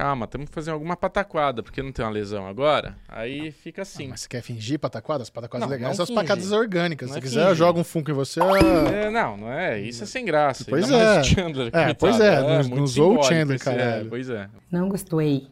Calma, 0.00 0.26
temos 0.26 0.48
que 0.48 0.54
fazer 0.54 0.70
alguma 0.70 0.96
pataquada, 0.96 1.62
porque 1.62 1.82
não 1.82 1.92
tem 1.92 2.02
uma 2.04 2.10
lesão 2.10 2.46
agora. 2.46 2.96
Aí 3.08 3.50
fica 3.50 3.82
assim. 3.82 4.08
Mas 4.08 4.20
você 4.22 4.28
quer 4.28 4.40
fingir 4.42 4.78
pataquada? 4.78 5.22
As 5.22 5.28
pataquadas 5.30 5.66
Não, 5.68 5.70
legais 5.70 5.88
não 5.90 5.94
são 5.94 6.04
as 6.04 6.10
pataquadas 6.10 6.52
orgânicas. 6.52 7.08
Não 7.08 7.14
Se 7.14 7.18
é 7.18 7.22
quiser, 7.22 7.42
fingir. 7.42 7.56
jogo 7.56 7.80
um 7.80 7.84
Funko 7.84 8.10
em 8.10 8.14
você. 8.14 8.40
ah, 8.40 8.90
É, 8.94 9.10
não, 9.10 9.36
não 9.36 9.52
é. 9.52 9.78
Isso 9.80 10.02
é 10.02 10.06
sem 10.06 10.24
graça. 10.24 10.64
Pois 10.68 10.84
Ainda 10.90 10.96
é. 10.96 11.20
o 11.20 11.24
Chandler, 11.24 11.66
É, 11.66 11.70
coitado. 11.70 11.96
pois 11.98 12.20
é, 12.20 12.40
não- 12.40 12.48
muito 12.60 12.76
não 12.76 12.82
usou 12.84 13.18
o 13.18 13.22
Chandler, 13.22 13.56
esse- 13.56 13.68
é, 13.68 13.76
caralho. 13.76 14.08
pois 14.08 14.30
é. 14.30 14.48
Não 14.70 14.88
gostei. 14.88 15.46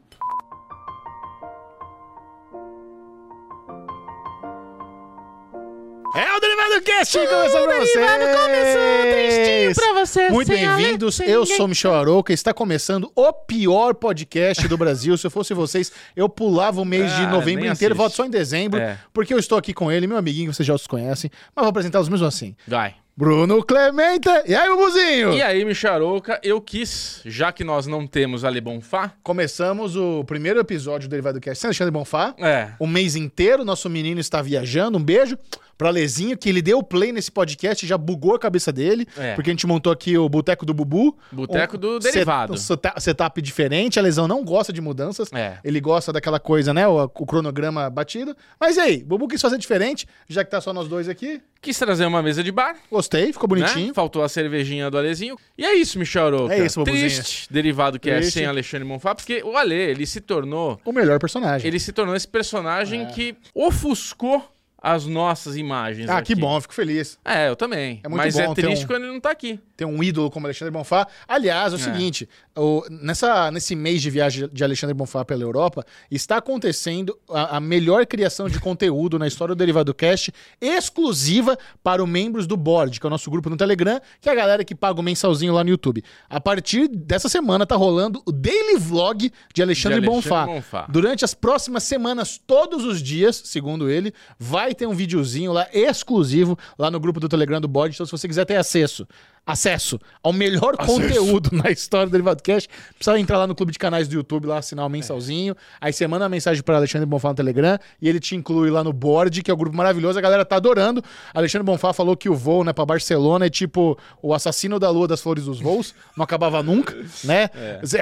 O 6.99 7.05
Derivado 7.05 7.69
Cast 7.69 7.93
começando 7.99 8.21
pra 8.31 8.57
vocês! 8.57 9.77
você. 9.95 10.29
Muito 10.31 10.49
bem-vindos, 10.49 11.21
eu 11.21 11.47
sou 11.47 11.67
o 11.67 11.69
Michel 11.69 11.95
Arouca, 11.95 12.33
está 12.33 12.53
começando 12.53 13.11
o 13.15 13.33
pior 13.33 13.95
podcast 13.95 14.67
do 14.67 14.77
Brasil. 14.77 15.17
Se 15.17 15.25
eu 15.27 15.31
fosse 15.31 15.55
vocês, 15.55 15.93
eu 16.17 16.29
pulava 16.29 16.81
o 16.81 16.85
mês 16.85 17.15
de 17.15 17.23
Ah, 17.23 17.31
novembro 17.31 17.63
nem 17.65 17.73
inteiro, 17.73 17.95
volto 17.95 18.15
só 18.17 18.25
em 18.25 18.31
dezembro, 18.31 18.81
É. 18.81 18.99
porque 19.13 19.33
eu 19.33 19.39
estou 19.39 19.57
aqui 19.59 19.73
com 19.73 19.93
ele, 19.93 20.07
meu 20.09 20.17
amiguinho, 20.17 20.53
vocês 20.53 20.67
já 20.67 20.75
os 20.75 20.87
conhecem, 20.89 21.31
mas 21.55 21.63
vou 21.63 21.71
apresentá-los 21.71 22.09
mesmo 22.09 22.27
assim. 22.27 22.57
Vai. 22.67 22.95
Bruno 23.17 23.65
Clementa, 23.65 24.45
e 24.47 24.55
aí, 24.55 24.69
Bubuzinho? 24.69 25.33
E 25.33 25.43
aí, 25.43 25.65
Micharouca, 25.65 26.39
eu 26.43 26.61
quis, 26.61 27.21
já 27.25 27.51
que 27.51 27.65
nós 27.65 27.87
não 27.89 28.07
temos 28.07 28.45
a 28.45 28.49
Lebonfá, 28.49 29.13
Começamos 29.25 29.97
o 29.97 30.23
primeiro 30.25 30.61
episódio 30.61 31.09
do 31.09 31.11
Derivado 31.11 31.41
Cast 31.41 31.61
sem 31.61 31.69
Alexandre 31.69 31.91
Bonfá. 31.93 32.35
é, 32.39 32.69
O 32.79 32.87
mês 32.87 33.17
inteiro, 33.17 33.65
nosso 33.65 33.91
menino 33.91 34.21
está 34.21 34.41
viajando. 34.41 34.99
Um 34.99 35.03
beijo 35.03 35.37
pra 35.79 35.91
Lezinho, 35.91 36.37
que 36.37 36.49
ele 36.49 36.61
deu 36.61 36.83
play 36.83 37.13
nesse 37.13 37.31
podcast 37.31 37.87
já 37.87 37.97
bugou 37.97 38.35
a 38.35 38.39
cabeça 38.39 38.73
dele. 38.73 39.07
É. 39.17 39.35
Porque 39.35 39.49
a 39.49 39.53
gente 39.53 39.67
montou 39.67 39.93
aqui 39.93 40.19
o 40.19 40.29
Boteco 40.29 40.67
do 40.67 40.75
Bubu. 40.75 41.17
Boteco 41.33 41.79
do 41.79 42.03
set- 42.03 42.13
Derivado. 42.13 42.53
Um 42.55 42.57
seta- 42.57 42.95
setup 42.99 43.41
diferente. 43.41 43.99
A 43.99 44.03
Lesão 44.03 44.27
não 44.27 44.45
gosta 44.45 44.73
de 44.73 44.81
mudanças. 44.81 45.33
É. 45.33 45.59
Ele 45.65 45.81
gosta 45.81 46.13
daquela 46.13 46.41
coisa, 46.41 46.75
né? 46.75 46.87
O, 46.89 47.05
o 47.05 47.25
cronograma 47.27 47.89
batido. 47.89 48.37
Mas 48.61 48.77
e 48.77 48.81
aí, 48.81 49.05
Bubu 49.05 49.29
quis 49.29 49.41
fazer 49.41 49.57
diferente, 49.57 50.07
já 50.29 50.45
que 50.45 50.51
tá 50.51 50.61
só 50.61 50.73
nós 50.73 50.89
dois 50.89 51.09
aqui. 51.09 51.41
quis 51.63 51.79
trazer 51.79 52.07
uma 52.07 52.21
mesa 52.23 52.43
de 52.43 52.51
bar, 52.51 52.75
Gostei, 52.91 53.33
ficou 53.33 53.49
bonitinho. 53.49 53.89
né? 53.89 53.95
Faltou 53.95 54.23
a 54.25 54.29
cervejinha 54.29 54.91
do 54.91 54.99
Alezinho. 54.99 55.37
E 55.57 55.65
é 55.65 55.75
isso, 55.77 55.99
Micharouca. 55.99 56.53
É 56.55 56.65
isso, 56.65 56.81
Bobuzinho. 56.81 57.09
Triste, 57.09 57.47
derivado 57.53 58.01
que 58.01 58.11
é 58.11 58.17
Triste. 58.17 58.33
sem 58.35 58.47
Alexandre 58.47 58.87
Monfá, 58.87 59.15
porque 59.15 59.43
o 59.45 59.57
Ale, 59.57 59.75
ele 59.75 60.07
se 60.07 60.21
tornou, 60.21 60.81
O 60.85 60.93
melhor 60.93 61.19
personagem. 61.21 61.67
ele 61.69 61.79
se 61.79 61.93
tornou 61.93 62.17
esse 62.17 62.27
personagem 62.27 63.07
que 63.07 63.37
ofuscou 63.55 64.43
as 64.81 65.07
nossas 65.07 65.57
imagens 65.57 66.09
Ah, 66.09 66.19
aqui. 66.19 66.35
que 66.35 66.41
bom, 66.41 66.61
fico 66.61 66.75
feliz. 66.75 67.19
É, 67.25 67.49
eu 67.49 67.57
também. 67.57 68.01
É 68.05 68.09
muito 68.09 68.19
Mas 68.23 68.35
bom 68.35 68.41
é 68.41 68.55
ter 68.55 68.63
triste 68.63 68.85
um- 68.85 68.87
quando 68.87 69.03
ele 69.05 69.13
não 69.13 69.21
tá 69.21 69.31
aqui. 69.31 69.61
Ter 69.79 69.85
um 69.85 70.03
ídolo 70.03 70.29
como 70.29 70.45
Alexandre 70.45 70.73
Bonfá. 70.73 71.07
Aliás, 71.27 71.73
é 71.73 71.77
o 71.77 71.79
É. 71.79 71.83
seguinte, 71.83 72.29
o- 72.57 72.83
nessa, 72.91 73.49
nesse 73.53 73.77
mês 73.77 74.03
de 74.03 74.11
viagem 74.11 74.49
de 74.53 74.65
Alexandre 74.65 74.93
Bonfá 74.93 75.25
pela 75.25 75.43
Europa, 75.45 75.87
está 76.11 76.39
acontecendo 76.39 77.17
a, 77.31 77.57
a 77.57 77.61
melhor 77.61 78.05
criação 78.05 78.49
de 78.49 78.59
conteúdo 78.59 79.21
na 79.21 79.27
história 79.29 79.55
do 79.55 79.59
Derivado 79.59 79.95
Cast, 79.95 80.33
exclusiva 80.61 81.57
para 81.83 82.03
os 82.03 82.09
membros 82.09 82.45
do 82.45 82.57
Board, 82.57 82.99
que 82.99 83.07
é 83.07 83.09
o 83.09 83.11
nosso 83.11 83.31
grupo 83.31 83.49
no 83.49 83.57
Telegram, 83.57 84.01
que 84.21 84.29
é 84.29 84.33
a 84.33 84.35
galera 84.35 84.65
que 84.65 84.75
paga 84.75 84.99
o 84.99 85.03
mensalzinho 85.03 85.53
lá 85.55 85.63
no 85.63 85.71
YouTube. 85.71 86.03
A 86.29 86.41
partir 86.41 86.89
dessa 86.89 87.29
semana 87.29 87.65
tá 87.65 87.77
rolando 87.77 88.21
o 88.27 88.33
Daily 88.33 88.77
Vlog 88.79 89.31
de 89.55 89.63
Alexandre, 89.63 90.01
De 90.01 90.07
Alexandre 90.09 90.31
Bonfá. 90.31 90.47
Bonfá. 90.47 90.87
Durante 90.91 91.25
as 91.25 91.35
próximas 91.35 91.85
semanas, 91.85 92.37
todos 92.45 92.85
os 92.85 93.01
dias, 93.01 93.41
segundo 93.45 93.89
ele, 93.89 94.13
vai 94.39 94.75
ter 94.75 94.87
um 94.89 94.95
videozinho 94.95 95.53
lá 95.53 95.69
exclusivo 95.73 96.59
lá 96.77 96.91
no 96.91 96.99
grupo 96.99 97.21
do 97.21 97.29
Telegram 97.29 97.61
do 97.61 97.69
Bode. 97.69 97.95
Então, 97.95 98.05
se 98.07 98.11
você 98.11 98.27
quiser 98.27 98.45
ter 98.45 98.57
acesso, 98.57 99.07
acesso 99.49 99.99
ao 100.23 100.31
melhor 100.33 100.77
conteúdo 100.77 101.49
na 101.53 101.71
história 101.71 102.07
do 102.07 102.13
Derivado 102.13 102.43
Cash, 102.43 102.69
precisa 102.95 103.19
entrar 103.19 103.39
lá 103.39 103.47
no 103.47 103.55
clube 103.55 103.73
de 103.73 103.79
canais 103.79 104.07
do 104.07 104.15
YouTube, 104.15 104.47
lá 104.47 104.59
assinar 104.59 104.85
o 104.85 104.89
mensalzinho. 104.91 105.57
Aí 105.81 105.91
você 105.93 106.07
manda 106.07 106.27
a 106.27 106.29
mensagem 106.29 106.63
para 106.63 106.77
Alexandre 106.77 107.07
Bonfá 107.07 107.31
no 107.31 107.35
Telegram 107.35 107.79
e 108.01 108.09
ele 108.09 108.21
te 108.21 108.37
inclui 108.37 108.71
lá 108.71 108.85
no 108.85 108.93
Board, 108.93 109.43
que 109.43 109.51
é 109.51 109.55
o 109.55 109.57
grupo 109.57 109.75
maravilhoso. 109.75 110.19
A 110.19 110.23
galera 110.23 110.45
tá 110.45 110.57
adorando. 110.57 111.03
Alexandre 111.33 111.65
Bonfá 111.65 111.93
falou 111.95 112.15
que 112.15 112.29
o 112.29 112.35
voo, 112.35 112.63
né, 112.63 112.73
para 112.75 112.85
Barcelona 112.85 113.47
é 113.47 113.51
tipo 113.51 113.99
o 114.21 114.35
assassino 114.35 114.79
da 114.79 114.91
lua 114.91 115.09
das 115.09 115.21
flores 115.23 115.45
dos 115.45 115.61
voos, 115.61 115.95
não 116.17 116.25
acabava 116.25 116.63
nunca, 116.63 116.95
né? 117.25 117.49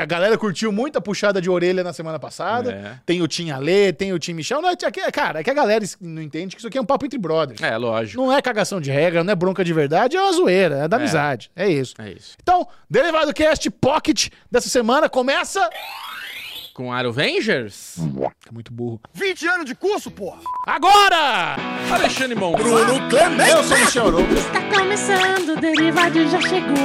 A 0.00 0.04
galera 0.04 0.36
curtiu 0.36 0.72
muito 0.72 0.96
a 0.98 1.00
puxada 1.00 1.40
de 1.40 1.48
orelha 1.48 1.84
na 1.84 1.92
semana 1.92 2.18
passada. 2.18 2.72
É. 2.72 2.98
Tem 3.06 3.22
o 3.22 3.28
Tim 3.28 3.50
Alê, 3.50 3.92
tem 3.92 4.12
o 4.12 4.18
Tim 4.18 4.32
Michel. 4.32 4.60
Não, 4.60 4.68
é, 4.70 4.72
é- 4.72 5.10
cara, 5.12 5.40
é 5.40 5.44
que 5.44 5.50
a 5.50 5.54
galera 5.54 5.84
não 6.00 6.20
entende 6.20 6.56
que 6.56 6.60
isso 6.60 6.66
aqui 6.68 6.76
é 6.76 6.80
um 6.80 6.84
papo 6.84 7.06
entre 7.06 7.18
brothers. 7.18 7.62
É, 7.62 7.76
lógico. 7.76 8.20
Não 8.20 8.32
é 8.32 8.42
cagação 8.42 8.80
de 8.80 8.90
regra, 8.90 9.22
não 9.22 9.32
é 9.32 9.36
bronca 9.36 9.64
de 9.64 9.72
verdade, 9.72 10.16
é 10.16 10.22
uma 10.22 10.32
zoeira, 10.32 10.76
é 10.78 10.88
da 10.88 10.96
É. 10.96 11.04
amizade. 11.36 11.50
É 11.54 11.68
isso. 11.68 11.94
É 11.98 12.10
isso. 12.10 12.36
Então, 12.42 12.66
Derivado 12.88 13.32
Cast 13.32 13.68
Pocket 13.70 14.28
dessa 14.50 14.68
semana 14.68 15.08
começa. 15.08 15.68
Com 16.74 16.92
Arovengers, 16.92 17.96
É 18.46 18.52
muito 18.52 18.70
burro. 18.70 19.00
20 19.14 19.46
anos 19.48 19.64
de 19.64 19.74
curso, 19.74 20.10
porra! 20.10 20.40
Agora! 20.66 21.56
Alexandre 21.90 22.34
Bonfá. 22.34 22.58
Eu 22.62 23.64
sou 23.64 23.76
o 23.76 23.80
Michel. 23.80 24.20
Está 24.20 24.78
começando, 24.78 25.35
o 25.56 25.60
derivado 25.60 26.28
já 26.28 26.40
chegou. 26.40 26.76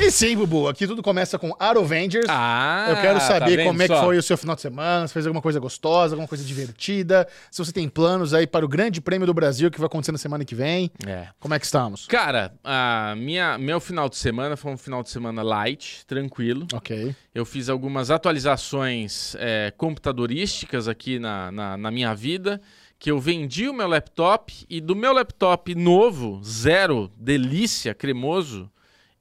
E 0.00 0.12
sim, 0.12 0.36
Bubu, 0.36 0.68
aqui 0.68 0.86
tudo 0.86 1.02
começa 1.02 1.36
com 1.40 1.52
Arovengers. 1.58 2.26
Ah, 2.28 2.86
Eu 2.90 2.96
quero 2.96 3.18
tá 3.18 3.26
saber 3.26 3.56
vendo 3.56 3.66
como 3.66 3.82
é 3.82 3.88
que 3.88 3.94
só? 3.94 4.04
foi 4.04 4.16
o 4.16 4.22
seu 4.22 4.38
final 4.38 4.54
de 4.54 4.62
semana, 4.62 5.08
se 5.08 5.12
fez 5.12 5.26
alguma 5.26 5.42
coisa 5.42 5.58
gostosa, 5.58 6.14
alguma 6.14 6.28
coisa 6.28 6.44
divertida, 6.44 7.26
se 7.50 7.58
você 7.58 7.72
tem 7.72 7.88
planos 7.88 8.32
aí 8.32 8.46
para 8.46 8.64
o 8.64 8.68
Grande 8.68 9.00
Prêmio 9.00 9.26
do 9.26 9.34
Brasil 9.34 9.68
que 9.72 9.78
vai 9.78 9.86
acontecer 9.86 10.12
na 10.12 10.18
semana 10.18 10.44
que 10.44 10.54
vem. 10.54 10.88
É. 11.04 11.26
Como 11.40 11.52
é 11.52 11.58
que 11.58 11.64
estamos? 11.64 12.06
Cara, 12.06 12.52
a 12.62 13.14
minha, 13.16 13.58
meu 13.58 13.80
final 13.80 14.08
de 14.08 14.16
semana 14.16 14.56
foi 14.56 14.70
um 14.72 14.76
final 14.78 15.02
de 15.02 15.10
semana 15.10 15.42
light, 15.42 16.06
tranquilo. 16.06 16.68
Ok. 16.72 17.12
Eu 17.34 17.44
fiz 17.44 17.68
algumas 17.68 18.08
atualizações 18.08 19.34
é, 19.40 19.72
computadorísticas 19.76 20.86
aqui 20.86 21.18
na, 21.18 21.50
na, 21.50 21.76
na 21.76 21.90
minha 21.90 22.14
vida, 22.14 22.60
que 22.98 23.10
eu 23.10 23.18
vendi 23.20 23.68
o 23.68 23.72
meu 23.74 23.86
laptop 23.86 24.52
e 24.68 24.80
do 24.80 24.96
meu 24.96 25.12
laptop 25.12 25.74
novo, 25.74 26.40
zero, 26.44 27.10
delícia, 27.16 27.94
cremoso, 27.94 28.70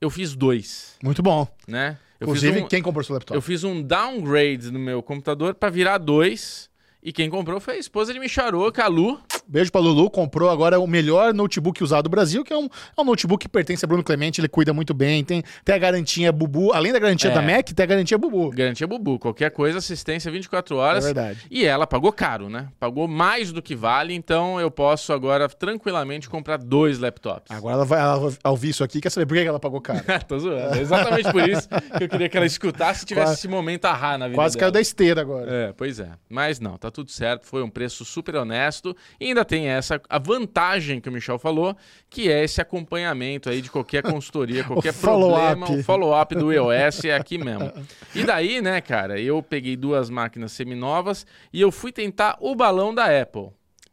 eu 0.01 0.09
fiz 0.09 0.35
dois, 0.35 0.95
Muito 1.03 1.21
bom. 1.21 1.47
né? 1.67 1.97
Eu 2.19 2.25
Inclusive, 2.25 2.53
fiz 2.53 2.63
um, 2.63 2.67
quem 2.67 2.81
comprou 2.81 3.03
seu 3.03 3.13
laptop? 3.13 3.35
eu 3.35 3.41
fiz 3.41 3.63
um 3.63 3.81
downgrade 3.81 4.71
no 4.71 4.79
meu 4.79 5.03
computador 5.03 5.53
para 5.53 5.69
virar 5.69 5.99
dois. 5.99 6.67
E 7.07 7.13
quem 7.13 7.29
comprou 7.29 7.61
foi 7.61 7.75
a 7.75 7.77
esposa 7.77 8.11
de 8.11 8.19
Micharô, 8.19 8.69
a 8.77 8.87
Lu. 8.87 9.17
Beijo 9.47 9.71
pra 9.71 9.79
Lulu, 9.79 10.09
comprou 10.09 10.49
agora 10.49 10.77
o 10.77 10.85
melhor 10.85 11.33
notebook 11.33 11.81
usado 11.81 12.03
do 12.03 12.09
Brasil, 12.09 12.43
que 12.43 12.51
é 12.51 12.57
um, 12.57 12.65
é 12.65 13.01
um 13.01 13.05
notebook 13.05 13.45
que 13.45 13.47
pertence 13.49 13.85
a 13.85 13.87
Bruno 13.87 14.03
Clemente, 14.03 14.41
ele 14.41 14.49
cuida 14.49 14.73
muito 14.73 14.93
bem, 14.93 15.23
tem, 15.23 15.41
tem 15.63 15.73
a 15.73 15.77
garantia 15.77 16.33
Bubu, 16.33 16.73
além 16.73 16.91
da 16.91 16.99
garantia 16.99 17.31
É. 17.31 17.33
da 17.33 17.41
Mac, 17.41 17.65
tem 17.69 17.81
a 17.81 17.85
garantia 17.85 18.17
Bubu. 18.17 18.49
Garantia 18.49 18.85
Bubu. 18.85 19.17
Qualquer 19.17 19.51
coisa, 19.51 19.77
assistência 19.77 20.29
24 20.29 20.75
horas. 20.75 21.05
É 21.05 21.07
verdade. 21.07 21.45
E 21.49 21.63
ela 21.63 21.87
pagou 21.87 22.11
caro, 22.11 22.49
né? 22.49 22.67
Pagou 22.77 23.07
mais 23.07 23.53
do 23.53 23.61
que 23.61 23.73
vale, 23.73 24.13
então 24.13 24.59
eu 24.59 24.69
posso 24.69 25.13
agora 25.13 25.47
tranquilamente 25.47 26.27
comprar 26.27 26.57
dois 26.57 26.99
laptops. 26.99 27.49
Agora 27.49 27.75
ela 27.75 27.85
vai, 27.85 28.01
ela 28.01 28.19
vai 28.19 28.31
ouvir 28.47 28.67
isso 28.71 28.83
aqui, 28.83 28.99
quer 28.99 29.11
saber 29.11 29.25
por 29.27 29.37
que 29.37 29.43
ela 29.45 29.61
pagou 29.61 29.79
caro? 29.79 30.03
Tô 30.27 30.37
zoando. 30.39 30.75
É 30.75 30.81
exatamente 30.81 31.31
por 31.31 31.47
isso 31.47 31.69
que 31.97 32.03
eu 32.03 32.09
queria 32.09 32.27
que 32.27 32.35
ela 32.35 32.45
escutasse 32.45 33.03
e 33.03 33.07
tivesse 33.07 33.27
Quase- 33.27 33.39
esse 33.39 33.47
momento 33.47 33.85
ahá 33.85 34.17
na 34.17 34.25
vida 34.27 34.35
Quase 34.35 34.55
dela. 34.57 34.59
caiu 34.65 34.71
da 34.73 34.81
esteira 34.81 35.21
agora. 35.21 35.49
É, 35.49 35.71
pois 35.71 36.01
é. 36.01 36.09
Mas 36.29 36.59
não, 36.59 36.75
tá 36.77 36.91
tudo 36.91 36.96
certo, 37.05 37.45
foi 37.45 37.61
um 37.61 37.69
preço 37.69 38.03
super 38.05 38.35
honesto. 38.35 38.95
E 39.19 39.25
ainda 39.27 39.43
tem 39.45 39.67
essa 39.67 40.01
a 40.09 40.17
vantagem 40.17 40.99
que 40.99 41.09
o 41.09 41.11
Michel 41.11 41.37
falou, 41.37 41.75
que 42.09 42.31
é 42.31 42.43
esse 42.43 42.59
acompanhamento 42.61 43.49
aí 43.49 43.61
de 43.61 43.69
qualquer 43.69 44.01
consultoria, 44.03 44.63
qualquer 44.65 44.93
follow-up. 44.93 45.59
problema, 45.59 45.71
o 45.79 45.83
follow-up 45.83 46.35
do 46.35 46.51
iOS 46.53 47.05
é 47.05 47.15
aqui 47.15 47.37
mesmo. 47.37 47.71
E 48.15 48.23
daí, 48.23 48.61
né, 48.61 48.81
cara, 48.81 49.19
eu 49.19 49.41
peguei 49.43 49.75
duas 49.75 50.09
máquinas 50.09 50.51
seminovas 50.51 51.25
e 51.53 51.61
eu 51.61 51.71
fui 51.71 51.91
tentar 51.91 52.37
o 52.39 52.55
balão 52.55 52.93
da 52.93 53.05
Apple. 53.21 53.49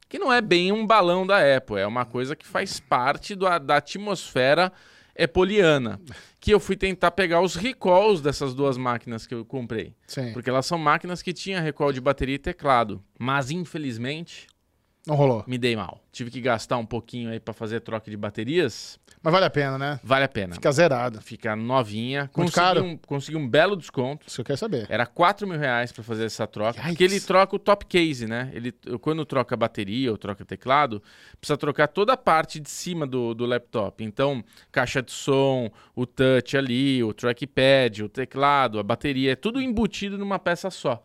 Que 0.08 0.18
não 0.18 0.32
é 0.32 0.40
bem 0.40 0.70
um 0.70 0.86
balão 0.86 1.26
da 1.26 1.38
Apple, 1.56 1.78
é 1.78 1.86
uma 1.86 2.04
coisa 2.04 2.36
que 2.36 2.46
faz 2.46 2.78
parte 2.78 3.34
do- 3.34 3.58
da 3.58 3.76
atmosfera 3.78 4.70
epoliana. 5.16 6.00
Que 6.40 6.52
eu 6.52 6.60
fui 6.60 6.76
tentar 6.76 7.10
pegar 7.12 7.40
os 7.40 7.54
recalls 7.54 8.20
dessas 8.20 8.54
duas 8.54 8.76
máquinas 8.76 9.26
que 9.26 9.34
eu 9.34 9.44
comprei. 9.44 9.94
Sim. 10.06 10.32
Porque 10.32 10.50
elas 10.50 10.66
são 10.66 10.76
máquinas 10.76 11.22
que 11.22 11.32
tinham 11.32 11.62
recall 11.62 11.92
de 11.92 12.00
bateria 12.00 12.34
e 12.34 12.38
teclado. 12.38 13.02
Mas, 13.18 13.50
infelizmente, 13.50 14.46
Não 15.06 15.14
rolou. 15.14 15.44
me 15.46 15.58
dei 15.58 15.76
mal. 15.76 16.00
Tive 16.10 16.30
que 16.30 16.40
gastar 16.40 16.78
um 16.78 16.86
pouquinho 16.86 17.30
aí 17.30 17.38
pra 17.38 17.52
fazer 17.52 17.80
troca 17.80 18.10
de 18.10 18.16
baterias. 18.16 18.98
Mas 19.22 19.32
vale 19.32 19.46
a 19.46 19.50
pena, 19.50 19.78
né? 19.78 20.00
Vale 20.02 20.24
a 20.24 20.28
pena. 20.28 20.54
Fica 20.54 20.70
zerado. 20.70 21.20
Fica 21.20 21.56
novinha. 21.56 22.22
Muito 22.22 22.32
Consegui 22.34 22.54
caro? 22.54 22.84
Um, 22.84 22.96
consegui 22.96 23.36
um 23.36 23.48
belo 23.48 23.76
desconto. 23.76 24.26
Isso 24.26 24.40
eu 24.40 24.44
quero 24.44 24.58
saber. 24.58 24.86
Era 24.88 25.06
4 25.06 25.46
mil 25.46 25.58
reais 25.58 25.92
pra 25.92 26.02
fazer 26.02 26.24
essa 26.24 26.46
troca. 26.46 26.78
Yikes. 26.78 26.90
Porque 26.90 27.04
ele 27.04 27.20
troca 27.20 27.56
o 27.56 27.58
top 27.58 27.86
case, 27.86 28.26
né? 28.26 28.50
Ele, 28.54 28.72
quando 29.00 29.24
troca 29.24 29.54
a 29.54 29.56
bateria 29.56 30.10
ou 30.10 30.18
troca 30.18 30.44
teclado, 30.44 31.02
precisa 31.40 31.56
trocar 31.56 31.88
toda 31.88 32.12
a 32.14 32.16
parte 32.16 32.60
de 32.60 32.70
cima 32.70 33.06
do, 33.06 33.34
do 33.34 33.46
laptop. 33.46 34.02
Então, 34.04 34.42
caixa 34.70 35.02
de 35.02 35.12
som, 35.12 35.70
o 35.94 36.06
touch 36.06 36.56
ali, 36.56 37.02
o 37.02 37.12
trackpad, 37.12 38.04
o 38.04 38.08
teclado, 38.08 38.78
a 38.78 38.82
bateria, 38.82 39.32
é 39.32 39.36
tudo 39.36 39.60
embutido 39.60 40.16
numa 40.16 40.38
peça 40.38 40.70
só. 40.70 41.02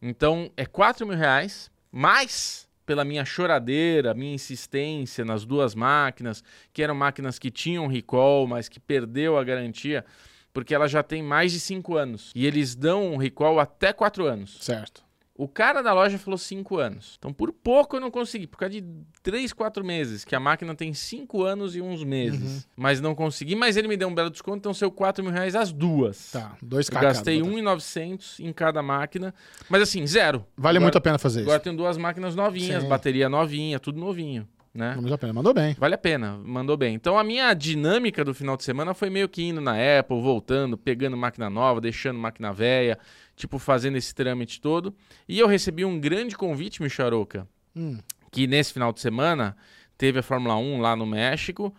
Então, 0.00 0.50
é 0.56 0.66
4 0.66 1.06
mil 1.06 1.16
reais, 1.16 1.70
mais 1.92 2.68
pela 2.90 3.04
minha 3.04 3.24
choradeira, 3.24 4.12
minha 4.14 4.34
insistência 4.34 5.24
nas 5.24 5.44
duas 5.44 5.76
máquinas, 5.76 6.42
que 6.72 6.82
eram 6.82 6.92
máquinas 6.92 7.38
que 7.38 7.48
tinham 7.48 7.86
recall, 7.86 8.48
mas 8.48 8.68
que 8.68 8.80
perdeu 8.80 9.38
a 9.38 9.44
garantia. 9.44 10.04
porque 10.52 10.74
ela 10.74 10.88
já 10.88 11.00
tem 11.00 11.22
mais 11.22 11.52
de 11.52 11.60
5 11.60 11.96
anos. 11.96 12.32
E 12.34 12.44
eles 12.44 12.74
dão 12.74 13.12
um 13.12 13.16
recall 13.16 13.60
até 13.60 13.92
4 13.92 14.26
anos. 14.26 14.58
Certo. 14.60 15.04
O 15.42 15.48
cara 15.48 15.80
da 15.80 15.92
loja 15.94 16.18
falou 16.18 16.36
5 16.36 16.76
anos. 16.76 17.14
Então, 17.18 17.32
por 17.32 17.50
pouco 17.52 17.96
eu 17.96 18.00
não 18.00 18.10
consegui. 18.10 18.46
Por 18.46 18.58
causa 18.58 18.72
de 18.78 18.84
3, 19.22 19.52
4 19.54 19.82
meses. 19.82 20.24
Que 20.24 20.34
a 20.34 20.40
máquina 20.40 20.74
tem 20.74 20.92
5 20.92 21.42
anos 21.42 21.74
e 21.74 21.80
uns 21.80 22.04
meses. 22.04 22.40
Uhum. 22.66 22.70
Mas 22.76 23.00
não 23.00 23.14
consegui. 23.14 23.54
Mas 23.56 23.76
ele 23.76 23.88
me 23.88 23.96
deu 23.96 24.06
um 24.08 24.14
belo 24.14 24.28
desconto. 24.28 24.58
Então, 24.58 24.74
saiu 24.74 24.90
4 24.90 25.24
mil 25.24 25.32
reais 25.32 25.56
as 25.56 25.72
duas. 25.72 26.32
Tá, 26.32 26.56
dois 26.60 26.88
Eu 26.90 27.00
gastei 27.00 27.42
1,900 27.42 28.38
em 28.40 28.52
cada 28.52 28.82
máquina. 28.82 29.34
Mas 29.68 29.82
assim, 29.82 30.06
zero. 30.06 30.44
Vale 30.56 30.76
Agora- 30.76 30.80
muito 30.84 30.98
a 30.98 31.00
pena 31.00 31.18
fazer 31.18 31.40
Agora 31.40 31.56
isso. 31.56 31.64
tem 31.64 31.74
duas 31.74 31.96
máquinas 31.96 32.34
novinhas, 32.34 32.82
Sim. 32.82 32.88
bateria 32.88 33.28
novinha, 33.28 33.78
tudo 33.80 33.98
novinho, 33.98 34.46
né? 34.74 34.94
Vale 35.00 35.14
a 35.14 35.18
pena. 35.18 35.32
Mandou 35.32 35.54
bem. 35.54 35.74
Vale 35.78 35.94
a 35.94 35.98
pena, 35.98 36.38
mandou 36.44 36.76
bem. 36.76 36.94
Então 36.94 37.18
a 37.18 37.24
minha 37.24 37.54
dinâmica 37.54 38.22
do 38.24 38.34
final 38.34 38.56
de 38.56 38.64
semana 38.64 38.92
foi 38.94 39.08
meio 39.08 39.28
que 39.28 39.42
indo 39.42 39.60
na 39.60 39.72
Apple, 39.98 40.20
voltando, 40.20 40.76
pegando 40.76 41.16
máquina 41.16 41.48
nova, 41.48 41.80
deixando 41.80 42.18
máquina 42.18 42.52
velha, 42.52 42.98
tipo 43.40 43.58
fazendo 43.58 43.96
esse 43.96 44.14
trâmite 44.14 44.60
todo. 44.60 44.94
E 45.28 45.38
eu 45.38 45.46
recebi 45.48 45.84
um 45.84 45.98
grande 45.98 46.36
convite, 46.36 46.82
Micharoca, 46.82 47.48
Hum. 47.74 47.98
que 48.30 48.46
nesse 48.46 48.72
final 48.72 48.92
de 48.92 49.00
semana 49.00 49.56
teve 49.98 50.18
a 50.18 50.22
Fórmula 50.22 50.56
1 50.56 50.80
lá 50.80 50.94
no 50.94 51.06
México. 51.06 51.74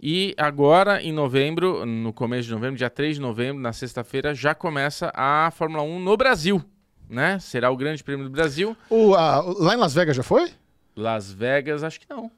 E 0.00 0.34
agora, 0.36 1.02
em 1.02 1.10
novembro, 1.12 1.86
no 1.86 2.12
começo 2.12 2.44
de 2.48 2.52
novembro, 2.54 2.76
dia 2.76 2.90
3 2.90 3.16
de 3.16 3.20
novembro, 3.20 3.62
na 3.62 3.72
sexta-feira, 3.72 4.34
já 4.34 4.54
começa 4.54 5.10
a 5.14 5.50
Fórmula 5.52 5.82
1 5.82 5.98
no 6.00 6.16
Brasil, 6.16 6.62
né? 7.08 7.38
Será 7.38 7.70
o 7.70 7.76
Grande 7.76 8.04
Prêmio 8.04 8.24
do 8.26 8.30
Brasil. 8.30 8.76
O, 8.90 9.14
a- 9.14 9.40
lá 9.40 9.74
em 9.74 9.78
Las 9.78 9.94
Vegas 9.94 10.14
já 10.16 10.22
foi? 10.22 10.50
Las 10.94 11.32
Vegas, 11.32 11.82
acho 11.82 11.98
que 11.98 12.06
não. 12.10 12.30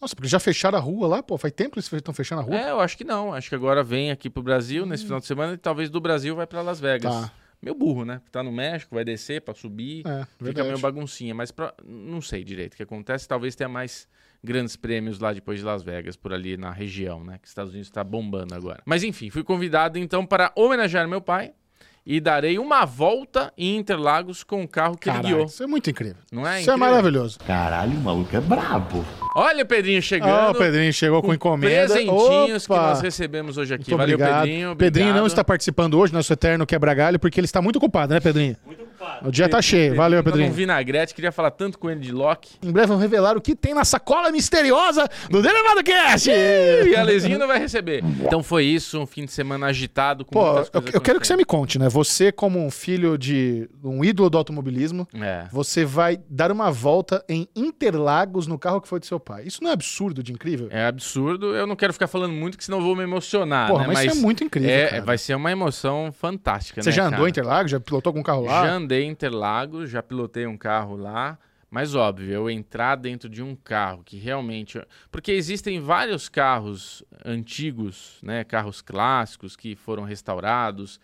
Nossa, 0.00 0.16
porque 0.16 0.28
já 0.28 0.40
fecharam 0.40 0.76
a 0.78 0.80
rua 0.80 1.06
lá, 1.06 1.22
pô. 1.22 1.38
Faz 1.38 1.52
tempo 1.52 1.72
que 1.72 1.78
eles 1.78 1.92
estão 1.92 2.12
fechando 2.12 2.40
a 2.40 2.44
rua. 2.44 2.56
É, 2.56 2.70
eu 2.70 2.80
acho 2.80 2.96
que 2.96 3.04
não. 3.04 3.32
Acho 3.32 3.48
que 3.50 3.54
agora 3.54 3.84
vem 3.84 4.10
aqui 4.10 4.28
pro 4.28 4.42
Brasil 4.42 4.84
nesse 4.84 5.04
final 5.04 5.20
de 5.20 5.26
semana 5.26 5.52
e 5.52 5.56
talvez 5.56 5.88
do 5.90 6.00
Brasil 6.00 6.34
vai 6.34 6.46
pra 6.46 6.60
Las 6.60 6.80
Vegas. 6.80 7.14
Tá. 7.14 7.30
Meio 7.62 7.76
burro, 7.76 8.04
né? 8.04 8.20
Tá 8.32 8.42
no 8.42 8.50
México, 8.50 8.94
vai 8.94 9.04
descer 9.04 9.40
pra 9.40 9.54
subir. 9.54 10.00
É, 10.06 10.24
Fica 10.24 10.44
verdade. 10.44 10.68
meio 10.68 10.78
baguncinha, 10.80 11.32
mas 11.34 11.52
pra... 11.52 11.72
não 11.84 12.20
sei 12.20 12.42
direito 12.42 12.74
o 12.74 12.76
que 12.76 12.82
acontece. 12.82 13.28
Talvez 13.28 13.54
tenha 13.54 13.68
mais 13.68 14.08
grandes 14.42 14.74
prêmios 14.74 15.20
lá 15.20 15.32
depois 15.32 15.60
de 15.60 15.64
Las 15.64 15.82
Vegas, 15.82 16.16
por 16.16 16.32
ali 16.32 16.56
na 16.56 16.72
região, 16.72 17.22
né? 17.22 17.38
Que 17.38 17.44
os 17.44 17.50
Estados 17.50 17.72
Unidos 17.72 17.88
está 17.88 18.02
bombando 18.02 18.54
agora. 18.54 18.82
Mas 18.84 19.04
enfim, 19.04 19.30
fui 19.30 19.44
convidado 19.44 19.96
então 19.96 20.26
para 20.26 20.52
homenagear 20.56 21.06
meu 21.06 21.20
pai 21.20 21.54
e 22.04 22.20
darei 22.20 22.58
uma 22.58 22.84
volta 22.84 23.52
em 23.56 23.76
Interlagos 23.76 24.42
com 24.42 24.62
o 24.62 24.68
carro 24.68 24.96
que 24.96 25.08
ele 25.08 25.16
Caralho, 25.16 25.34
guiou. 25.36 25.46
isso 25.46 25.62
é 25.62 25.66
muito 25.66 25.88
incrível. 25.88 26.16
Não 26.32 26.46
é 26.46 26.60
Isso 26.60 26.70
é 26.70 26.74
incrível? 26.74 26.78
maravilhoso. 26.78 27.38
Caralho, 27.46 27.92
o 27.92 28.00
maluco 28.00 28.36
é 28.36 28.40
brabo. 28.40 29.04
Olha 29.36 29.62
o 29.62 29.66
Pedrinho 29.66 30.02
chegando. 30.02 30.50
o 30.50 30.54
Pedrinho 30.58 30.92
chegou 30.92 31.22
com, 31.22 31.32
encomenda. 31.32 31.94
Presentinhos 31.94 32.66
que 32.66 32.72
Opa! 32.72 32.82
nós 32.88 33.00
recebemos 33.00 33.56
hoje 33.56 33.74
aqui. 33.74 33.90
Muito 33.90 33.98
Valeu, 33.98 34.14
obrigado. 34.16 34.42
Pedrinho. 34.42 34.76
Pedrinho 34.76 35.06
não 35.06 35.12
obrigado. 35.12 35.26
está 35.28 35.44
participando 35.44 35.98
hoje, 35.98 36.12
nosso 36.12 36.32
eterno 36.32 36.66
quebra-galho, 36.66 37.18
porque 37.18 37.38
ele 37.38 37.44
está 37.46 37.62
muito 37.62 37.76
ocupado, 37.76 38.12
né, 38.14 38.20
Pedrinho? 38.20 38.56
Muito 38.66 38.82
ocupado. 38.82 39.28
O 39.28 39.32
dia 39.32 39.48
tá 39.48 39.60
cheio. 39.62 39.94
Valeu, 39.96 40.22
Tá 40.22 40.30
Pedrinho. 40.30 40.52
vinagrete, 40.52 41.14
queria 41.14 41.32
falar 41.32 41.50
tanto 41.52 41.78
com 41.78 41.90
ele 41.90 42.00
de 42.00 42.12
Loki. 42.12 42.50
Em 42.62 42.70
breve 42.70 42.86
vamos 42.88 43.02
revelar 43.02 43.36
o 43.36 43.40
que 43.40 43.54
tem 43.54 43.74
na 43.74 43.84
sacola 43.84 44.30
misteriosa 44.30 45.08
do 45.30 45.42
Derivado 45.42 45.82
Cast! 45.82 46.30
E 46.30 46.94
a 46.94 47.00
Alezinho 47.00 47.38
não 47.38 47.46
vai 47.46 47.58
receber. 47.58 48.02
Então 48.20 48.42
foi 48.42 48.64
isso, 48.64 49.00
um 49.00 49.06
fim 49.06 49.24
de 49.24 49.32
semana 49.32 49.66
agitado 49.66 50.24
com 50.24 50.32
Pô, 50.32 50.52
muitas 50.54 50.70
eu, 50.72 50.82
eu 50.94 51.00
quero 51.00 51.20
que 51.20 51.26
você 51.26 51.36
me 51.36 51.44
conte, 51.44 51.78
né? 51.78 51.88
Você, 51.92 52.32
como 52.32 52.58
um 52.64 52.70
filho 52.70 53.18
de 53.18 53.68
um 53.84 54.04
ídolo 54.04 54.30
do 54.30 54.38
automobilismo, 54.38 55.06
É. 55.14 55.46
você 55.52 55.84
vai 55.84 56.18
dar 56.28 56.50
uma 56.50 56.70
volta 56.70 57.24
em 57.28 57.46
Interlagos 57.54 58.46
no 58.46 58.58
carro 58.58 58.80
que 58.80 58.88
foi 58.88 58.98
do 58.98 59.06
seu 59.06 59.20
pai. 59.20 59.44
Isso 59.46 59.62
não 59.62 59.70
é 59.70 59.72
absurdo 59.72 60.22
de 60.22 60.32
incrível? 60.32 60.68
É 60.70 60.86
absurdo. 60.86 61.54
Eu 61.54 61.66
não 61.66 61.76
quero 61.76 61.92
ficar 61.92 62.06
falando 62.06 62.32
muito, 62.32 62.56
que 62.56 62.64
senão 62.64 62.78
eu 62.78 62.84
vou 62.84 62.96
me 62.96 63.02
emocionar. 63.02 63.68
Porra, 63.68 63.86
né? 63.86 63.94
mas, 63.94 64.06
isso 64.12 64.18
é 64.18 64.20
muito 64.20 64.42
incrível, 64.42 64.70
é, 64.70 65.00
vai 65.00 65.18
ser 65.18 65.34
uma 65.34 65.50
emoção 65.50 66.10
fantástica, 66.12 66.82
Você 66.82 66.90
né, 66.90 66.96
já 66.96 67.02
andou 67.04 67.18
cara? 67.18 67.28
em 67.28 67.30
Interlagos? 67.30 67.70
Já 67.70 67.80
pilotou 67.80 68.10
algum 68.10 68.22
carro 68.22 68.44
lá? 68.44 68.66
Já 68.66 68.72
andei 68.72 69.02
em 69.04 69.10
Interlagos, 69.10 69.90
já 69.90 70.02
pilotei 70.02 70.46
um 70.46 70.56
carro 70.56 70.96
lá. 70.96 71.38
Mas 71.70 71.94
óbvio, 71.94 72.30
eu 72.30 72.50
entrar 72.50 72.96
dentro 72.96 73.30
de 73.30 73.42
um 73.42 73.56
carro 73.56 74.02
que 74.04 74.18
realmente. 74.18 74.78
Porque 75.10 75.32
existem 75.32 75.80
vários 75.80 76.28
carros 76.28 77.02
antigos, 77.24 78.18
né? 78.22 78.44
Carros 78.44 78.82
clássicos 78.82 79.56
que 79.56 79.74
foram 79.74 80.02
restaurados, 80.04 81.00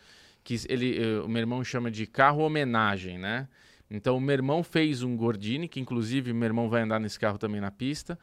que 0.49 0.57
ele, 0.67 0.99
eh, 0.99 1.21
o 1.21 1.29
meu 1.29 1.41
irmão 1.41 1.63
chama 1.63 1.91
de 1.91 2.07
carro 2.07 2.43
homenagem, 2.43 3.19
né? 3.19 3.47
Então 3.91 4.17
o 4.17 4.21
meu 4.21 4.33
irmão 4.33 4.63
fez 4.63 5.03
um 5.03 5.15
Gordini, 5.15 5.69
que 5.69 5.79
inclusive 5.79 6.33
meu 6.33 6.47
irmão 6.47 6.71
vai 6.71 6.81
andar 6.81 6.99
nesse 6.99 7.21
carro 7.21 7.37
também 7.37 7.61
na 7.61 7.71
pista. 7.71 8.19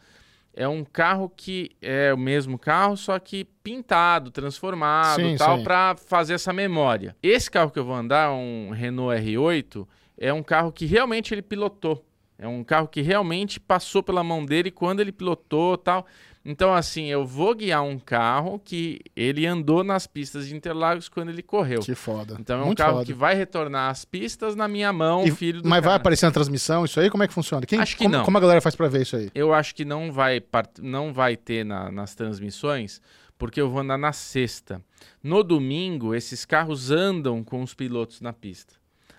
É 0.51 0.67
um 0.67 0.83
carro 0.83 1.29
que 1.29 1.69
é 1.79 2.11
o 2.11 2.17
mesmo 2.17 2.57
carro, 2.57 2.97
só 2.97 3.19
que 3.19 3.45
pintado, 3.61 4.31
transformado, 4.31 5.21
Sim, 5.21 5.35
tal, 5.37 5.61
para 5.61 5.95
fazer 5.97 6.33
essa 6.33 6.51
memória. 6.51 7.15
Esse 7.21 7.51
carro 7.51 7.69
que 7.69 7.77
eu 7.77 7.85
vou 7.85 7.95
andar, 7.95 8.31
um 8.31 8.71
Renault 8.71 9.21
R8, 9.21 9.87
é 10.17 10.33
um 10.33 10.41
carro 10.41 10.71
que 10.71 10.87
realmente 10.87 11.31
ele 11.31 11.43
pilotou. 11.43 12.03
É 12.39 12.47
um 12.47 12.63
carro 12.63 12.87
que 12.87 13.01
realmente 13.01 13.59
passou 13.59 14.01
pela 14.01 14.23
mão 14.23 14.43
dele 14.43 14.71
quando 14.71 14.99
ele 14.99 15.11
pilotou, 15.11 15.77
tal. 15.77 16.07
Então 16.47 16.73
assim, 16.75 17.05
eu 17.07 17.25
vou 17.25 17.55
guiar 17.55 17.81
um 17.81 17.97
carro 17.97 18.59
que 18.63 18.99
ele 19.15 19.47
andou 19.47 19.83
nas 19.83 20.05
pistas 20.05 20.47
de 20.47 20.55
Interlagos 20.55 21.09
quando 21.09 21.29
ele 21.29 21.41
correu. 21.41 21.79
Que 21.79 21.95
foda. 21.95 22.37
Então 22.39 22.59
é 22.59 22.61
um 22.61 22.65
Muito 22.67 22.77
carro 22.77 22.93
foda. 22.97 23.05
que 23.05 23.13
vai 23.13 23.33
retornar 23.33 23.89
às 23.89 24.05
pistas 24.05 24.55
na 24.55 24.67
minha 24.67 24.93
mão, 24.93 25.25
E- 25.25 25.31
filho 25.31 25.61
do 25.63 25.67
Mas 25.67 25.79
vai 25.81 25.89
cara. 25.89 25.95
aparecer 26.01 26.27
na 26.27 26.31
transmissão 26.31 26.85
isso 26.85 26.99
aí? 26.99 27.09
Como 27.09 27.23
é 27.23 27.27
que 27.27 27.33
funciona? 27.33 27.65
Quem, 27.65 27.79
Acho 27.79 27.97
que 27.97 28.03
como, 28.03 28.17
não. 28.17 28.23
como 28.23 28.37
a 28.37 28.41
galera 28.41 28.61
faz 28.61 28.75
pra 28.75 28.87
ver 28.87 29.01
isso 29.01 29.15
aí? 29.15 29.31
Eu 29.33 29.53
acho 29.55 29.73
que 29.73 29.83
não 29.83 30.11
vai, 30.11 30.39
não 30.79 31.11
vai 31.11 31.35
ter 31.35 31.65
na- 31.65 31.91
nas 31.91 32.13
transmissões, 32.13 33.01
porque 33.39 33.59
eu 33.59 33.67
vou 33.69 33.81
andar 33.81 33.97
na 33.97 34.13
sexta. 34.13 34.79
No 35.23 35.43
domingo, 35.43 36.13
esses 36.13 36.45
carros 36.45 36.91
andam 36.91 37.43
com 37.43 37.63
os 37.63 37.73
pilotos 37.73 38.21
na 38.21 38.31
pista. 38.31 38.75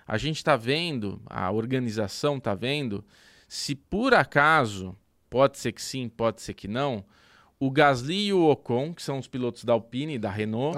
A 0.07 0.17
gente 0.17 0.37
está 0.37 0.55
vendo, 0.55 1.21
a 1.29 1.51
organização 1.51 2.37
está 2.37 2.55
vendo, 2.55 3.03
se 3.49 3.75
por 3.75 4.13
acaso, 4.13 4.95
pode 5.29 5.57
ser 5.57 5.71
que 5.71 5.81
sim, 5.81 6.09
pode 6.09 6.41
ser 6.41 6.53
que 6.53 6.67
não, 6.67 7.03
o 7.59 7.71
Gasly 7.71 8.27
e 8.27 8.33
o 8.33 8.49
Ocon, 8.49 8.93
que 8.93 9.01
são 9.01 9.17
os 9.17 9.27
pilotos 9.27 9.63
da 9.63 9.73
Alpine 9.73 10.15
e 10.15 10.19
da 10.19 10.29
Renault, 10.29 10.77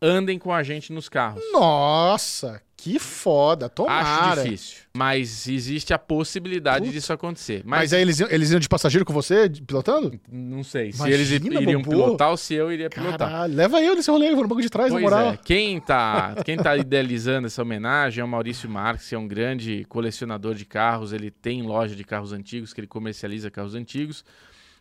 andem 0.00 0.38
com 0.38 0.52
a 0.52 0.62
gente 0.62 0.92
nos 0.92 1.08
carros. 1.08 1.42
Nossa, 1.52 2.62
que 2.78 2.98
foda. 2.98 3.68
Tomara. 3.70 4.32
Acho 4.32 4.42
difícil, 4.44 4.76
mas 4.94 5.48
existe 5.48 5.94
a 5.94 5.98
possibilidade 5.98 6.80
Putz. 6.84 6.92
disso 6.92 7.12
acontecer. 7.12 7.62
Mas, 7.64 7.80
Mas, 7.80 7.92
aí 7.94 8.02
eles 8.02 8.20
eles 8.20 8.50
iam 8.50 8.60
de 8.60 8.68
passageiro 8.68 9.04
com 9.04 9.12
você, 9.14 9.48
pilotando? 9.48 10.20
não 10.30 10.62
sei 10.62 10.92
se 10.92 10.98
Imagina, 10.98 11.16
eles 11.16 11.30
iriam 11.30 11.80
Bobo. 11.82 11.90
pilotar 11.90 12.30
ou 12.30 12.36
se 12.36 12.52
eu 12.54 12.70
iria 12.70 12.90
pilotar. 12.90 13.30
Caralho, 13.30 13.54
leva 13.54 13.80
eu 13.80 13.94
nesse 13.96 14.10
rolê, 14.10 14.28
eu 14.28 14.34
vou 14.34 14.42
no 14.42 14.48
banco 14.48 14.60
de 14.60 14.68
trás, 14.68 14.90
Pois 14.90 15.02
na 15.02 15.10
moral. 15.10 15.32
é, 15.32 15.36
quem 15.38 15.80
tá, 15.80 16.36
quem 16.44 16.56
tá 16.58 16.76
idealizando 16.76 17.46
essa 17.46 17.62
homenagem 17.62 18.20
é 18.20 18.24
o 18.24 18.28
Maurício 18.28 18.68
Marques, 18.68 19.08
que 19.08 19.14
é 19.14 19.18
um 19.18 19.26
grande 19.26 19.84
colecionador 19.88 20.54
de 20.54 20.66
carros, 20.66 21.12
ele 21.14 21.30
tem 21.30 21.62
loja 21.62 21.96
de 21.96 22.04
carros 22.04 22.32
antigos, 22.32 22.74
que 22.74 22.80
ele 22.80 22.86
comercializa 22.86 23.50
carros 23.50 23.74
antigos, 23.74 24.22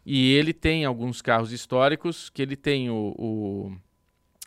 e 0.06 0.34
ele 0.34 0.52
tem 0.54 0.84
alguns 0.86 1.22
carros 1.22 1.52
históricos, 1.54 2.30
que 2.30 2.42
ele 2.42 2.56
tem 2.58 2.90
o, 2.90 3.16
o, 3.18 3.72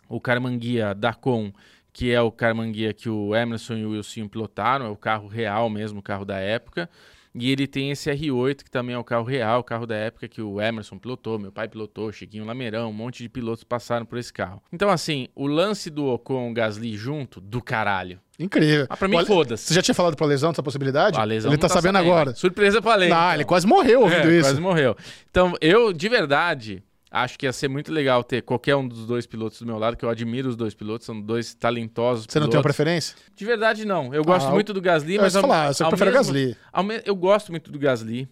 o 0.07 0.21
Carmanguia 0.21 0.93
Dacon, 0.93 1.51
que 1.91 2.11
é 2.11 2.21
o 2.21 2.31
Carmanguia 2.31 2.93
que 2.93 3.09
o 3.09 3.35
Emerson 3.35 3.75
e 3.75 3.85
o 3.85 3.91
Wilson 3.91 4.27
pilotaram, 4.27 4.85
é 4.85 4.89
o 4.89 4.95
carro 4.95 5.27
real 5.27 5.69
mesmo, 5.69 5.99
o 5.99 6.03
carro 6.03 6.25
da 6.25 6.37
época, 6.37 6.89
e 7.33 7.51
ele 7.51 7.67
tem 7.67 7.91
esse 7.91 8.09
R8, 8.11 8.63
que 8.63 8.71
também 8.71 8.95
é 8.95 8.97
o 8.97 9.03
carro 9.03 9.23
real, 9.23 9.59
o 9.59 9.63
carro 9.63 9.85
da 9.85 9.95
época 9.95 10.27
que 10.27 10.41
o 10.41 10.59
Emerson 10.59 10.97
pilotou, 10.97 11.37
meu 11.37 11.51
pai 11.51 11.67
pilotou, 11.67 12.11
Chiquinho 12.11 12.43
Lameirão, 12.43 12.89
um 12.89 12.93
monte 12.93 13.21
de 13.21 13.29
pilotos 13.29 13.63
passaram 13.63 14.05
por 14.05 14.17
esse 14.17 14.33
carro. 14.33 14.61
Então, 14.73 14.89
assim, 14.89 15.27
o 15.35 15.45
lance 15.45 15.89
do 15.89 16.07
Ocon 16.07 16.51
Gasly 16.53 16.97
junto, 16.97 17.39
do 17.39 17.61
caralho. 17.61 18.19
Incrível. 18.39 18.87
Ah, 18.89 18.97
pra 18.97 19.07
mim, 19.07 19.23
foda-se. 19.25 19.67
Você 19.67 19.73
já 19.73 19.81
tinha 19.81 19.93
falado 19.93 20.15
pro 20.15 20.25
Lesão 20.25 20.49
dessa 20.51 20.63
possibilidade? 20.63 21.19
A 21.19 21.23
lesão 21.23 21.51
ele 21.51 21.57
não 21.61 21.67
tá, 21.67 21.73
sabendo 21.73 21.97
agora. 21.97 22.33
Surpresa 22.33 22.81
pra 22.81 22.95
lei. 22.95 23.11
Ah, 23.11 23.35
ele 23.35 23.43
quase 23.45 23.67
morreu 23.67 24.01
ouvindo 24.01 24.29
É, 24.29 24.37
isso. 24.37 24.49
Quase 24.49 24.61
morreu. 24.61 24.95
Então, 25.29 25.53
eu, 25.59 25.91
de 25.93 26.09
verdade, 26.09 26.81
acho 27.11 27.37
que 27.39 27.45
ia 27.45 27.53
ser 27.53 27.67
muito 27.67 27.91
legal 27.91 28.23
ter 28.23 28.41
qualquer 28.43 28.75
um 28.75 28.87
dos 28.87 29.05
dois 29.05 29.25
pilotos 29.25 29.59
do 29.59 29.65
meu 29.65 29.77
lado, 29.77 29.97
que 29.97 30.05
eu 30.05 30.09
admiro 30.09 30.47
os 30.49 30.55
dois 30.55 30.73
pilotos, 30.73 31.05
são 31.05 31.19
dois 31.19 31.53
talentosos 31.55 32.25
Você 32.29 32.39
não 32.39 32.47
tem 32.47 32.57
uma 32.57 32.61
pilotos. 32.63 32.75
preferência? 32.75 33.15
De 33.35 33.45
verdade, 33.45 33.85
não. 33.85 34.13
Eu 34.13 34.23
gosto 34.23 34.47
Ah, 34.47 34.51
muito 34.51 34.73
do 34.73 34.81
Gasly, 34.81 35.17
mas... 35.17 35.35
ao- 35.35 35.41
falar, 35.41 35.73
você 35.73 35.83
ao 35.83 35.89
prefere 35.89 36.11
o 36.11 36.13
Gasly. 36.13 36.57
me- 36.83 37.01
Eu 37.05 37.15
gosto 37.15 37.51
muito 37.51 37.71
do 37.71 37.79
Gasly, 37.79 38.27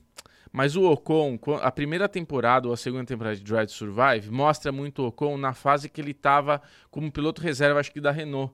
mas 0.51 0.75
o 0.75 0.84
Ocon, 0.84 1.38
a 1.62 1.72
primeira 1.72 2.07
temporada 2.07 2.67
ou 2.67 2.74
a 2.74 2.77
segunda 2.77 3.03
temporada 3.05 3.36
de 3.36 3.43
Drive 3.43 3.67
to 3.67 3.74
Survive, 3.74 4.29
mostra 4.31 4.72
muito 4.72 5.01
o 5.03 5.07
Ocon 5.07 5.38
na 5.38 5.53
fase 5.53 5.89
que 5.89 6.00
ele 6.00 6.12
estava 6.12 6.62
como 6.91 7.12
piloto 7.12 7.41
reserva, 7.41 7.79
acho 7.79 7.91
que 7.91 8.00
da 8.01 8.12
Renault. 8.12 8.53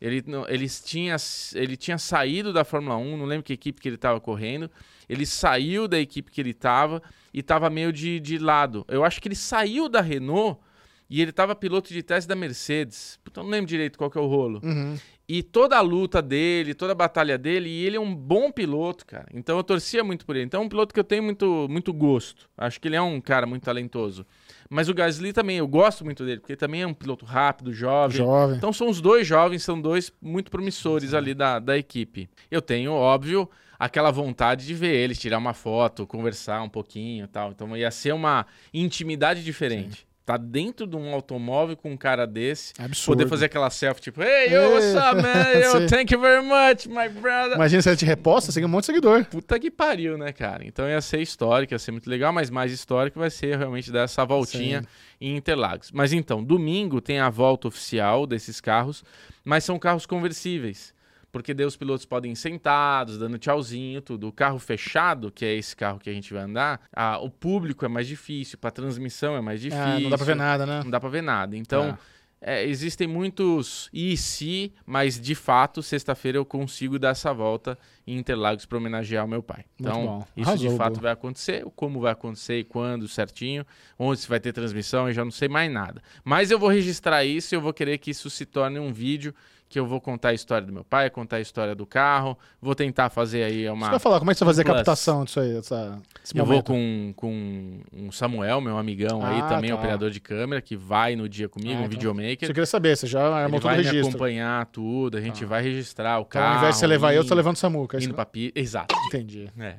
Ele, 0.00 0.20
eles 0.48 0.82
tinha, 0.82 1.14
ele 1.54 1.76
tinha 1.76 1.96
saído 1.96 2.52
da 2.52 2.64
Fórmula 2.64 2.96
1, 2.96 3.16
não 3.16 3.24
lembro 3.24 3.44
que 3.44 3.52
equipe 3.52 3.80
que 3.80 3.88
ele 3.88 3.94
estava 3.94 4.20
correndo. 4.20 4.68
Ele 5.08 5.24
saiu 5.24 5.86
da 5.86 5.96
equipe 5.96 6.28
que 6.28 6.40
ele 6.40 6.50
estava 6.50 7.00
e 7.32 7.40
estava 7.40 7.70
meio 7.70 7.92
de, 7.92 8.20
de 8.20 8.38
lado. 8.38 8.84
Eu 8.88 9.04
acho 9.04 9.20
que 9.20 9.28
ele 9.28 9.34
saiu 9.34 9.88
da 9.88 10.00
Renault 10.00 10.60
e 11.08 11.20
ele 11.20 11.30
estava 11.30 11.54
piloto 11.54 11.92
de 11.92 12.02
teste 12.02 12.28
da 12.28 12.34
Mercedes. 12.34 13.18
Puta, 13.22 13.40
eu 13.40 13.44
não 13.44 13.50
lembro 13.50 13.68
direito 13.68 13.98
qual 13.98 14.10
que 14.10 14.16
é 14.16 14.20
o 14.20 14.26
rolo. 14.26 14.60
Uhum. 14.62 14.96
E 15.28 15.42
toda 15.42 15.76
a 15.76 15.80
luta 15.80 16.20
dele, 16.20 16.74
toda 16.74 16.92
a 16.92 16.94
batalha 16.94 17.38
dele, 17.38 17.68
e 17.68 17.86
ele 17.86 17.96
é 17.96 18.00
um 18.00 18.14
bom 18.14 18.50
piloto, 18.50 19.06
cara. 19.06 19.26
Então 19.32 19.56
eu 19.56 19.62
torcia 19.62 20.02
muito 20.02 20.26
por 20.26 20.36
ele. 20.36 20.44
Então 20.44 20.62
é 20.62 20.64
um 20.64 20.68
piloto 20.68 20.92
que 20.92 20.98
eu 20.98 21.04
tenho 21.04 21.22
muito, 21.22 21.66
muito 21.70 21.92
gosto. 21.92 22.50
Acho 22.56 22.80
que 22.80 22.88
ele 22.88 22.96
é 22.96 23.02
um 23.02 23.20
cara 23.20 23.46
muito 23.46 23.62
talentoso. 23.62 24.26
Mas 24.68 24.88
o 24.88 24.94
Gasly 24.94 25.32
também, 25.32 25.58
eu 25.58 25.68
gosto 25.68 26.04
muito 26.04 26.24
dele, 26.24 26.40
porque 26.40 26.52
ele 26.52 26.58
também 26.58 26.82
é 26.82 26.86
um 26.86 26.94
piloto 26.94 27.24
rápido, 27.24 27.72
jovem. 27.72 28.16
Jovem. 28.16 28.56
Então 28.56 28.72
são 28.72 28.88
os 28.88 29.00
dois 29.00 29.26
jovens, 29.26 29.62
são 29.62 29.80
dois 29.80 30.12
muito 30.20 30.50
promissores 30.50 31.14
ali 31.14 31.34
da, 31.34 31.58
da 31.58 31.76
equipe. 31.78 32.28
Eu 32.50 32.60
tenho, 32.60 32.92
óbvio, 32.92 33.48
aquela 33.82 34.12
vontade 34.12 34.64
de 34.64 34.74
ver 34.74 34.94
eles, 34.94 35.18
tirar 35.18 35.38
uma 35.38 35.52
foto, 35.52 36.06
conversar 36.06 36.62
um 36.62 36.68
pouquinho 36.68 37.24
e 37.24 37.28
tal. 37.28 37.50
Então 37.50 37.76
ia 37.76 37.90
ser 37.90 38.12
uma 38.14 38.46
intimidade 38.72 39.42
diferente. 39.42 40.06
Tá 40.24 40.36
dentro 40.36 40.86
de 40.86 40.94
um 40.94 41.12
automóvel 41.12 41.76
com 41.76 41.90
um 41.90 41.96
cara 41.96 42.24
desse, 42.24 42.72
É 42.78 42.84
absurdo. 42.84 43.18
poder 43.18 43.28
fazer 43.28 43.46
aquela 43.46 43.68
selfie 43.70 44.00
tipo, 44.00 44.22
hey, 44.22 44.52
yo, 44.54 44.70
what's 44.70 44.94
up, 44.94 45.20
man? 45.20 45.50
Yo, 45.60 45.80
Sim. 45.80 45.86
thank 45.88 46.14
you 46.14 46.20
very 46.20 46.46
much, 46.46 46.86
my 46.86 47.08
brother. 47.08 47.56
Imagina 47.56 47.82
se 47.82 47.88
ela 47.88 47.96
te 47.96 48.04
reposta, 48.04 48.52
você 48.52 48.60
ganha 48.60 48.68
um 48.68 48.70
monte 48.70 48.82
de 48.82 48.86
seguidor. 48.86 49.24
Puta 49.24 49.58
que 49.58 49.68
pariu, 49.68 50.16
né, 50.16 50.32
cara? 50.32 50.64
Então 50.64 50.88
ia 50.88 51.00
ser 51.00 51.20
histórico, 51.20 51.74
ia 51.74 51.78
ser 51.80 51.90
muito 51.90 52.08
legal, 52.08 52.32
mas 52.32 52.50
mais 52.50 52.70
histórico 52.70 53.18
vai 53.18 53.30
ser 53.30 53.58
realmente 53.58 53.90
dessa 53.90 54.24
voltinha 54.24 54.82
Sim. 54.82 54.86
em 55.20 55.36
Interlagos. 55.36 55.90
Mas 55.90 56.12
então, 56.12 56.40
domingo 56.44 57.00
tem 57.00 57.18
a 57.18 57.28
volta 57.28 57.66
oficial 57.66 58.24
desses 58.24 58.60
carros, 58.60 59.02
mas 59.44 59.64
são 59.64 59.76
carros 59.76 60.06
conversíveis. 60.06 60.94
Porque 61.32 61.54
daí 61.54 61.64
os 61.64 61.76
pilotos 61.76 62.04
podem 62.04 62.32
ir 62.32 62.36
sentados, 62.36 63.16
dando 63.16 63.38
tchauzinho, 63.38 64.02
tudo. 64.02 64.28
O 64.28 64.32
carro 64.32 64.58
fechado, 64.58 65.32
que 65.32 65.46
é 65.46 65.54
esse 65.54 65.74
carro 65.74 65.98
que 65.98 66.10
a 66.10 66.12
gente 66.12 66.32
vai 66.32 66.42
andar, 66.42 66.82
ah, 66.92 67.18
o 67.18 67.30
público 67.30 67.86
é 67.86 67.88
mais 67.88 68.06
difícil, 68.06 68.58
pra 68.58 68.70
transmissão 68.70 69.34
é 69.34 69.40
mais 69.40 69.58
difícil. 69.58 69.82
Ah, 69.82 69.98
não 69.98 70.10
dá 70.10 70.16
pra 70.18 70.26
ver 70.26 70.36
nada, 70.36 70.66
né? 70.66 70.80
Não 70.84 70.90
dá 70.90 71.00
pra 71.00 71.08
ver 71.08 71.22
nada. 71.22 71.56
Então, 71.56 71.96
é, 72.44 72.66
existem 72.66 73.06
muitos 73.06 73.88
e 73.92 74.16
se, 74.16 74.74
mas 74.84 75.18
de 75.18 75.34
fato, 75.34 75.80
sexta-feira 75.80 76.36
eu 76.36 76.44
consigo 76.44 76.98
dar 76.98 77.10
essa 77.10 77.32
volta 77.32 77.78
em 78.06 78.18
Interlagos 78.18 78.66
para 78.66 78.76
homenagear 78.76 79.24
o 79.24 79.28
meu 79.28 79.42
pai. 79.42 79.64
Então, 79.80 80.26
isso 80.36 80.50
Arrasou, 80.50 80.70
de 80.70 80.76
fato 80.76 80.94
Bu. 80.96 81.02
vai 81.02 81.12
acontecer, 81.12 81.64
como 81.76 82.00
vai 82.00 82.12
acontecer 82.12 82.58
e 82.58 82.64
quando 82.64 83.06
certinho, 83.08 83.64
onde 83.98 84.20
se 84.20 84.28
vai 84.28 84.40
ter 84.40 84.52
transmissão, 84.52 85.06
eu 85.06 85.14
já 85.14 85.24
não 85.24 85.30
sei 85.30 85.48
mais 85.48 85.72
nada. 85.72 86.02
Mas 86.24 86.50
eu 86.50 86.58
vou 86.58 86.68
registrar 86.68 87.24
isso 87.24 87.54
e 87.54 87.56
eu 87.56 87.60
vou 87.60 87.72
querer 87.72 87.96
que 87.98 88.10
isso 88.10 88.28
se 88.28 88.44
torne 88.44 88.78
um 88.78 88.92
vídeo 88.92 89.32
que 89.72 89.78
eu 89.80 89.86
vou 89.86 90.00
contar 90.02 90.28
a 90.28 90.34
história 90.34 90.66
do 90.66 90.72
meu 90.72 90.84
pai, 90.84 91.08
contar 91.08 91.36
a 91.36 91.40
história 91.40 91.74
do 91.74 91.86
carro, 91.86 92.36
vou 92.60 92.74
tentar 92.74 93.08
fazer 93.08 93.42
aí 93.44 93.62
Você 93.62 93.70
uma 93.70 93.88
vai 93.90 93.98
falar, 93.98 94.18
como 94.18 94.30
é 94.30 94.34
que 94.34 94.38
você 94.38 94.44
vai 94.44 94.52
fazer 94.52 94.62
a 94.62 94.74
captação 94.74 95.24
disso 95.24 95.40
aí? 95.40 95.56
Essa, 95.56 95.98
eu 96.34 96.44
vou 96.44 96.62
com, 96.62 97.14
com 97.16 97.80
um 97.90 98.12
Samuel, 98.12 98.60
meu 98.60 98.76
amigão 98.76 99.24
aí, 99.24 99.40
Ah, 99.40 99.46
também 99.48 99.70
tá. 99.70 99.76
operador 99.76 100.10
de 100.10 100.20
câmera, 100.20 100.60
que 100.60 100.76
vai 100.76 101.16
no 101.16 101.26
dia 101.26 101.48
comigo, 101.48 101.72
Ah, 101.72 101.76
um 101.76 101.78
então. 101.80 101.88
videomaker. 101.90 102.48
Eu 102.50 102.54
queria 102.54 102.66
saber, 102.66 102.96
você 102.96 103.06
já 103.06 103.20
Ele 103.24 103.34
armou 103.34 103.58
todo 103.60 103.70
o 103.70 103.74
vai 103.74 103.78
me 103.78 103.82
registro. 103.84 104.08
acompanhar 104.10 104.66
tudo, 104.66 105.16
a 105.16 105.20
gente 105.22 105.42
vai 105.46 105.62
registrar 105.62 106.18
o 106.18 106.20
Então, 106.20 106.28
carro. 106.28 106.52
ao 106.52 106.58
invés 106.58 106.74
de 106.74 106.80
você 106.80 106.86
levar 106.86 107.12
eu, 107.12 107.16
eu 107.16 107.22
tô 107.22 107.28
indo- 107.28 107.36
levando 107.36 107.56
o 107.56 107.58
Samuca. 107.58 107.96
é 107.96 108.02
Indo 108.02 108.12
pra 108.14 108.26
pi... 108.26 108.52
Exato. 108.54 108.94
Entendi. 109.06 109.48
É. 109.58 109.76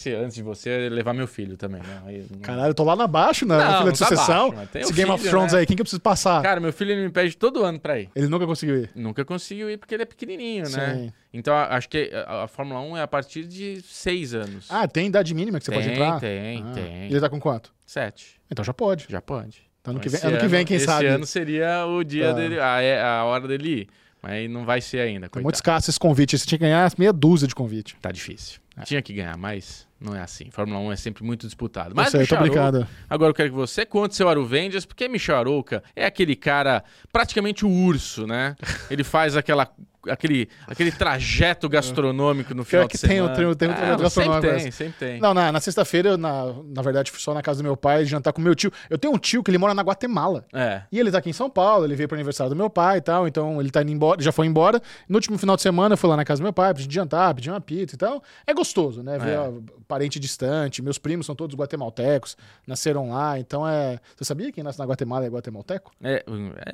Se 0.00 0.14
antes 0.14 0.34
de 0.34 0.42
você 0.42 0.88
levar 0.88 1.12
meu 1.12 1.26
filho 1.26 1.58
também, 1.58 1.82
né? 1.82 2.02
Aí, 2.06 2.26
não- 2.30 2.38
Caralho, 2.40 2.70
eu 2.70 2.74
tô 2.74 2.84
lá 2.84 2.96
na 2.96 3.06
baixo, 3.06 3.44
na 3.44 3.58
Não, 3.58 3.78
fila 3.80 3.92
de 3.92 3.98
tá 3.98 4.06
sucessão. 4.06 4.50
baixo, 4.50 4.70
Esse 4.78 4.92
Game 4.94 5.10
of 5.10 5.28
Thrones 5.28 5.52
né? 5.52 5.58
aí, 5.58 5.66
quem 5.66 5.76
que 5.76 5.82
eu 5.82 5.84
preciso 5.84 6.00
passar? 6.00 6.42
Cara, 6.42 6.58
meu 6.58 6.72
filho 6.72 6.92
ele 6.92 7.02
me 7.02 7.10
pede 7.10 7.36
todo 7.36 7.62
ano 7.62 7.78
pra 7.78 7.98
ir. 8.00 8.08
Ele 8.16 8.26
nunca 8.28 8.46
conseguiu 8.46 8.76
ir. 8.84 8.90
Nunca 8.94 9.24
conseguiu 9.26 9.68
ir 9.68 9.76
porque 9.76 9.94
ele 9.94 10.04
é 10.04 10.06
pequenininho, 10.06 10.68
né? 10.70 10.94
Sim. 10.94 11.12
Então 11.34 11.54
a- 11.54 11.76
acho 11.76 11.86
que 11.88 12.10
a, 12.26 12.44
a 12.44 12.48
Fórmula 12.48 12.80
1 12.80 12.96
é 12.96 13.02
a 13.02 13.06
partir 13.06 13.44
de 13.44 13.82
seis 13.82 14.32
anos. 14.32 14.66
Ah, 14.70 14.88
tem 14.88 15.08
idade 15.08 15.34
mínima 15.34 15.58
que 15.58 15.66
você 15.66 15.70
pode 15.72 15.84
Tem, 15.84 15.94
entrar? 15.94 16.18
tem, 16.18 16.64
Ah, 16.66 16.72
tem. 16.72 17.04
Ele 17.06 17.20
tá 17.20 17.28
com 17.28 17.38
quanto? 17.38 17.70
Sete. 17.84 18.40
Então 18.50 18.64
já 18.64 18.72
pode. 18.72 19.04
Já 19.06 19.20
pode. 19.20 19.68
Ano 19.84 19.98
Então, 19.98 20.00
que 20.00 20.08
vem, 20.08 20.16
esse 20.18 20.26
ano 20.26 20.38
que 20.38 20.48
vem 20.48 20.64
quem 20.64 20.76
esse 20.78 20.86
sabe. 20.86 21.06
ano 21.08 21.26
seria 21.26 21.84
o 21.86 22.02
dia 22.02 22.28
Tá. 22.28 22.32
dele, 22.32 22.58
a, 22.58 22.80
é- 22.80 23.02
a 23.02 23.24
hora 23.24 23.46
dele 23.46 23.68
ir. 23.82 23.88
Mas 24.22 24.50
não 24.50 24.64
vai 24.66 24.80
ser 24.82 25.00
ainda, 25.00 25.26
É 25.26 25.28
coitado. 25.28 25.42
muito 25.44 25.54
escasso 25.54 25.90
esse 25.90 25.98
convite. 25.98 26.38
Você 26.38 26.46
tinha 26.46 26.58
que 26.58 26.64
ganhar 26.64 26.90
meia 26.98 27.12
dúzia 27.12 27.48
de 27.48 27.54
convite. 27.54 27.96
Tá 28.02 28.10
difícil. 28.12 28.60
É. 28.76 28.82
Tinha 28.82 29.00
que 29.00 29.12
ganhar, 29.14 29.36
mas 29.38 29.86
não 30.00 30.14
é 30.16 30.20
assim. 30.20 30.50
Fórmula 30.50 30.78
1 30.80 30.92
é 30.92 30.96
sempre 30.96 31.22
muito 31.24 31.46
disputado. 31.46 31.94
Mas 31.94 32.14
eu 32.14 32.20
Michel. 32.20 32.38
Arouca- 32.38 32.88
Agora 33.08 33.30
eu 33.30 33.34
quero 33.34 33.50
que 33.50 33.54
você 33.54 33.84
conte 33.84 34.14
seu 34.16 34.28
Aruvendias, 34.28 34.86
porque 34.86 35.08
Michel 35.08 35.36
Arouca 35.36 35.82
é 35.94 36.06
aquele 36.06 36.34
cara, 36.34 36.82
praticamente 37.12 37.64
o 37.64 37.68
urso, 37.70 38.26
né? 38.26 38.56
Ele 38.90 39.04
faz 39.04 39.36
aquela, 39.36 39.70
aquele, 40.08 40.48
aquele 40.66 40.90
trajeto 40.92 41.68
gastronômico 41.68 42.54
no 42.54 42.64
final 42.64 42.88
que 42.88 42.96
de 42.96 43.00
tem 43.00 43.16
semana. 43.16 43.34
tem 43.34 43.44
tem 43.54 43.68
o 43.68 43.72
trajeto 43.74 43.90
não, 43.92 43.98
gastronômico 43.98 44.46
Sempre 44.46 44.62
tem, 44.62 44.70
sempre 44.70 44.94
tem. 44.98 45.20
Não, 45.20 45.34
na, 45.34 45.52
na 45.52 45.60
sexta-feira, 45.60 46.16
na, 46.16 46.46
na 46.64 46.82
verdade, 46.82 47.10
fui 47.10 47.20
só 47.20 47.34
na 47.34 47.42
casa 47.42 47.62
do 47.62 47.64
meu 47.64 47.76
pai 47.76 48.04
jantar 48.04 48.32
com 48.32 48.40
meu 48.40 48.54
tio. 48.54 48.72
Eu 48.88 48.98
tenho 48.98 49.14
um 49.14 49.18
tio 49.18 49.42
que 49.42 49.50
ele 49.50 49.58
mora 49.58 49.74
na 49.74 49.82
Guatemala. 49.82 50.44
É. 50.52 50.82
E 50.90 50.98
ele 50.98 51.10
tá 51.10 51.18
aqui 51.18 51.30
em 51.30 51.32
São 51.32 51.50
Paulo, 51.50 51.84
ele 51.84 51.94
veio 51.96 52.08
pro 52.08 52.16
aniversário 52.16 52.50
do 52.50 52.56
meu 52.56 52.70
pai 52.70 52.98
e 52.98 53.00
tal, 53.00 53.26
então 53.26 53.60
ele 53.60 53.70
tá 53.70 53.82
indo 53.82 53.90
embora, 53.92 54.22
já 54.22 54.32
foi 54.32 54.46
embora. 54.46 54.80
No 55.08 55.16
último 55.16 55.36
final 55.38 55.56
de 55.56 55.62
semana 55.62 55.94
eu 55.94 55.96
fui 55.98 56.08
lá 56.08 56.16
na 56.16 56.24
casa 56.24 56.40
do 56.40 56.44
meu 56.44 56.52
pai, 56.52 56.72
gente 56.76 56.94
jantar, 56.94 57.34
pedir 57.34 57.50
uma 57.50 57.60
pizza 57.60 57.94
e 57.94 57.98
tal. 57.98 58.22
É 58.46 58.54
gostoso, 58.54 59.02
né? 59.02 59.18
Ver 59.18 59.30
É. 59.38 59.52
parente 59.88 60.18
distante, 60.18 60.82
meus 60.82 60.98
primos 60.98 61.26
são 61.26 61.34
todos 61.34 61.56
guatemaltecos, 61.56 62.36
nasceram 62.66 63.10
lá, 63.10 63.38
então 63.38 63.66
é. 63.68 63.98
Você 64.16 64.24
sabia 64.24 64.46
que 64.46 64.52
quem 64.52 64.64
nasce 64.64 64.78
na 64.78 64.84
Guatemala 64.84 65.24
é 65.26 65.28
guatemalteco? 65.28 65.90
É, 66.02 66.24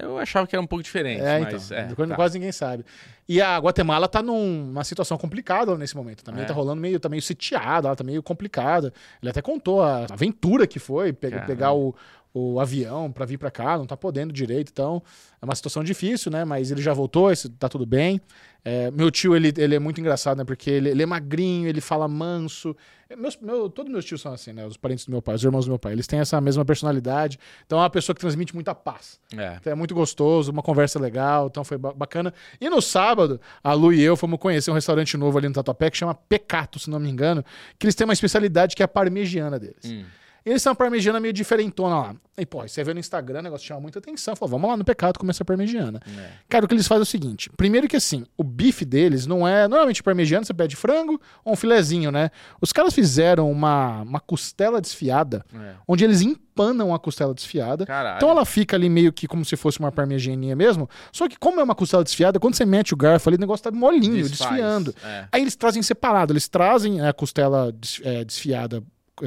eu 0.02 0.18
achava 0.18 0.46
que 0.46 0.54
era 0.54 0.62
um 0.62 0.66
pouco 0.66 0.82
diferente, 0.82 1.20
É, 1.22 1.40
mas 1.40 1.64
então. 1.70 1.78
é, 1.78 1.84
quase- 1.94 2.08
tá. 2.10 2.14
Quase 2.16 2.38
ninguém 2.38 2.52
sabe. 2.52 2.84
E 3.28 3.40
a 3.42 3.58
Guatemala 3.58 4.06
tá 4.06 4.22
num- 4.22 4.66
numa 4.66 4.84
situação 4.84 5.18
complicada 5.18 5.76
nesse 5.76 5.96
momento. 5.96 6.22
Também 6.22 6.42
É. 6.44 6.46
tá 6.46 6.54
rolando 6.54 6.80
meio, 6.80 7.00
tá 7.00 7.08
meio 7.08 7.20
sitiada, 7.22 7.88
ela 7.88 7.96
tá 7.96 8.04
meio 8.04 8.22
complicada. 8.22 8.92
Ele 9.20 9.30
até 9.30 9.42
contou 9.42 9.82
a 9.82 10.06
aventura 10.10 10.66
que 10.66 10.78
foi, 10.78 11.12
pe- 11.12 11.30
Caramba. 11.30 11.46
pegar 11.46 11.72
o, 11.72 11.92
o 12.38 12.60
avião 12.60 13.10
pra 13.10 13.24
vir 13.24 13.38
pra 13.38 13.50
cá, 13.50 13.78
não 13.78 13.86
tá 13.86 13.96
podendo 13.96 14.32
direito, 14.32 14.70
então 14.70 15.02
é 15.40 15.44
uma 15.44 15.54
situação 15.54 15.82
difícil, 15.82 16.30
né? 16.30 16.44
Mas 16.44 16.70
ele 16.70 16.82
já 16.82 16.92
voltou, 16.92 17.30
tá 17.58 17.68
tudo 17.68 17.86
bem. 17.86 18.20
É, 18.64 18.90
meu 18.90 19.10
tio, 19.12 19.34
ele, 19.36 19.52
ele 19.56 19.76
é 19.76 19.78
muito 19.78 20.00
engraçado, 20.00 20.38
né? 20.38 20.44
Porque 20.44 20.68
ele, 20.68 20.88
ele 20.90 21.02
é 21.02 21.06
magrinho, 21.06 21.68
ele 21.68 21.80
fala 21.80 22.06
manso. 22.08 22.76
Meus, 23.16 23.36
meu, 23.40 23.70
todos 23.70 23.92
meus 23.92 24.04
tios 24.04 24.20
são 24.20 24.32
assim, 24.32 24.52
né? 24.52 24.66
Os 24.66 24.76
parentes 24.76 25.06
do 25.06 25.12
meu 25.12 25.22
pai, 25.22 25.36
os 25.36 25.44
irmãos 25.44 25.64
do 25.66 25.68
meu 25.68 25.78
pai. 25.78 25.92
Eles 25.92 26.06
têm 26.08 26.18
essa 26.18 26.40
mesma 26.40 26.64
personalidade. 26.64 27.38
Então 27.64 27.78
é 27.78 27.82
uma 27.82 27.90
pessoa 27.90 28.12
que 28.12 28.20
transmite 28.20 28.52
muita 28.54 28.74
paz. 28.74 29.20
É. 29.36 29.56
Então 29.60 29.72
é 29.72 29.76
muito 29.76 29.94
gostoso, 29.94 30.50
uma 30.50 30.62
conversa 30.62 30.98
legal, 30.98 31.46
então 31.46 31.62
foi 31.62 31.78
ba- 31.78 31.92
bacana. 31.94 32.34
E 32.60 32.68
no 32.68 32.82
sábado, 32.82 33.40
a 33.62 33.72
Lu 33.72 33.92
e 33.92 34.02
eu 34.02 34.16
fomos 34.16 34.38
conhecer 34.40 34.70
um 34.72 34.74
restaurante 34.74 35.16
novo 35.16 35.38
ali 35.38 35.46
no 35.46 35.54
Tatuapé 35.54 35.88
que 35.88 35.96
chama 35.96 36.14
Pecato, 36.14 36.80
se 36.80 36.90
não 36.90 36.98
me 36.98 37.08
engano, 37.08 37.44
que 37.78 37.86
eles 37.86 37.94
têm 37.94 38.04
uma 38.04 38.12
especialidade 38.14 38.74
que 38.74 38.82
é 38.82 38.84
a 38.84 38.88
parmegiana 38.88 39.60
deles. 39.60 39.84
Hum. 39.84 40.04
Eles 40.46 40.62
têm 40.62 40.70
uma 40.70 40.76
parmegiana 40.76 41.18
meio 41.18 41.34
diferentona 41.34 41.98
lá. 41.98 42.16
E, 42.38 42.46
pô, 42.46 42.62
você 42.66 42.84
vê 42.84 42.94
no 42.94 43.00
Instagram, 43.00 43.40
o 43.40 43.42
negócio 43.42 43.66
chama 43.66 43.80
muita 43.80 43.98
atenção. 43.98 44.36
Falou, 44.36 44.52
vamos 44.52 44.70
lá 44.70 44.76
no 44.76 44.84
Pecato 44.84 45.18
comer 45.18 45.30
essa 45.30 45.44
parmegiana. 45.44 46.00
É. 46.06 46.28
Cara, 46.48 46.64
o 46.64 46.68
que 46.68 46.74
eles 46.74 46.86
fazem 46.86 47.00
é 47.00 47.02
o 47.02 47.06
seguinte: 47.06 47.50
primeiro 47.56 47.88
que 47.88 47.96
assim, 47.96 48.24
o 48.36 48.44
bife 48.44 48.84
deles 48.84 49.26
não 49.26 49.46
é. 49.48 49.66
Normalmente 49.66 50.02
parmegiana 50.04 50.44
você 50.44 50.54
pede 50.54 50.76
frango 50.76 51.20
ou 51.44 51.54
um 51.54 51.56
filezinho, 51.56 52.12
né? 52.12 52.30
Os 52.60 52.72
caras 52.72 52.94
fizeram 52.94 53.50
uma, 53.50 54.02
uma 54.02 54.20
costela 54.20 54.80
desfiada, 54.80 55.44
É. 55.52 55.72
onde 55.88 56.04
eles 56.04 56.20
empanam 56.22 56.94
a 56.94 56.98
costela 56.98 57.34
desfiada. 57.34 57.84
Caralho. 57.84 58.16
Então 58.18 58.30
ela 58.30 58.44
fica 58.44 58.76
ali 58.76 58.88
meio 58.88 59.12
que 59.12 59.26
como 59.26 59.44
se 59.44 59.56
fosse 59.56 59.80
uma 59.80 59.90
parmegianinha 59.90 60.54
mesmo. 60.54 60.88
Só 61.10 61.28
que 61.28 61.36
como 61.36 61.58
é 61.58 61.64
uma 61.64 61.74
costela 61.74 62.04
desfiada, 62.04 62.38
quando 62.38 62.54
você 62.54 62.64
mete 62.64 62.94
o 62.94 62.96
garfo 62.96 63.28
ali, 63.28 63.36
o 63.36 63.40
negócio 63.40 63.64
tá 63.64 63.70
molinho, 63.72 64.28
Desfaz. 64.28 64.50
desfiando. 64.50 64.94
É. 65.02 65.26
Aí 65.32 65.40
eles 65.42 65.56
trazem 65.56 65.82
separado, 65.82 66.32
eles 66.32 66.46
trazem 66.46 67.00
a 67.00 67.12
costela 67.12 67.74
é, 68.04 68.24
desfiada 68.24 68.82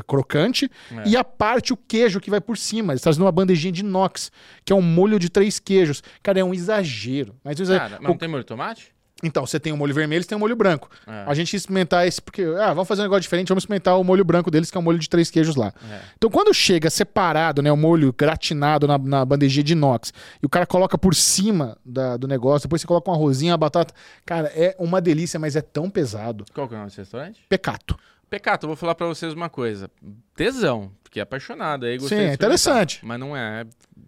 crocante 0.08 0.69
É. 0.91 1.10
e 1.10 1.17
a 1.17 1.24
parte 1.24 1.74
o 1.74 1.77
queijo 1.77 2.19
que 2.19 2.29
vai 2.29 2.39
por 2.41 2.58
cima. 2.58 2.93
Eles 2.93 3.01
trazem 3.01 3.19
numa 3.19 3.31
bandejinha 3.31 3.72
de 3.72 3.81
inox, 3.81 4.31
que 4.63 4.72
é 4.72 4.75
um 4.75 4.81
molho 4.81 5.17
de 5.19 5.29
três 5.29 5.60
queijos. 5.60 6.03
Cara, 6.22 6.39
é 6.39 6.43
um 6.43 6.53
exagero. 6.53 7.36
Mas, 7.43 7.60
um 7.60 7.63
exagero. 7.63 7.89
Cara, 7.89 8.01
mas 8.01 8.10
não 8.10 8.17
tem 8.17 8.29
molho 8.29 8.43
de 8.43 8.48
tomate? 8.48 8.93
Então, 9.22 9.46
você 9.46 9.60
tem 9.60 9.74
o 9.74 9.75
molho 9.77 9.93
vermelho, 9.93 10.24
você 10.24 10.29
tem 10.29 10.36
o 10.38 10.39
molho 10.39 10.55
branco. 10.55 10.89
É. 11.05 11.25
A 11.27 11.34
gente 11.34 11.53
experimentar 11.53 12.08
esse, 12.08 12.22
porque, 12.22 12.41
ah, 12.58 12.69
vamos 12.74 12.88
fazer 12.88 13.01
um 13.01 13.03
negócio 13.03 13.24
diferente, 13.24 13.50
vamos 13.50 13.63
experimentar 13.63 14.00
o 14.00 14.03
molho 14.03 14.24
branco 14.24 14.50
deles, 14.50 14.72
que 14.72 14.77
é 14.77 14.79
o 14.79 14.81
molho 14.81 14.98
de 14.98 15.10
três 15.10 15.29
queijos 15.29 15.58
lá. 15.58 15.74
É. 15.91 16.00
Então, 16.17 16.29
quando 16.29 16.53
chega 16.53 16.89
separado, 16.89 17.62
né, 17.62 17.69
o 17.69 17.75
molho 17.75 18.13
gratinado 18.17 18.88
na, 18.88 18.98
na 18.98 19.25
bandejinha 19.25 19.62
de 19.63 19.74
inox, 19.74 20.13
e 20.41 20.46
o 20.46 20.50
cara 20.50 20.65
coloca 20.65 20.98
por 20.98 21.13
cima 21.13 21.77
da- 21.84 22.15
do 22.15 22.29
negócio, 22.29 22.65
depois 22.69 22.79
você 22.81 22.88
coloca 22.88 23.12
um 23.12 23.13
arrozinho, 23.13 23.53
a 23.53 23.58
batata. 23.58 23.93
Cara, 24.25 24.48
é 24.55 24.74
uma 24.79 25.01
delícia, 25.01 25.38
mas 25.38 25.58
é 25.58 25.62
tão 25.62 25.89
pesado. 25.89 26.46
Qual 26.53 26.65
que 26.69 26.74
é 26.74 26.77
o 26.77 26.79
nome 26.79 26.89
desse 26.89 27.01
restaurante? 27.01 27.41
Pecato. 27.50 27.98
Pecato, 28.29 28.65
eu 28.65 28.69
vou 28.69 28.75
falar 28.77 28.95
pra 28.95 29.07
vocês 29.07 29.33
uma 29.33 29.50
coisa. 29.50 29.89
Tesão, 30.36 30.91
porque 31.03 31.19
é 31.19 31.24
apaixonado. 31.24 31.86
Aí 31.86 31.98
gostei 31.98 32.17
Sim, 32.19 32.25
é 32.25 32.33
interessante. 32.33 33.00
Mas 33.03 33.19
não 33.19 33.36
é 33.36 33.65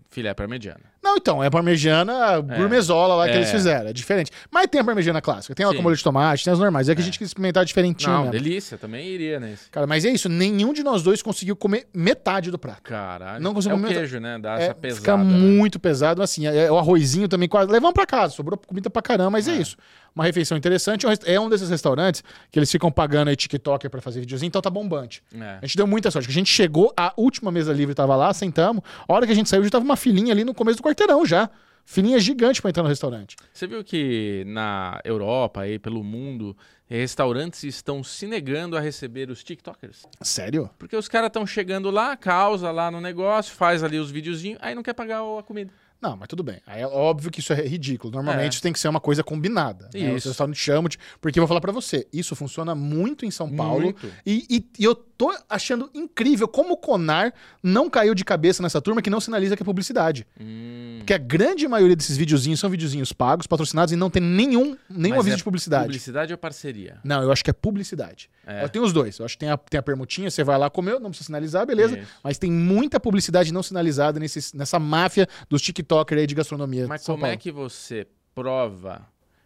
filé 0.10 0.34
parmegiana. 0.34 0.82
Não, 1.02 1.18
então, 1.18 1.44
é 1.44 1.48
a 1.48 1.52
parmegiana 1.52 2.40
gourmesola 2.42 3.16
lá 3.16 3.26
que 3.26 3.32
É. 3.32 3.38
eles 3.38 3.50
fizeram. 3.50 3.90
É 3.90 3.94
diferente. 3.94 4.30
Mas 4.52 4.68
tem 4.68 4.80
a 4.80 4.84
parmegiana 4.84 5.20
clássica, 5.20 5.56
tem 5.56 5.66
Sim. 5.68 5.76
com 5.76 5.82
molho 5.82 5.96
de 5.96 6.04
tomate, 6.04 6.44
tem 6.44 6.54
as 6.54 6.60
normais. 6.60 6.88
É 6.90 6.94
que 6.96 7.02
a 7.02 7.04
gente 7.04 7.18
quis 7.18 7.30
experimentar 7.30 7.66
diferentinho 7.66 8.12
Não, 8.12 8.20
mesmo. 8.26 8.32
delícia, 8.34 8.78
também 8.78 9.08
iria 9.08 9.40
nesse. 9.40 9.68
Cara, 9.72 9.88
mas 9.88 10.06
é 10.06 10.10
isso, 10.12 10.30
nenhum 10.30 10.74
de 10.74 10.84
nós 10.84 11.02
dois 11.02 11.24
conseguiu 11.24 11.56
comer 11.56 11.88
metade 11.92 12.52
do 12.52 12.60
prato. 12.60 12.84
Caralho. 12.84 13.42
Não 13.42 13.54
consigo 13.54 13.74
é 13.74 13.78
o 13.78 13.82
comer- 13.82 13.94
queijo, 13.96 14.20
né? 14.20 14.38
Dá 14.38 14.60
É, 14.60 14.64
essa 14.66 14.76
pesada. 14.76 15.00
fica 15.02 15.18
né? 15.18 15.24
muito 15.24 15.80
pesado, 15.80 16.22
assim, 16.22 16.46
é, 16.46 16.66
é 16.66 16.72
o 16.72 16.78
arrozinho 16.78 17.28
também 17.28 17.50
quase. 17.50 17.72
Levamos 17.72 17.94
pra 17.96 18.06
casa, 18.06 18.34
sobrou 18.36 18.56
comida 18.60 18.90
pra 18.90 19.02
caramba, 19.02 19.32
mas 19.32 19.48
é, 19.48 19.56
isso. 19.56 19.76
Uma 20.14 20.26
refeição 20.26 20.58
interessante, 20.58 21.06
é 21.06 21.10
um 21.10 21.14
é 21.26 21.40
um 21.40 21.50
desses 21.50 21.70
restaurantes 21.70 22.24
que 22.52 22.60
eles 22.60 22.70
ficam 22.70 22.92
pagando 22.92 23.30
aí 23.30 23.36
TikToker 23.36 23.90
pra 23.90 24.02
fazer 24.02 24.20
videozinho, 24.20 24.50
então 24.50 24.62
tá 24.62 24.70
bombante. 24.70 25.24
É. 25.34 25.60
A 25.62 25.66
gente 25.66 25.78
deu 25.78 25.88
muita 25.88 26.12
sorte, 26.12 26.30
a 26.30 26.34
gente 26.34 26.52
chegou, 26.52 26.94
a 26.98 27.14
última 27.16 27.52
mesa 27.52 27.72
livre 27.72 27.96
tava 27.96 28.16
lá, 28.16 28.34
sentamos, 28.34 28.84
a 29.08 29.14
hora 29.14 29.26
que 29.26 29.32
a 29.32 29.36
gente 29.36 29.50
saiu 29.50 29.64
já 29.64 29.70
tava 29.70 29.86
uma 29.86 29.96
filinha 29.96 30.34
ali 30.34 30.44
no 30.44 30.54
começo 30.54 30.78
do 30.78 30.84
quarteirão 30.84 31.26
já. 31.26 31.50
Filinha 31.84 32.20
gigante 32.20 32.62
pra 32.62 32.70
entrar 32.70 32.84
no 32.84 32.90
restaurante. 32.90 33.36
Você 33.52 33.66
viu 33.66 33.84
que 33.84 34.44
na 34.48 35.02
Europa 35.04 35.68
e 35.68 35.80
pelo 35.80 36.04
mundo, 36.04 36.56
restaurantes 36.86 37.64
estão 37.64 38.04
se 38.04 38.28
negando 38.28 38.78
a 38.78 38.80
receber 38.80 39.30
os 39.30 39.44
TikTokers? 39.44 40.04
Sério? 40.22 40.70
Porque 40.78 40.96
os 40.96 41.08
caras 41.08 41.28
estão 41.28 41.46
chegando 41.46 41.90
lá, 41.90 42.16
causa 42.16 42.70
lá 42.70 42.92
no 42.92 43.02
negócio, 43.02 43.54
faz 43.54 43.84
ali 43.84 43.98
os 43.98 44.12
videozinhos, 44.12 44.60
aí 44.62 44.76
não 44.76 44.84
quer 44.84 44.94
pagar 44.94 45.22
a 45.22 45.44
comida. 45.44 45.74
Não, 46.02 46.18
mas 46.18 46.28
tudo 46.28 46.42
bem. 46.44 46.60
Aí 46.66 46.82
é 46.82 46.88
óbvio 46.88 47.30
que 47.30 47.40
isso 47.40 47.54
é 47.54 47.62
ridículo. 47.68 48.12
Normalmente 48.12 48.46
É. 48.46 48.50
isso 48.54 48.62
tem 48.62 48.74
que 48.74 48.80
ser 48.80 48.88
uma 48.88 49.00
coisa 49.00 49.24
combinada. 49.24 49.88
Né? 49.94 50.10
Os 50.12 50.18
Isso. 50.18 50.30
restaurantes 50.30 50.62
chamam 50.62 50.90
de. 50.90 50.98
Porque 51.20 51.38
eu 51.40 51.42
vou 51.42 51.48
falar 51.48 51.62
pra 51.62 51.72
você, 51.72 52.08
isso 52.12 52.36
funciona 52.36 52.74
muito 52.74 53.26
em 53.26 53.32
São 53.32 53.50
Paulo. 53.50 53.82
Muito. 53.84 54.08
E, 54.26 54.46
e- 54.50 54.66
e 54.80 54.84
eu 54.84 54.96
tô 54.96 55.32
achando 55.48 55.90
incrível 55.94 56.48
como 56.48 56.74
o 56.74 56.78
Conar 56.78 57.32
não 57.62 57.88
caiu 57.90 58.16
de 58.16 58.26
cabeça 58.26 58.64
nessa 58.64 58.82
turma 58.82 59.02
que 59.02 59.10
não 59.10 59.22
sinaliza 59.22 59.56
que 59.56 59.62
é 59.62 59.66
publicidade. 59.66 60.26
Hum, 60.40 60.96
Porque 61.00 61.14
a 61.14 61.18
grande 61.20 61.68
maioria 61.68 61.96
desses 61.96 62.18
videozinhos 62.18 62.60
são 62.60 62.70
videozinhos 62.70 63.14
pagos, 63.14 63.46
patrocinados 63.46 63.92
e 63.92 63.96
não 63.96 64.10
tem 64.10 64.22
nenhum, 64.22 64.76
nenhum 64.90 65.16
mas 65.16 65.20
aviso 65.20 65.36
é 65.36 65.38
de 65.38 65.44
publicidade. 65.44 65.84
Publicidade 65.86 66.32
ou 66.34 66.38
parceria? 66.38 66.98
Não, 67.04 67.22
eu 67.22 67.32
acho 67.32 67.44
que 67.44 67.50
é 67.50 67.54
publicidade. 67.54 68.30
É. 68.46 68.64
Eu 68.64 68.70
tenho 68.70 68.84
os 68.84 68.92
dois. 68.94 69.18
Eu 69.20 69.26
acho 69.26 69.36
que 69.36 69.40
tem 69.42 69.50
a, 69.50 69.58
tem 69.58 69.78
a 69.80 69.84
permutinha, 69.84 70.30
você 70.32 70.44
vai 70.44 70.58
lá 70.58 70.70
comer, 70.70 71.00
não 71.00 71.10
precisa 71.12 71.28
sinalizar, 71.28 71.66
beleza. 71.68 71.98
Isso. 72.00 72.08
Mas 72.24 72.38
tem 72.40 72.52
muita 72.52 73.00
publicidade 73.00 73.54
não 73.54 73.62
sinalizada 73.62 74.20
nesses- 74.20 74.54
nessa 74.54 74.80
máfia 74.80 75.28
dos 75.50 75.62
TikTokers 75.92 76.22
aí 76.22 76.28
de 76.28 76.36
gastronomia. 76.36 76.88
Mas 76.88 77.02
São 77.02 77.16
como 77.16 77.26
é 77.26 77.30
Paulo. 77.30 77.42
que 77.42 77.52
você 77.52 78.08
prova 78.34 79.06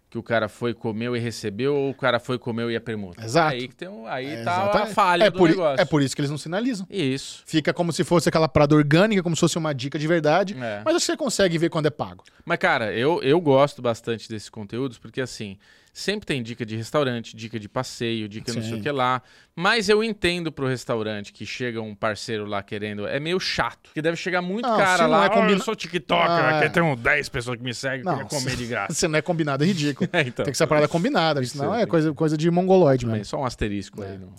que 0.09 0.17
o 0.17 0.23
cara 0.23 0.47
foi, 0.47 0.73
comeu 0.73 1.15
e 1.15 1.19
recebeu 1.19 1.75
ou 1.75 1.89
o 1.89 1.93
cara 1.93 2.19
foi, 2.19 2.37
comeu 2.37 2.71
e 2.71 2.75
é 2.75 2.79
permuta? 2.79 3.21
Exato. 3.25 3.53
Aí, 3.53 3.67
que 3.67 3.75
tem 3.75 3.89
um, 3.89 4.07
aí 4.07 4.27
É, 4.27 4.43
tá 4.43 4.83
a 4.83 4.85
falha 4.85 5.25
é 5.25 5.29
do 5.29 5.37
por, 5.37 5.49
negócio. 5.49 5.81
É 5.81 5.83
por 5.83 6.01
isso 6.01 6.15
que 6.15 6.21
eles 6.21 6.31
não 6.31 6.37
sinalizam. 6.37 6.87
Isso. 6.89 7.43
Fica 7.45 7.73
como 7.73 7.91
se 7.91 8.03
fosse 8.03 8.29
aquela 8.29 8.47
parada 8.47 8.75
orgânica, 8.75 9.21
como 9.21 9.35
se 9.35 9.41
fosse 9.41 9.57
uma 9.57 9.73
dica 9.73 9.99
de 9.99 10.07
verdade. 10.07 10.55
É. 10.57 10.81
Mas 10.85 11.03
você 11.03 11.17
consegue 11.17 11.57
ver 11.57 11.69
quando 11.69 11.87
é 11.87 11.89
pago. 11.89 12.23
Mas, 12.45 12.57
cara, 12.59 12.93
eu, 12.93 13.21
eu 13.23 13.41
gosto 13.41 13.81
bastante 13.81 14.29
desses 14.29 14.47
conteúdos, 14.47 14.97
porque 14.97 15.19
assim, 15.19 15.57
sempre 15.97 16.25
tem 16.27 16.43
dica 16.43 16.65
de 16.65 16.75
restaurante, 16.75 17.33
dica 17.35 17.57
de 17.57 17.69
passeio, 17.69 18.27
dica 18.27 18.51
não 18.53 18.61
sei 18.61 18.73
Sim. 18.73 18.79
o 18.79 18.83
que 18.83 18.91
lá. 18.91 19.21
Mas 19.55 19.87
eu 19.87 20.03
entendo 20.03 20.51
pro 20.51 20.67
restaurante 20.67 21.31
que 21.31 21.45
chega 21.45 21.81
um 21.81 21.95
parceiro 21.95 22.45
lá 22.45 22.61
querendo. 22.61 23.07
É 23.07 23.17
meio 23.19 23.39
chato. 23.39 23.83
Porque 23.83 24.01
deve 24.01 24.17
chegar 24.17 24.41
muito 24.41 24.67
Não, 24.67 24.75
cara 24.77 25.03
não 25.03 25.11
lá. 25.11 25.23
é 25.23 25.27
"Ah, 25.27 25.29
combina- 25.29 25.57
eu 25.59 25.63
sou 25.63 25.73
TikToker, 25.73 26.29
Ah, 26.29 26.61
é. 26.65 26.67
tem 26.69 26.83
uns 26.83 26.99
10 26.99 27.29
pessoas 27.29 27.57
que 27.57 27.63
me 27.63 27.73
seguem, 27.73 28.03
Não, 28.03 28.25
comer 28.27 28.57
de 28.57 28.65
graça. 28.65 28.93
Se 28.93 29.07
não 29.07 29.17
é 29.17 29.21
combinado, 29.21 29.63
é 29.63 29.67
ridículo. 29.67 30.09
É, 30.13 30.21
então. 30.21 30.43
Tem 30.43 30.51
que 30.51 30.57
ser 30.57 30.65
a 30.65 30.67
parada 30.67 30.87
combinada, 30.89 31.41
senão 31.45 31.73
ser, 31.73 31.81
é 31.83 31.85
coisa, 31.85 32.13
coisa 32.13 32.35
de 32.37 32.51
mongoloide 32.51 33.05
mesmo. 33.05 33.23
só 33.23 33.39
um 33.39 33.45
asterisco 33.45 34.03
É. 34.03 34.07
aí. 34.11 34.17
No... 34.17 34.33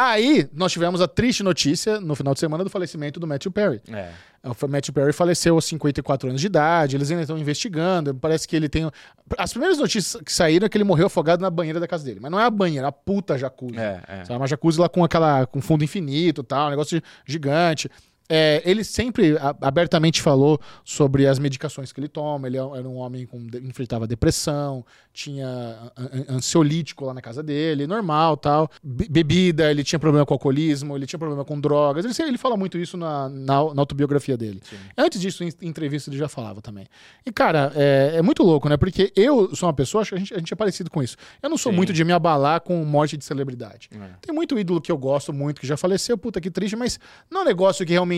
Aí, 0.00 0.48
nós 0.52 0.70
tivemos 0.70 1.00
a 1.00 1.08
triste 1.08 1.42
notícia 1.42 2.00
no 2.00 2.14
final 2.14 2.32
de 2.32 2.38
semana 2.38 2.62
do 2.62 2.70
falecimento 2.70 3.18
do 3.18 3.26
Matthew 3.26 3.50
Perry. 3.50 3.80
É. 3.92 4.10
O 4.44 4.68
Matthew 4.68 4.94
Perry 4.94 5.12
faleceu 5.12 5.56
aos 5.56 5.64
54 5.64 6.28
anos 6.28 6.40
de 6.40 6.46
idade, 6.46 6.94
eles 6.94 7.10
ainda 7.10 7.22
estão 7.22 7.36
investigando. 7.36 8.14
Parece 8.14 8.46
que 8.46 8.54
ele 8.54 8.68
tem. 8.68 8.88
As 9.36 9.50
primeiras 9.50 9.76
notícias 9.76 10.22
que 10.22 10.32
saíram 10.32 10.66
é 10.66 10.68
que 10.68 10.76
ele 10.76 10.84
morreu 10.84 11.08
afogado 11.08 11.42
na 11.42 11.50
banheira 11.50 11.80
da 11.80 11.88
casa 11.88 12.04
dele. 12.04 12.20
Mas 12.22 12.30
não 12.30 12.38
é 12.38 12.44
a 12.44 12.50
banheira, 12.50 12.86
é 12.86 12.88
a 12.88 12.92
puta 12.92 13.36
jacuzzi. 13.36 13.76
É, 13.76 14.00
é. 14.06 14.24
Sabe, 14.24 14.38
uma 14.38 14.46
jacuzzi 14.46 14.78
lá 14.78 14.88
com 14.88 15.02
aquela 15.02 15.44
com 15.46 15.60
fundo 15.60 15.82
infinito 15.82 16.42
e 16.42 16.44
tal, 16.44 16.68
um 16.68 16.70
negócio 16.70 17.02
gigante. 17.26 17.90
É, 18.28 18.62
ele 18.64 18.84
sempre 18.84 19.36
abertamente 19.62 20.20
falou 20.20 20.60
sobre 20.84 21.26
as 21.26 21.38
medicações 21.38 21.92
que 21.92 21.98
ele 22.00 22.08
toma. 22.08 22.46
Ele 22.46 22.56
é- 22.58 22.60
era 22.60 22.88
um 22.88 22.96
homem 22.96 23.26
que 23.26 23.36
enfrentava 23.66 24.06
depressão, 24.06 24.84
tinha 25.12 25.46
an- 25.46 25.90
an- 25.96 26.36
ansiolítico 26.36 27.04
lá 27.06 27.14
na 27.14 27.20
casa 27.22 27.42
dele, 27.42 27.86
normal 27.86 28.36
tal. 28.36 28.70
Be- 28.82 29.08
bebida, 29.08 29.70
ele 29.70 29.82
tinha 29.82 29.98
problema 29.98 30.26
com 30.26 30.34
alcoolismo, 30.34 30.94
ele 30.94 31.06
tinha 31.06 31.18
problema 31.18 31.42
com 31.44 31.58
drogas. 31.58 32.04
Ele, 32.04 32.28
ele 32.28 32.38
fala 32.38 32.56
muito 32.56 32.76
isso 32.78 32.96
na, 32.98 33.28
na, 33.28 33.74
na 33.74 33.82
autobiografia 33.82 34.36
dele. 34.36 34.60
Antes 34.96 35.20
disso, 35.20 35.42
em, 35.42 35.48
em 35.62 35.68
entrevista, 35.68 36.10
ele 36.10 36.18
já 36.18 36.28
falava 36.28 36.60
também. 36.60 36.86
E, 37.24 37.32
cara, 37.32 37.72
é, 37.74 38.12
é 38.16 38.22
muito 38.22 38.42
louco, 38.42 38.68
né? 38.68 38.76
Porque 38.76 39.10
eu 39.16 39.54
sou 39.56 39.66
uma 39.68 39.72
pessoa, 39.72 40.02
acho 40.02 40.10
que 40.10 40.16
a 40.16 40.18
gente, 40.18 40.34
a 40.34 40.38
gente 40.38 40.52
é 40.52 40.56
parecido 40.56 40.90
com 40.90 41.02
isso. 41.02 41.16
Eu 41.42 41.48
não 41.48 41.56
sou 41.56 41.72
Sim. 41.72 41.76
muito 41.76 41.92
de 41.94 42.04
me 42.04 42.12
abalar 42.12 42.60
com 42.60 42.84
morte 42.84 43.16
de 43.16 43.24
celebridade. 43.24 43.88
É. 43.92 43.98
Tem 44.20 44.34
muito 44.34 44.58
ídolo 44.58 44.80
que 44.82 44.92
eu 44.92 44.98
gosto 44.98 45.32
muito, 45.32 45.60
que 45.60 45.66
já 45.66 45.76
faleceu, 45.78 46.18
puta 46.18 46.40
que 46.40 46.50
triste, 46.50 46.76
mas 46.76 47.00
não 47.30 47.40
é 47.40 47.44
um 47.44 47.46
negócio 47.46 47.86
que 47.86 47.92
realmente. 47.92 48.17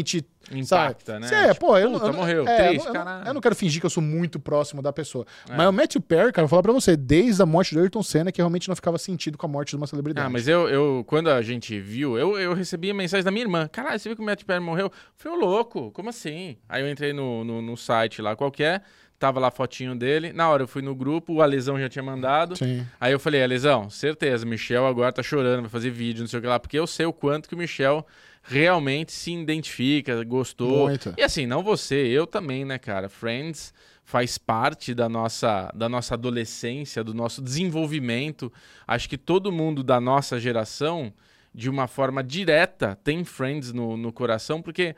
Impacta, 0.52 1.12
sabe? 1.12 1.21
né? 1.21 1.28
Cê 1.28 1.35
é, 1.35 1.52
Tipo, 1.52 1.66
pô, 1.66 1.78
eu, 1.78 1.92
puta, 1.92 2.07
eu- 2.07 2.12
morreu, 2.12 2.49
é, 2.49 2.69
triste, 2.69 2.87
eu, 2.87 2.88
eu, 2.88 2.92
caralho. 2.92 3.28
eu 3.28 3.35
não 3.35 3.40
quero 3.40 3.54
fingir 3.54 3.80
que 3.80 3.87
eu 3.87 3.90
sou 3.90 4.02
muito 4.02 4.40
próximo 4.40 4.83
da 4.83 4.92
pessoa. 4.92 5.25
É. 5.49 5.57
Mas 5.57 5.69
o 5.69 5.73
Matthew 5.73 6.00
Perry, 6.00 6.33
cara, 6.33 6.45
eu 6.45 6.49
vou 6.49 6.49
falar 6.49 6.62
pra 6.62 6.73
você, 6.73 6.97
desde 6.97 7.40
a 7.42 7.47
morte 7.47 7.75
do 7.75 7.80
Ayrton 7.80 8.02
Senna, 8.02 8.33
que 8.33 8.40
realmente 8.40 8.69
não 8.69 8.75
ficava 8.75 8.99
sentido 8.99 9.38
com 9.38 9.47
a 9.47 9.49
morte 9.49 9.71
de 9.71 9.76
uma 9.76 9.87
celebridade. 9.87 10.26
Ah, 10.26 10.30
mas 10.30 10.49
eu, 10.49 10.69
eu, 10.69 11.04
quando 11.07 11.28
a 11.30 11.40
gente 11.42 11.78
viu, 11.78 12.19
eu, 12.19 12.38
eu 12.38 12.54
recebi 12.54 12.90
a 12.90 12.95
mensagem 12.95 13.25
da 13.25 13.30
minha 13.30 13.44
irmã. 13.44 13.68
Caralho, 13.70 13.98
você 13.98 14.09
viu 14.09 14.16
que 14.16 14.22
o 14.22 14.24
Matt 14.27 14.42
Perry 14.44 14.61
morreu? 14.61 14.87
Eu 14.87 14.92
falei, 15.16 15.38
ô 15.38 15.40
louco, 15.40 15.90
como 15.92 16.09
assim? 16.09 16.57
Aí 16.68 16.83
eu 16.83 16.90
entrei 16.90 17.12
no, 17.12 17.44
no, 17.44 17.62
no 17.62 17.77
site 17.77 18.20
lá 18.20 18.35
qualquer, 18.35 18.83
tava 19.18 19.38
lá 19.38 19.48
a 19.48 19.51
fotinho 19.53 19.94
dele. 19.94 20.33
Na 20.33 20.48
hora 20.48 20.62
eu 20.64 20.68
fui 20.68 20.83
no 20.83 20.94
grupo, 20.94 21.35
o 21.35 21.42
Alesão 21.42 21.79
já 21.79 21.88
tinha 21.88 22.03
mandado. 22.03 22.57
Sim. 22.57 22.85
Aí 23.01 23.12
eu 23.12 23.20
falei, 23.20 23.42
Alesão, 23.42 23.88
certeza, 23.90 24.44
Michel 24.46 24.87
agora 24.87 25.12
tá 25.12 25.22
chorando, 25.22 25.61
vai 25.61 25.70
fazer 25.70 25.90
vídeo, 25.90 26.22
não 26.22 26.29
sei 26.29 26.38
o 26.38 26.42
que 26.42 26.48
lá, 26.48 26.59
porque 26.59 26.79
eu 26.79 26.87
sei 26.87 27.07
o 27.07 27.12
quanto 27.12 27.48
que 27.48 27.55
o 27.55 27.59
Michel 27.59 28.05
realmente 28.42 29.12
se 29.12 29.33
identifica, 29.33 30.22
gostou. 30.24 30.88
Muito. 30.88 31.14
E 31.16 31.22
assim, 31.22 31.46
não 31.46 31.62
você, 31.62 32.07
eu 32.07 32.26
também, 32.26 32.64
né, 32.64 32.79
cara? 32.79 33.09
Friends 33.09 33.72
faz 34.05 34.37
parte 34.37 34.92
da 34.92 35.09
nossa, 35.09 35.70
da 35.74 35.88
nossa 35.88 36.14
adolescência, 36.14 37.05
do 37.05 37.14
nosso 37.14 37.40
desenvolvimento. 37.40 38.53
Acho 38.87 39.09
que 39.09 39.16
todo 39.16 39.53
mundo 39.53 39.85
da 39.85 40.00
nossa 40.00 40.38
geração, 40.40 41.12
de 41.55 41.70
uma 41.70 41.87
forma 41.87 42.22
direta, 42.22 42.98
tem 43.05 43.24
Friends 43.24 43.72
no, 43.72 43.96
no 43.96 44.12
coração, 44.12 44.61
porque 44.61 44.96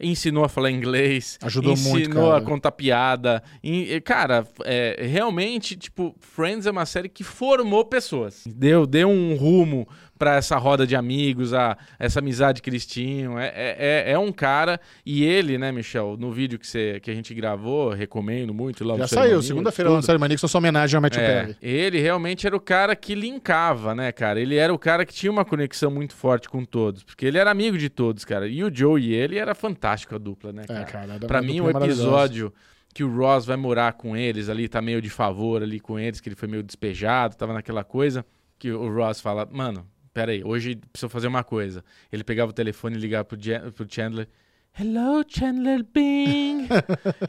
ensinou 0.00 0.44
a 0.44 0.48
falar 0.48 0.70
inglês, 0.70 1.38
Ajudou 1.42 1.72
ensinou 1.72 1.92
muito, 1.94 2.32
a 2.32 2.40
contar 2.40 2.72
piada. 2.72 3.42
E, 3.62 4.00
cara, 4.00 4.46
é, 4.64 5.06
realmente, 5.06 5.76
tipo, 5.76 6.14
Friends 6.18 6.66
é 6.66 6.70
uma 6.70 6.86
série 6.86 7.08
que 7.08 7.22
formou 7.22 7.84
pessoas. 7.84 8.44
Deu, 8.46 8.86
deu 8.86 9.08
um 9.08 9.36
rumo 9.36 9.86
pra 10.18 10.36
essa 10.36 10.56
roda 10.56 10.86
de 10.86 10.94
amigos, 10.94 11.52
a 11.52 11.76
essa 11.98 12.20
amizade 12.20 12.62
que 12.62 12.70
eles 12.70 12.86
tinham. 12.86 13.38
É, 13.38 13.46
é, 13.48 13.76
é- 13.78 14.12
é 14.12 14.18
um 14.18 14.30
cara, 14.30 14.80
e 15.04 15.24
ele, 15.24 15.58
né, 15.58 15.72
Michel, 15.72 16.16
no 16.18 16.30
vídeo 16.32 16.58
que, 16.58 16.66
você, 16.66 17.00
que 17.00 17.10
a 17.10 17.14
gente 17.14 17.34
gravou, 17.34 17.90
recomendo 17.90 18.54
muito 18.54 18.84
lá 18.84 18.96
Já 18.96 19.08
saiu, 19.08 19.42
segunda-feira 19.42 19.88
lá 19.90 19.96
no 19.96 20.00
tudo. 20.02 20.06
Cerimonias, 20.06 20.40
sua 20.40 20.58
homenagem 20.58 20.96
ao 20.96 21.02
Matthew 21.02 21.22
É, 21.22 21.26
Perry. 21.42 21.56
ele 21.60 22.00
realmente 22.00 22.46
era 22.46 22.56
o 22.56 22.60
cara 22.60 22.94
que 22.94 23.14
linkava, 23.14 23.94
né, 23.94 24.12
cara? 24.12 24.40
Ele 24.40 24.56
era 24.56 24.72
o 24.72 24.78
cara 24.78 25.04
que 25.04 25.12
tinha 25.12 25.32
uma 25.32 25.44
conexão 25.44 25.90
muito 25.90 26.14
forte 26.14 26.48
com 26.48 26.64
todos, 26.64 27.02
porque 27.02 27.26
ele 27.26 27.38
era 27.38 27.50
amigo 27.50 27.76
de 27.76 27.88
todos, 27.88 28.24
cara. 28.24 28.46
E 28.46 28.62
o 28.62 28.74
Joe 28.74 29.00
e 29.02 29.12
ele 29.14 29.38
era 29.38 29.54
fantástico 29.54 30.14
a 30.14 30.18
dupla, 30.18 30.52
né, 30.52 30.64
cara? 30.66 30.80
É, 30.80 30.84
cara. 30.84 31.18
Pra 31.26 31.42
mim, 31.42 31.58
é 31.58 31.62
o 31.62 31.64
maravilhosa. 31.64 32.02
episódio 32.02 32.52
que 32.94 33.02
o 33.02 33.12
Ross 33.12 33.44
vai 33.44 33.56
morar 33.56 33.94
com 33.94 34.16
eles 34.16 34.48
ali, 34.48 34.68
tá 34.68 34.80
meio 34.80 35.02
de 35.02 35.10
favor 35.10 35.60
ali 35.62 35.80
com 35.80 35.98
eles, 35.98 36.20
que 36.20 36.28
ele 36.28 36.36
foi 36.36 36.46
meio 36.46 36.62
despejado, 36.62 37.34
tava 37.36 37.52
naquela 37.52 37.82
coisa, 37.82 38.24
que 38.56 38.70
o 38.70 38.88
Ross 38.94 39.20
fala, 39.20 39.48
mano, 39.50 39.84
peraí, 40.14 40.42
hoje 40.44 40.76
preciso 40.76 41.10
fazer 41.10 41.26
uma 41.26 41.44
coisa. 41.44 41.84
Ele 42.10 42.22
pegava 42.24 42.50
o 42.50 42.54
telefone 42.54 42.96
e 42.96 43.00
ligava 43.00 43.24
pro, 43.24 43.36
pro 43.74 43.86
Chandler. 43.88 44.28
Hello, 44.76 45.22
Chandler 45.24 45.84
Bing. 45.94 46.66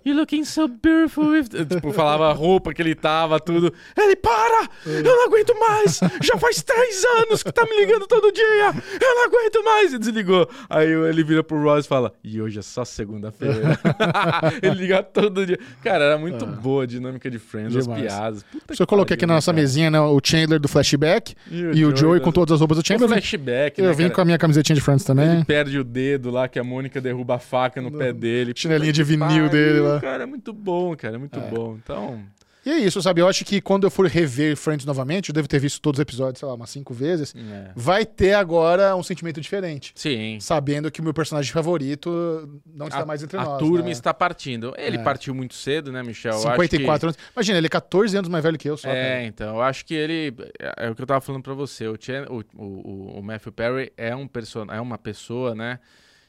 You 0.03 0.15
looking 0.15 0.43
so 0.43 0.67
beautiful. 0.67 1.25
With... 1.27 1.49
Tipo, 1.49 1.93
falava 1.93 2.27
a 2.27 2.34
roupa 2.34 2.73
que 2.73 2.81
ele 2.81 2.95
tava, 2.95 3.39
tudo. 3.39 3.71
Ele, 3.95 4.15
para! 4.15 4.67
Eu 4.84 5.03
não 5.03 5.25
aguento 5.27 5.53
mais! 5.60 5.99
Já 6.23 6.39
faz 6.39 6.63
três 6.63 7.05
anos 7.21 7.43
que 7.43 7.51
tá 7.51 7.63
me 7.65 7.86
ligando 7.86 8.08
todo 8.08 8.31
dia! 8.31 8.73
Eu 8.99 9.15
não 9.15 9.25
aguento 9.25 9.63
mais! 9.63 9.93
E 9.93 9.99
desligou. 9.99 10.49
Aí 10.67 10.88
ele 10.91 11.23
vira 11.23 11.43
pro 11.43 11.62
Ross 11.62 11.86
e 11.86 11.88
fala: 11.88 12.12
E 12.23 12.41
hoje 12.41 12.58
é 12.58 12.62
só 12.63 12.84
segunda-feira. 12.84 13.77
ele 14.63 14.75
liga 14.77 15.03
todo 15.03 15.45
dia. 15.45 15.60
Cara, 15.84 16.03
era 16.03 16.17
muito 16.17 16.47
boa 16.47 16.81
a 16.81 16.88
dinâmica 16.88 17.29
de 17.29 17.38
Friends, 17.38 17.75
as 17.75 17.84
Demais. 17.84 18.01
piadas. 18.01 18.43
Puta 18.43 18.73
eu 18.81 18.88
coloquei 18.88 19.13
aqui 19.13 19.25
na 19.27 19.36
nossa 19.36 19.51
cara. 19.51 19.62
mesinha, 19.62 19.91
né, 19.91 19.99
o 19.99 20.19
Chandler 20.23 20.60
do 20.60 20.67
flashback 20.67 21.36
E 21.51 21.58
e 21.58 21.86
o 21.86 21.95
Joey 21.95 22.21
com 22.21 22.31
todas 22.31 22.53
as 22.53 22.60
roupas 22.60 22.77
do 22.77 22.81
O 22.81 22.88
Chandler. 22.88 23.08
flashback, 23.08 23.79
Eu 23.79 23.86
né, 23.89 23.93
vim 23.93 24.03
cara? 24.05 24.15
com 24.15 24.21
a 24.21 24.25
minha 24.25 24.38
camisetinha 24.39 24.75
de 24.75 24.81
Friends 24.81 25.03
também. 25.05 25.29
Ele 25.31 25.45
perde 25.45 25.77
o 25.77 25.84
dedo 25.84 26.31
lá, 26.31 26.47
que 26.47 26.58
a 26.58 26.63
Mônica 26.63 26.99
derruba 26.99 27.35
a 27.36 27.39
faca 27.39 27.82
no 27.82 27.91
pé 27.91 28.12
dele. 28.12 28.54
Chinelinha 28.56 28.91
de 28.93 29.02
que 29.02 29.08
vinil 29.08 29.28
pariu, 29.28 29.50
dele 29.50 29.80
lá. 29.80 30.00
Cara, 30.00 30.24
é 30.24 30.26
muito 30.26 30.52
bom, 30.52 30.95
cara, 30.95 31.15
é 31.15 31.19
muito 31.19 31.39
bom. 31.39 31.78
Então, 31.84 32.24
E 32.67 32.71
é 32.71 32.78
isso, 32.80 33.00
sabe? 33.00 33.21
Eu 33.21 33.28
acho 33.28 33.45
que 33.45 33.62
quando 33.62 33.84
eu 33.84 33.91
for 33.91 34.08
rever 34.08 34.58
Friends 34.58 34.88
novamente, 34.88 35.30
eu 35.30 35.34
devo 35.36 35.48
ter 35.48 35.60
visto 35.60 35.80
todos 35.80 36.00
os 36.00 36.02
episódios, 36.02 36.39
sei 36.39 36.48
lá, 36.48 36.56
umas 36.56 36.71
cinco 36.71 36.95
vezes, 36.95 37.32
é. 37.38 37.69
vai 37.76 38.04
ter 38.08 38.34
agora 38.34 38.95
um 38.95 39.04
sentimento 39.04 39.39
diferente. 39.39 39.93
sim. 39.95 40.39
Sabendo 40.39 40.89
que 40.89 41.00
o 41.00 41.04
meu 41.04 41.13
personagem 41.13 41.52
favorito 41.54 42.60
não 42.65 42.88
está 42.88 43.02
A, 43.02 43.06
mais 43.06 43.21
entre 43.21 43.38
a 43.38 43.43
nós. 43.43 43.60
turma 43.60 43.86
né? 43.86 43.91
está 43.91 44.12
partindo. 44.15 44.74
Ele 44.80 44.98
É. 44.98 45.04
partiu 45.04 45.36
muito 45.36 45.54
cedo, 45.54 45.91
né, 45.91 46.02
Michel? 46.02 46.32
Eu 46.32 46.38
acho 46.39 46.45
54 46.62 47.10
anos. 47.10 47.17
Imagina, 47.36 47.58
ele 47.60 47.67
é 47.67 47.69
14 47.69 48.17
anos 48.17 48.30
mais 48.30 48.43
velho 48.43 48.58
que 48.58 48.67
eu 48.67 48.78
só. 48.78 48.89
É, 48.89 49.10
cara. 49.10 49.24
então, 49.26 49.56
eu 49.58 49.62
acho 49.62 49.86
que 49.86 49.93
ele. 49.93 50.34
É, 50.60 50.88
é 50.88 50.89
o 50.89 50.95
que 50.95 51.04
eu 51.04 51.06
tava 51.06 51.21
falando 51.21 51.43
pra 51.43 51.54
você. 51.54 51.88
O, 51.88 51.93
o, 51.93 52.43
o, 52.63 53.19
o 53.19 53.21
Matthew 53.21 53.52
Perry 53.52 53.93
é, 53.95 54.15
um 54.15 54.28
perso 54.28 54.65
é 54.71 54.82
uma 54.82 54.98
pessoa, 54.98 55.54
né? 55.54 55.78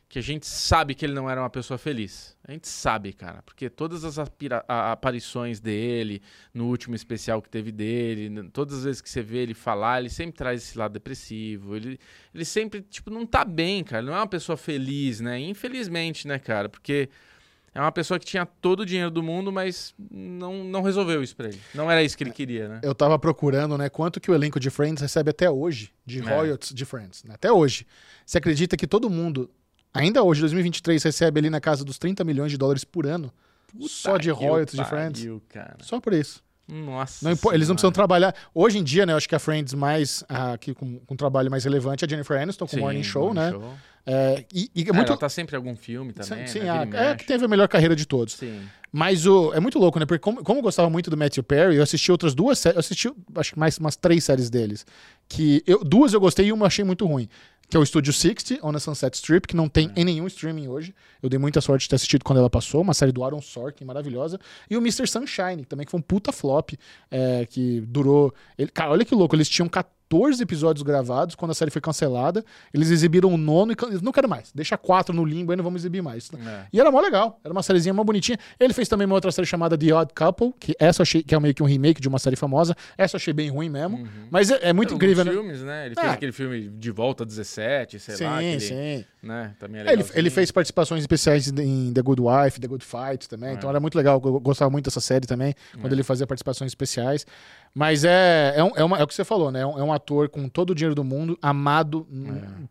Que 0.08 0.20
a 0.20 0.22
gente 0.22 0.46
sabe 0.46 0.94
que 0.94 1.04
ele 1.04 1.14
não 1.14 1.28
era 1.28 1.40
uma 1.42 1.50
pessoa 1.50 1.76
feliz. 1.76 2.36
A 2.46 2.52
gente 2.52 2.68
sabe, 2.68 3.12
cara. 3.12 3.42
Porque 3.42 3.68
todas 3.68 4.04
as 4.04 4.18
aparições 4.68 5.58
dele, 5.60 6.22
no 6.54 6.66
último 6.68 6.94
especial 6.94 7.42
que 7.42 7.48
teve 7.48 7.72
dele, 7.72 8.48
todas 8.52 8.78
as 8.78 8.84
vezes 8.84 9.00
que 9.02 9.10
você 9.10 9.20
vê 9.20 9.38
ele 9.38 9.54
falar, 9.54 10.00
ele 10.00 10.08
sempre 10.10 10.36
traz 10.36 10.62
esse 10.62 10.78
lado 10.78 10.92
depressivo. 10.92 11.74
Ele, 11.76 11.98
ele 12.34 12.44
sempre, 12.44 12.82
tipo, 12.82 13.10
não 13.10 13.26
tá 13.26 13.44
bem, 13.44 13.82
cara. 13.82 14.00
Ele 14.00 14.10
não 14.10 14.16
é 14.16 14.20
uma 14.20 14.26
pessoa 14.28 14.56
feliz, 14.56 15.20
né? 15.20 15.40
Infelizmente, 15.40 16.28
né, 16.28 16.38
cara? 16.38 16.68
Porque 16.68 17.08
é 17.74 17.80
uma 17.80 17.92
pessoa 17.92 18.18
que 18.18 18.24
tinha 18.24 18.46
todo 18.46 18.80
o 18.80 18.86
dinheiro 18.86 19.10
do 19.10 19.22
mundo, 19.24 19.50
mas 19.52 19.92
não, 20.10 20.62
não 20.64 20.82
resolveu 20.82 21.22
isso 21.22 21.34
pra 21.36 21.48
ele. 21.48 21.60
Não 21.74 21.90
era 21.90 22.02
isso 22.02 22.16
que 22.16 22.22
ele 22.24 22.30
queria, 22.30 22.68
né? 22.68 22.80
Eu 22.82 22.94
tava 22.94 23.18
procurando, 23.18 23.76
né, 23.76 23.88
quanto 23.88 24.20
que 24.20 24.30
o 24.30 24.34
elenco 24.34 24.60
de 24.60 24.70
Friends 24.70 25.02
recebe 25.02 25.30
até 25.30 25.50
hoje 25.50 25.92
de 26.06 26.20
É. 26.20 26.22
royalties 26.22 26.72
de 26.72 26.84
Friends, 26.84 27.24
né? 27.24 27.34
Até 27.34 27.50
hoje. 27.52 27.86
Você 28.24 28.38
acredita 28.38 28.76
que 28.76 28.86
todo 28.86 29.10
mundo, 29.10 29.50
ainda 29.96 30.22
hoje, 30.22 30.40
2023, 30.40 31.02
recebe 31.02 31.40
ali 31.40 31.50
na 31.50 31.60
casa 31.60 31.84
dos 31.84 31.98
30 31.98 32.22
milhões 32.24 32.50
de 32.52 32.58
dólares 32.58 32.84
por 32.84 33.06
ano? 33.06 33.32
só 33.88 34.16
de 34.16 34.30
Puta 34.30 34.40
que 34.40 34.46
royalties 34.46 34.76
de 34.80 34.84
Friends? 34.88 35.26
cara. 35.48 35.76
Só 35.82 36.00
por 36.00 36.12
isso. 36.14 36.42
Nossa. 36.68 37.24
Não 37.24 37.30
eles 37.52 37.68
não 37.68 37.74
precisam 37.76 37.92
trabalhar. 37.92 38.34
Hoje 38.54 38.78
em 38.78 38.82
dia, 38.84 39.04
né, 39.06 39.12
eu 39.12 39.16
acho 39.16 39.28
que 39.28 39.34
a 39.34 39.38
Friends 39.38 39.72
mais, 39.74 40.24
ah, 40.28 40.52
aqui 40.54 40.74
com, 40.74 40.98
com 41.00 41.14
um 41.14 41.16
trabalho 41.16 41.50
mais 41.50 41.64
relevante 41.64 42.04
é 42.04 42.06
a 42.06 42.08
Jennifer 42.10 42.40
Aniston 42.40 42.66
com 42.66 42.72
o 42.72 42.74
Sim, 42.76 42.80
Morning 42.80 43.02
Show, 43.02 43.32
né? 43.34 43.50
Show. 43.50 43.74
É, 44.08 44.44
e, 44.54 44.70
e 44.74 44.82
é 44.82 44.86
Ah, 44.90 44.94
muito... 44.94 45.08
Ela 45.08 45.18
tá 45.18 45.28
sempre 45.28 45.54
em 45.54 45.58
algum 45.58 45.76
filme 45.76 46.12
também, 46.12 46.46
sim, 46.46 46.60
né? 46.60 46.70
a- 46.70 47.10
é 47.10 47.14
que 47.16 47.24
teve 47.26 47.44
a 47.44 47.48
melhor 47.48 47.68
carreira 47.68 47.94
de 47.94 48.06
todos. 48.06 48.34
Sim. 48.34 48.62
Mas 48.92 49.26
o, 49.26 49.52
é 49.52 49.60
muito 49.60 49.78
louco, 49.78 49.98
né? 49.98 50.06
Porque 50.06 50.20
como, 50.20 50.42
como 50.42 50.60
eu 50.60 50.62
gostava 50.62 50.88
muito 50.88 51.10
do 51.10 51.16
Matthew 51.16 51.42
Perry, 51.42 51.76
eu 51.76 51.82
assisti 51.82 52.10
outras 52.10 52.34
duas 52.34 52.58
séries. 52.58 52.76
Eu 52.76 52.80
assisti, 52.80 53.12
acho 53.34 53.52
que 53.52 53.58
mais 53.58 53.76
umas 53.78 53.94
três 53.96 54.24
séries 54.24 54.48
deles. 54.48 54.86
Que 55.28 55.62
eu, 55.66 55.84
duas 55.84 56.12
eu 56.14 56.20
gostei 56.20 56.46
e 56.46 56.52
uma 56.52 56.62
eu 56.62 56.66
achei 56.68 56.84
muito 56.84 57.04
ruim. 57.04 57.28
Que 57.68 57.76
é 57.76 57.80
o 57.80 57.84
Studio 57.84 58.12
60, 58.12 58.64
On 58.64 58.74
a 58.74 58.78
Sunset 58.78 59.16
Strip, 59.16 59.48
que 59.48 59.56
não 59.56 59.68
tem 59.68 59.90
em 59.96 60.04
nenhum 60.04 60.26
streaming 60.26 60.68
hoje. 60.68 60.94
Eu 61.22 61.28
dei 61.28 61.38
muita 61.38 61.60
sorte 61.60 61.82
de 61.82 61.88
ter 61.88 61.96
assistido 61.96 62.24
quando 62.24 62.38
ela 62.38 62.50
passou. 62.50 62.80
Uma 62.80 62.94
série 62.94 63.10
do 63.12 63.24
Aaron 63.24 63.40
Sorkin, 63.40 63.84
maravilhosa. 63.84 64.38
E 64.70 64.76
o 64.76 64.80
Mr. 64.80 65.06
Sunshine, 65.06 65.64
também, 65.64 65.84
que 65.84 65.90
foi 65.90 65.98
um 65.98 66.02
puta 66.02 66.30
flop. 66.30 66.70
é, 67.10 67.46
que 67.46 67.80
durou... 67.80 68.32
Ele, 68.56 68.70
cara, 68.70 68.90
olha 68.92 69.04
que 69.04 69.14
louco. 69.14 69.34
Eles 69.34 69.48
tinham 69.48 69.68
14 69.68 69.95
episódios 70.40 70.82
gravados 70.82 71.34
quando 71.34 71.50
a 71.50 71.54
série 71.54 71.70
foi 71.70 71.80
cancelada. 71.80 72.44
Eles 72.72 72.90
exibiram 72.90 73.32
o 73.32 73.36
nono 73.36 73.72
e... 73.72 73.76
can- 73.76 73.90
Não 74.02 74.12
quero 74.12 74.28
mais. 74.28 74.52
Deixa 74.54 74.76
quatro 74.78 75.14
no 75.14 75.24
limbo 75.24 75.52
aí, 75.52 75.56
não 75.56 75.64
vamos 75.64 75.80
exibir 75.82 76.02
mais. 76.02 76.30
É. 76.32 76.66
E 76.72 76.80
era 76.80 76.90
mó 76.90 77.00
legal, 77.00 77.40
era 77.44 77.52
uma 77.52 77.62
sériezinha 77.62 77.92
mó 77.92 78.04
bonitinha. 78.04 78.38
Ele 78.58 78.72
fez 78.72 78.88
também 78.88 79.04
uma 79.06 79.14
outra 79.14 79.30
série 79.32 79.46
chamada 79.46 79.76
The 79.76 79.92
Odd 79.94 80.12
Couple, 80.14 80.54
que 80.60 80.74
essa 80.78 81.02
achei 81.02 81.22
que 81.22 81.34
é 81.34 81.40
meio 81.40 81.54
que 81.54 81.62
um 81.62 81.66
remake 81.66 82.00
de 82.00 82.08
uma 82.08 82.18
série 82.18 82.36
famosa. 82.36 82.74
Essa 82.96 83.16
eu 83.16 83.18
achei 83.18 83.32
bem 83.32 83.50
ruim 83.50 83.68
mesmo. 83.68 84.06
Mas 84.30 84.50
é, 84.50 84.68
é 84.68 84.72
muito 84.72 84.90
Alguns 84.94 84.96
incrível, 85.02 85.24
né? 85.24 85.32
filmes, 85.32 85.62
né? 85.62 85.86
Ele 85.86 85.94
fez 85.94 86.06
Ah. 86.06 86.12
aquele 86.12 86.32
filme 86.32 86.68
De 86.68 86.90
Volta 86.90 87.24
17, 87.24 87.98
sei 87.98 88.16
Sim, 88.16 88.24
lá. 88.24 88.36
aquele, 88.36 88.60
sim. 88.60 89.04
Né? 89.26 89.54
Também 89.58 89.80
é 89.82 89.88
É, 89.88 89.92
ele, 89.92 90.04
ele 90.14 90.30
fez 90.30 90.50
participações 90.50 91.00
especiais 91.02 91.48
em 91.48 91.92
The 91.92 92.00
Good 92.02 92.22
Wife, 92.22 92.60
The 92.60 92.68
Good 92.68 92.84
Fight 92.84 93.28
também. 93.28 93.54
Então 93.54 93.68
era 93.68 93.80
muito 93.80 93.96
legal. 93.96 94.20
Eu 94.24 94.38
gostava 94.40 94.70
muito 94.70 94.84
dessa 94.84 95.00
série 95.00 95.26
também, 95.26 95.54
quando 95.80 95.92
ele 95.92 96.02
fazia 96.02 96.26
participações 96.26 96.70
especiais. 96.70 97.26
Mas 97.74 98.04
é, 98.04 98.54
é, 98.56 98.62
um- 98.64 98.72
é 98.76 98.84
uma- 98.84 98.98
é 98.98 99.02
o 99.02 99.06
que 99.06 99.14
você 99.14 99.24
falou, 99.24 99.50
né? 99.50 99.60
É 99.60 99.66
um, 99.66 99.78
é 99.78 99.82
um 99.82 99.92
ator 99.92 100.28
com 100.28 100.48
todo 100.48 100.70
o 100.70 100.74
dinheiro 100.74 100.94
do 100.94 101.04
mundo, 101.04 101.36
amado 101.42 102.06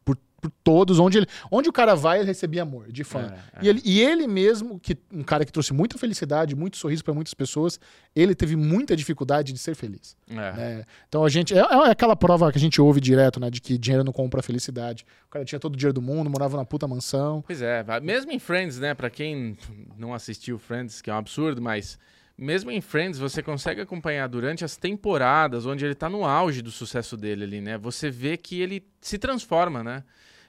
por, 0.03 0.17
por 0.45 0.51
todos. 0.63 0.99
Onde, 0.99 1.19
ele, 1.19 1.27
onde 1.51 1.69
o 1.69 1.73
cara 1.73 1.95
vai, 1.95 2.19
ele 2.19 2.27
recebia 2.27 2.61
amor 2.61 2.91
de 2.91 3.03
fã. 3.03 3.33
É, 3.53 3.65
E, 3.65 3.69
ele, 3.69 3.81
e 3.83 4.01
ele 4.01 4.27
mesmo, 4.27 4.79
que 4.79 4.97
um 5.11 5.23
cara 5.23 5.45
que 5.45 5.51
trouxe 5.51 5.73
muita 5.73 5.97
felicidade, 5.97 6.55
muito 6.55 6.77
sorriso 6.77 7.03
para 7.03 7.13
muitas 7.13 7.33
pessoas, 7.33 7.79
ele 8.15 8.35
teve 8.35 8.55
muita 8.55 8.95
dificuldade 8.95 9.51
de 9.51 9.59
ser 9.59 9.75
feliz. 9.75 10.15
É. 10.29 10.33
né? 10.35 10.85
Então 11.07 11.23
a 11.23 11.29
gente. 11.29 11.53
É, 11.53 11.59
é 11.59 11.89
aquela 11.89 12.15
prova 12.15 12.51
que 12.51 12.57
a 12.57 12.61
gente 12.61 12.81
ouve 12.81 13.01
direto, 13.01 13.39
né? 13.39 13.49
De 13.49 13.61
que 13.61 13.77
dinheiro 13.77 14.03
não 14.03 14.13
compra 14.13 14.41
felicidade. 14.41 15.05
O 15.27 15.29
cara 15.29 15.45
tinha 15.45 15.59
todo 15.59 15.73
o 15.73 15.77
dinheiro 15.77 15.93
do 15.93 16.01
mundo, 16.01 16.29
morava 16.29 16.57
na 16.57 16.65
puta 16.65 16.87
mansão. 16.87 17.43
Pois 17.45 17.61
é, 17.61 17.83
mesmo 18.01 18.31
em 18.31 18.39
Friends, 18.39 18.79
né? 18.79 18.93
Pra 18.93 19.09
quem 19.09 19.57
não 19.97 20.13
assistiu 20.13 20.57
Friends, 20.57 21.01
que 21.01 21.09
é 21.09 21.13
um 21.13 21.17
absurdo, 21.17 21.61
mas 21.61 21.97
mesmo 22.37 22.69
em 22.69 22.81
Friends 22.81 23.17
você 23.17 23.41
consegue 23.41 23.81
acompanhar 23.81 24.27
durante 24.27 24.65
as 24.65 24.75
temporadas 24.75 25.65
onde 25.65 25.85
ele 25.85 25.95
tá 25.95 26.09
no 26.09 26.25
auge 26.25 26.61
do 26.61 26.71
sucesso 26.71 27.15
dele 27.15 27.43
ali, 27.43 27.61
né? 27.61 27.77
Você 27.77 28.09
vê 28.09 28.35
que 28.35 28.61
ele 28.61 28.85
se 28.99 29.17
transforma, 29.17 29.83
né? 29.83 30.03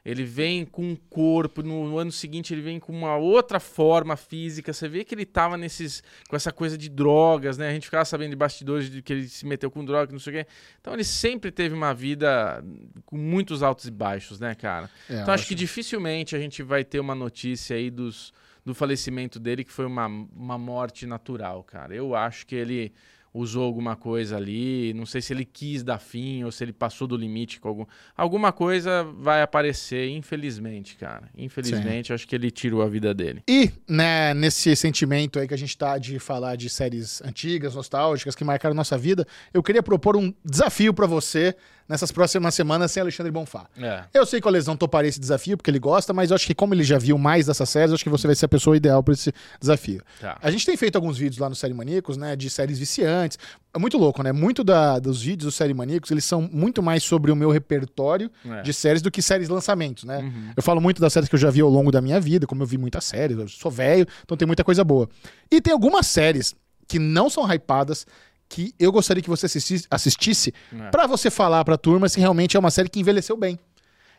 Ele 0.06 0.22
vem 0.22 0.64
com 0.64 0.84
um 0.84 0.94
corpo, 0.94 1.64
no, 1.64 1.88
no 1.88 1.98
ano 1.98 2.12
seguinte 2.12 2.54
ele 2.54 2.62
vem 2.62 2.78
com 2.78 2.92
uma 2.92 3.16
outra 3.16 3.58
forma 3.58 4.16
física. 4.16 4.72
Você 4.72 4.88
vê 4.88 5.02
que 5.02 5.12
ele 5.12 5.26
tava 5.26 5.56
nesses. 5.56 6.00
com 6.28 6.36
essa 6.36 6.52
coisa 6.52 6.78
de 6.78 6.88
drogas, 6.88 7.58
né? 7.58 7.70
A 7.70 7.72
gente 7.72 7.86
ficava 7.86 8.04
sabendo 8.04 8.30
de 8.30 8.36
bastidores 8.36 8.88
de 8.88 9.02
que 9.02 9.12
ele 9.12 9.28
se 9.28 9.44
meteu 9.44 9.68
com 9.68 9.84
droga, 9.84 10.12
não 10.12 10.20
sei 10.20 10.32
o 10.32 10.36
quê. 10.36 10.50
Então 10.80 10.94
ele 10.94 11.02
sempre 11.02 11.50
teve 11.50 11.74
uma 11.74 11.92
vida 11.92 12.64
com 13.04 13.16
muitos 13.18 13.64
altos 13.64 13.86
e 13.86 13.90
baixos, 13.90 14.38
né, 14.38 14.54
cara? 14.54 14.88
É, 15.10 15.22
então 15.22 15.34
acho 15.34 15.44
que 15.44 15.56
dificilmente 15.56 16.36
a 16.36 16.38
gente 16.38 16.62
vai 16.62 16.84
ter 16.84 17.00
uma 17.00 17.16
notícia 17.16 17.74
aí 17.74 17.90
dos, 17.90 18.32
do 18.64 18.76
falecimento 18.76 19.40
dele 19.40 19.64
que 19.64 19.72
foi 19.72 19.86
uma, 19.86 20.06
uma 20.06 20.56
morte 20.56 21.04
natural, 21.04 21.64
cara. 21.64 21.92
Eu 21.92 22.14
acho 22.14 22.46
que 22.46 22.54
ele 22.54 22.92
usou 23.36 23.64
alguma 23.64 23.94
coisa 23.94 24.36
ali, 24.36 24.94
não 24.94 25.04
sei 25.04 25.20
se 25.20 25.32
ele 25.32 25.44
quis 25.44 25.82
dar 25.82 25.98
fim 25.98 26.42
ou 26.44 26.50
se 26.50 26.64
ele 26.64 26.72
passou 26.72 27.06
do 27.06 27.16
limite 27.16 27.60
com 27.60 27.68
algum... 27.68 27.86
Alguma 28.16 28.50
coisa 28.52 29.04
vai 29.18 29.42
aparecer, 29.42 30.08
infelizmente, 30.08 30.96
cara. 30.96 31.28
Infelizmente, 31.36 32.12
acho 32.12 32.26
que 32.26 32.34
ele 32.34 32.50
tirou 32.50 32.82
a 32.82 32.88
vida 32.88 33.12
dele. 33.12 33.42
E, 33.48 33.70
né, 33.88 34.32
nesse 34.32 34.74
sentimento 34.74 35.38
aí 35.38 35.46
que 35.46 35.54
a 35.54 35.58
gente 35.58 35.76
tá 35.76 35.98
de 35.98 36.18
falar 36.18 36.56
de 36.56 36.70
séries 36.70 37.20
antigas, 37.22 37.74
nostálgicas, 37.74 38.34
que 38.34 38.44
marcaram 38.44 38.74
nossa 38.74 38.96
vida, 38.96 39.26
eu 39.52 39.62
queria 39.62 39.82
propor 39.82 40.16
um 40.16 40.32
desafio 40.44 40.94
pra 40.94 41.06
você 41.06 41.54
nessas 41.88 42.10
próximas 42.10 42.52
semanas 42.54 42.90
sem 42.90 43.00
Alexandre 43.00 43.30
Bonfá. 43.30 43.68
É. 43.80 44.04
Eu 44.12 44.26
sei 44.26 44.40
que 44.40 44.48
o 44.48 44.50
Lesão 44.50 44.76
toparia 44.76 45.08
esse 45.08 45.20
desafio, 45.20 45.56
porque 45.56 45.70
ele 45.70 45.78
gosta, 45.78 46.12
mas 46.12 46.30
eu 46.30 46.34
acho 46.34 46.46
que 46.46 46.54
como 46.54 46.74
ele 46.74 46.82
já 46.82 46.98
viu 46.98 47.16
mais 47.16 47.46
dessas 47.46 47.68
séries, 47.68 47.90
eu 47.90 47.94
acho 47.94 48.02
que 48.02 48.10
você 48.10 48.26
vai 48.26 48.34
ser 48.34 48.46
a 48.46 48.48
pessoa 48.48 48.76
ideal 48.76 49.02
para 49.02 49.14
esse 49.14 49.32
desafio. 49.60 50.02
Tá. 50.20 50.36
A 50.42 50.50
gente 50.50 50.66
tem 50.66 50.76
feito 50.76 50.96
alguns 50.96 51.16
vídeos 51.16 51.38
lá 51.38 51.48
no 51.48 51.54
Série 51.54 51.74
Maníacos, 51.74 52.16
né, 52.16 52.34
de 52.34 52.50
séries 52.50 52.78
viciantes. 52.78 53.25
É 53.74 53.78
muito 53.78 53.98
louco, 53.98 54.22
né? 54.22 54.32
Muito 54.32 54.62
da- 54.64 54.98
dos 54.98 55.20
vídeos 55.22 55.52
do 55.52 55.56
Série 55.56 55.74
Maníacos, 55.74 56.10
eles 56.10 56.24
são 56.24 56.42
muito 56.52 56.82
mais 56.82 57.02
sobre 57.02 57.30
o 57.30 57.36
meu 57.36 57.50
repertório 57.50 58.30
É. 58.44 58.62
de 58.62 58.72
séries 58.72 59.02
do 59.02 59.10
que 59.10 59.20
séries 59.20 59.48
lançamentos, 59.48 60.04
né? 60.04 60.18
Uhum. 60.18 60.50
Eu 60.56 60.62
falo 60.62 60.80
muito 60.80 61.00
das 61.00 61.12
séries 61.12 61.28
que 61.28 61.34
eu 61.34 61.38
já 61.38 61.50
vi 61.50 61.60
ao 61.60 61.68
longo 61.68 61.90
da 61.90 62.00
minha 62.00 62.20
vida, 62.20 62.46
como 62.46 62.62
eu 62.62 62.66
vi 62.66 62.78
muitas 62.78 63.04
séries, 63.04 63.36
eu 63.38 63.48
sou 63.48 63.70
velho, 63.70 64.06
então 64.24 64.36
tem 64.36 64.46
muita 64.46 64.64
coisa 64.64 64.82
boa. 64.84 65.08
E 65.50 65.60
tem 65.60 65.72
algumas 65.72 66.06
séries 66.06 66.54
que 66.88 66.98
não 66.98 67.28
são 67.28 67.44
hypadas, 67.44 68.06
que 68.48 68.72
eu 68.78 68.92
gostaria 68.92 69.22
que 69.22 69.28
você 69.28 69.46
assistisse, 69.46 69.86
assistisse 69.90 70.54
É. 70.72 70.90
pra 70.90 71.06
você 71.06 71.30
falar 71.30 71.64
pra 71.64 71.76
turma 71.76 72.08
se 72.08 72.20
realmente 72.20 72.56
é 72.56 72.60
uma 72.60 72.70
série 72.70 72.88
que 72.88 73.00
envelheceu 73.00 73.36
bem. 73.36 73.58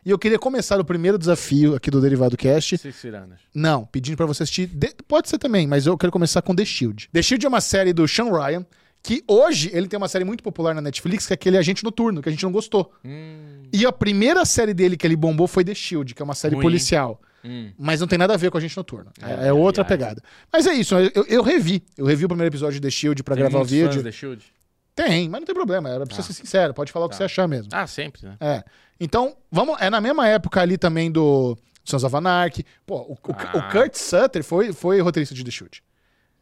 E 0.06 0.10
eu 0.10 0.18
queria 0.18 0.38
começar 0.38 0.78
o 0.78 0.84
primeiro 0.84 1.18
desafio 1.18 1.74
aqui 1.74 1.90
do 1.90 2.00
Derivado 2.00 2.36
Cast. 2.36 2.76
Não, 3.54 3.84
pedindo 3.86 4.16
pra 4.16 4.26
você 4.26 4.44
assistir. 4.44 4.68
The- 4.68 4.94
Pode 5.08 5.28
ser 5.28 5.38
também, 5.38 5.66
mas 5.66 5.86
eu 5.86 5.98
quero 5.98 6.12
começar 6.12 6.40
com 6.40 6.54
The 6.54 6.64
Shield. 6.64 7.08
The 7.12 7.20
Shield 7.20 7.44
é 7.44 7.48
uma 7.48 7.60
série 7.60 7.92
do 7.92 8.06
Sean 8.06 8.26
Ryan, 8.30 8.64
que 9.02 9.22
hoje 9.26 9.70
ele 9.72 9.86
tem 9.88 9.96
uma 9.96 10.08
série 10.08 10.24
muito 10.24 10.42
popular 10.42 10.74
na 10.74 10.80
Netflix, 10.80 11.26
que 11.26 11.32
é 11.32 11.34
aquele 11.34 11.56
Agente 11.56 11.82
Noturno, 11.84 12.20
que 12.22 12.28
a 12.28 12.32
gente 12.32 12.42
não 12.44 12.52
gostou. 12.52 12.92
Hum, 13.04 13.62
E 13.72 13.86
a 13.86 13.92
primeira 13.92 14.44
série 14.44 14.74
dele 14.74 14.96
que 14.96 15.06
ele 15.06 15.16
bombou 15.16 15.46
foi 15.46 15.64
The 15.64 15.74
Shield, 15.74 16.14
que 16.14 16.22
é 16.22 16.24
uma 16.24 16.34
série 16.34 16.54
Ruim. 16.54 16.62
policial. 16.62 17.20
hum. 17.44 17.70
Mas 17.78 18.00
não 18.00 18.08
tem 18.08 18.18
nada 18.18 18.34
a 18.34 18.36
ver 18.36 18.50
com 18.50 18.58
Agente 18.58 18.76
Noturno. 18.76 19.10
É, 19.22 19.44
É, 19.44 19.48
é 19.48 19.52
outra 19.52 19.84
viagem. 19.84 19.98
pegada. 19.98 20.22
Mas 20.52 20.66
é 20.66 20.72
isso, 20.74 20.94
eu, 20.96 21.24
eu 21.28 21.42
revi. 21.42 21.82
Eu 21.96 22.04
revi 22.04 22.24
o 22.24 22.28
primeiro 22.28 22.50
episódio 22.50 22.74
de 22.74 22.80
The 22.80 22.90
Shield 22.90 23.22
pra 23.22 23.34
Tem 23.36 23.42
gravar 23.44 23.58
o 23.58 23.60
fãs 23.62 23.70
vídeo. 23.70 24.02
da 24.02 24.10
Shield? 24.10 24.44
Tem, 24.94 25.28
mas 25.28 25.40
não 25.40 25.46
tem 25.46 25.54
problema. 25.54 25.88
Era 25.88 26.04
pra 26.04 26.16
Tá. 26.16 26.22
ser 26.22 26.32
sincero, 26.32 26.74
pode 26.74 26.90
falar 26.90 27.06
o 27.06 27.08
que 27.08 27.14
Tá. 27.14 27.18
você 27.18 27.24
achar 27.24 27.46
mesmo. 27.46 27.68
Ah, 27.72 27.86
sempre, 27.86 28.26
né? 28.26 28.36
É. 28.40 28.64
Então, 28.98 29.36
vamos. 29.50 29.76
É 29.80 29.88
na 29.88 30.00
mesma 30.00 30.26
época 30.26 30.60
ali 30.60 30.76
também 30.76 31.08
do 31.10 31.56
Sons 31.84 32.02
of 32.02 32.16
Anarchy. 32.16 32.64
Pô, 32.84 32.96
o, 33.02 33.12
o- 33.12 33.18
Ah. 33.32 33.58
o 33.58 33.70
Kurt 33.70 33.94
Sutter 33.94 34.42
foi, 34.42 34.72
foi 34.72 35.00
roteirista 35.00 35.34
de 35.34 35.44
The 35.44 35.50
Shield. 35.52 35.82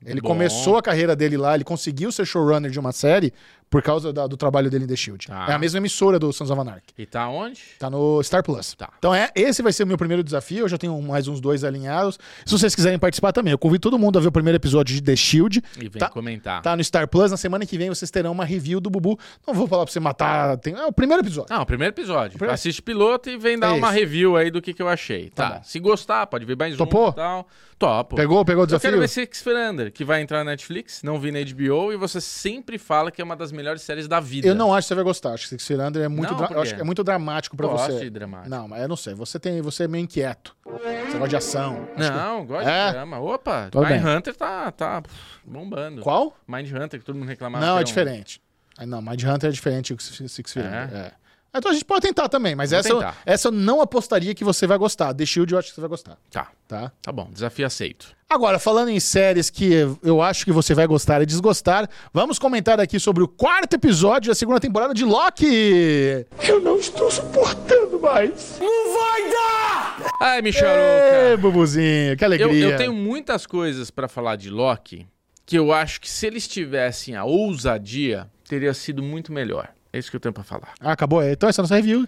Ele 0.07 0.21
Bom. 0.21 0.29
começou 0.29 0.77
a 0.79 0.83
carreira 0.83 1.17
dele 1.17 1.37
lá, 1.37 1.55
ele 1.55 1.65
conseguiu 1.65 2.13
ser 2.13 2.25
showrunner 2.25 2.71
de 2.71 2.79
uma 2.79 2.93
série 2.93 3.33
por 3.69 3.83
causa 3.83 4.13
da- 4.13 4.29
do 4.29 4.37
trabalho 4.37 4.71
dele 4.71 4.85
em 4.85 4.87
The 4.87 4.95
Shield. 4.95 5.27
Tá. 5.27 5.47
É 5.49 5.53
a 5.53 5.59
mesma 5.59 5.79
emissora 5.79 6.21
do 6.21 6.33
Sons 6.33 6.49
of 6.51 6.61
Anarchy. 6.61 6.87
E 6.97 7.05
tá 7.05 7.29
onde? 7.29 7.61
Tá 7.81 7.91
no 7.91 8.23
Star 8.23 8.41
Plus. 8.45 8.75
Tá. 8.75 8.89
Então 8.97 9.13
é, 9.13 9.29
esse 9.35 9.61
vai 9.61 9.73
ser 9.73 9.83
o 9.83 9.87
meu 9.89 9.99
primeiro 9.99 10.23
desafio. 10.23 10.61
Eu 10.61 10.69
já 10.69 10.79
tenho 10.79 11.01
mais 11.03 11.27
uns 11.27 11.41
dois 11.41 11.65
alinhados. 11.65 12.17
Se 12.45 12.57
vocês 12.57 12.77
quiserem 12.77 12.97
participar 12.97 13.33
também, 13.33 13.51
eu 13.51 13.59
convido 13.59 13.81
todo 13.81 13.99
mundo 13.99 14.17
a 14.19 14.21
ver 14.23 14.29
o 14.29 14.33
primeiro 14.33 14.57
episódio 14.57 14.95
de 14.95 15.03
The 15.03 15.17
Shield. 15.17 15.61
E 15.77 15.81
vem 15.89 15.99
Tá. 15.99 16.09
comentar. 16.09 16.63
Tá 16.63 16.77
no 16.77 16.85
Star 16.85 17.09
Plus. 17.09 17.33
Na 17.33 17.37
semana 17.37 17.67
que 17.67 17.77
vem 17.77 17.89
vocês 17.89 18.09
terão 18.09 18.31
uma 18.31 18.45
review 18.45 18.81
do 18.81 18.89
Bubu. 18.89 19.19
Não 19.45 19.53
vou 19.53 19.67
falar 19.67 19.85
pra 19.85 19.93
você 19.93 19.99
matar. 19.99 20.57
Tem, 20.59 20.73
é 20.75 20.87
o 20.87 20.93
primeiro 20.93 21.25
episódio. 21.25 21.53
Não, 21.53 21.63
o 21.63 21.67
primeiro 21.67 21.93
episódio. 21.93 22.31
primeiro- 22.39 22.55
Assiste 22.55 22.81
piloto 22.81 23.29
e 23.29 23.37
vem 23.37 23.59
dar 23.59 23.71
É 23.71 23.73
uma 23.73 23.91
review 23.91 24.37
aí 24.37 24.49
do 24.49 24.63
que, 24.63 24.73
que 24.73 24.81
eu 24.83 24.89
achei. 24.89 25.29
Tá 25.31 25.51
Tá. 25.51 25.63
Se 25.65 25.81
gostar, 25.81 26.27
pode 26.29 26.45
ver 26.45 26.57
mais 26.57 26.77
Topou? 26.77 27.09
um 27.09 27.11
e 27.11 27.15
tal. 27.15 27.49
Topo. 27.79 28.17
Pegou, 28.17 28.43
pegou 28.43 28.63
o 28.63 28.65
Eu 28.65 28.69
quero 28.81 28.81
desafio? 28.81 29.01
ver 29.01 29.09
Six 29.09 29.43
Feet 29.43 29.57
Under, 29.57 29.93
que 29.93 30.03
vai 30.03 30.23
entrar 30.23 30.39
na 30.39 30.53
Netflix, 30.53 31.03
não 31.03 31.21
vi 31.21 31.31
na 31.31 31.39
HBO, 31.41 31.93
e 31.93 31.97
você 31.97 32.21
sempre 32.23 32.79
fala 32.79 33.11
que 33.11 33.21
é 33.21 33.25
uma 33.25 33.37
das 33.37 33.53
melhores 33.53 33.83
séries 33.83 34.09
da 34.09 34.19
vida. 34.19 34.49
Eu 34.49 34.55
não 34.55 34.73
acho 34.75 34.87
que 34.87 34.89
você 34.89 34.95
vai 34.95 35.05
gostar. 35.05 35.33
Acho 35.35 35.43
que 35.45 35.49
Six 35.51 35.67
Feet 35.67 35.81
Under 35.81 36.03
é 36.03 36.09
muito, 36.09 36.33
Não, 36.33 36.47
eu 36.53 36.63
acho 36.63 36.75
que 36.75 36.81
é 36.81 36.85
muito 36.85 37.05
dramático 37.05 37.55
pra 37.55 37.67
Gosto 37.67 37.93
você. 37.93 38.05
de 38.05 38.11
dramático. 38.11 38.49
Não, 38.49 38.67
mas 38.67 38.81
eu 38.81 38.89
não 38.89 38.97
sei. 38.97 39.13
Você 39.15 39.39
tem, 39.39 39.61
você 39.61 39.85
é 39.85 39.89
meio 39.89 40.05
inquieto. 40.05 40.57
Você 40.65 41.13
gosta 41.19 41.29
de 41.29 41.37
ação. 41.37 41.87
Acho 41.97 42.11
que- 42.11 42.17
Não, 42.17 42.47
gosto 42.47 42.67
É? 42.69 42.87
de 42.87 42.93
drama. 42.93 43.19
Opa, 43.21 43.69
Tudo 43.71 43.87
Mind 43.87 44.03
bem. 44.03 44.17
Hunter 44.17 44.35
tá, 44.35 44.73
tá 44.73 45.03
bombando. 45.45 46.01
Qual? 46.01 46.35
Mind 46.49 46.73
Hunter, 46.73 46.99
que 47.01 47.05
todo 47.05 47.17
mundo 47.17 47.29
reclamava. 47.29 47.65
Não, 47.65 47.75
que 47.75 47.79
é 47.79 47.83
um- 47.83 47.85
diferente. 47.85 48.41
Ah, 48.79 48.87
Não, 48.87 49.03
Mind 49.03 49.23
Hunter 49.23 49.49
é 49.51 49.53
diferente 49.53 49.95
do 49.95 50.03
Six 50.03 50.33
Six 50.33 50.53
Feet 50.53 50.67
É? 50.67 50.69
É. 50.69 51.13
Então 51.59 51.71
a 51.71 51.75
gente 51.75 51.85
pode 51.85 52.03
tentar 52.03 52.29
também, 52.29 52.55
mas 52.55 52.71
Vou 52.71 52.79
essa 52.81 52.89
eu, 52.89 52.97
tentar. 52.99 53.17
essa 53.27 53.49
eu 53.49 53.53
não 53.53 53.81
apostaria 53.81 54.35
que 54.35 54.45
você 54.45 54.67
vai 54.67 54.79
gostar. 54.79 55.15
The 55.15 55.25
Shield 55.27 55.53
eu 55.53 55.59
acho 55.59 55.69
que 55.69 55.75
você 55.75 55.81
vai 55.81 55.91
gostar, 55.91 56.17
Tá, 56.31 56.49
tá? 56.69 56.93
tá 57.03 57.13
bom, 57.13 57.29
desafio 57.33 57.67
aceito. 57.67 58.15
Agora, 58.29 58.59
falando 58.59 58.89
em 58.89 58.99
séries 58.99 59.49
que 59.51 59.71
eu 60.03 60.21
acho 60.21 60.45
que 60.45 60.51
você 60.53 60.75
vai 60.75 60.87
gostar 60.87 61.23
e 61.23 61.27
desgostar, 61.27 61.89
vamos 62.13 62.39
comentar 62.41 62.81
aqui 62.81 62.99
sobre 62.99 63.23
o 63.23 63.29
quarto 63.29 63.75
episódio 63.75 64.29
da 64.31 64.35
segunda 64.35 64.59
temporada 64.59 64.93
de 64.93 65.05
Loki. 65.05 66.27
Eu 66.43 66.61
não 66.61 66.77
estou 66.79 67.09
suportando 67.11 68.01
mais. 68.01 68.59
Não 68.61 68.95
vai 68.95 69.31
dar! 69.31 70.13
Ai, 70.21 70.43
Micharuca. 70.43 71.37
Bubuzinho, 71.41 72.17
que 72.17 72.25
Eu, 72.25 72.27
alegria. 72.27 72.65
eu 72.71 72.77
tenho 72.77 72.93
muitas 72.93 73.47
coisas 73.47 73.91
pra 73.91 74.09
falar 74.09 74.37
de 74.37 74.51
Loki 74.51 75.07
que 75.45 75.57
eu 75.57 75.73
acho 75.73 76.01
que 76.01 76.11
se 76.11 76.27
eles 76.27 76.49
tivessem 76.49 77.15
a 77.15 77.25
ousadia, 77.25 78.29
teria 78.49 78.75
sido 78.75 79.01
muito 79.03 79.33
melhor. 79.33 79.69
É 79.97 79.99
isso 79.99 80.11
que 80.11 80.17
eu 80.17 80.21
tenho 80.21 80.35
pra 80.35 80.45
falar. 80.45 80.75
Ah, 80.79 80.93
acabou. 80.93 81.23
Então 81.23 81.49
essa 81.49 81.61
é 81.61 81.63
a 81.63 81.65
nossa 81.65 81.75
review. 81.77 82.07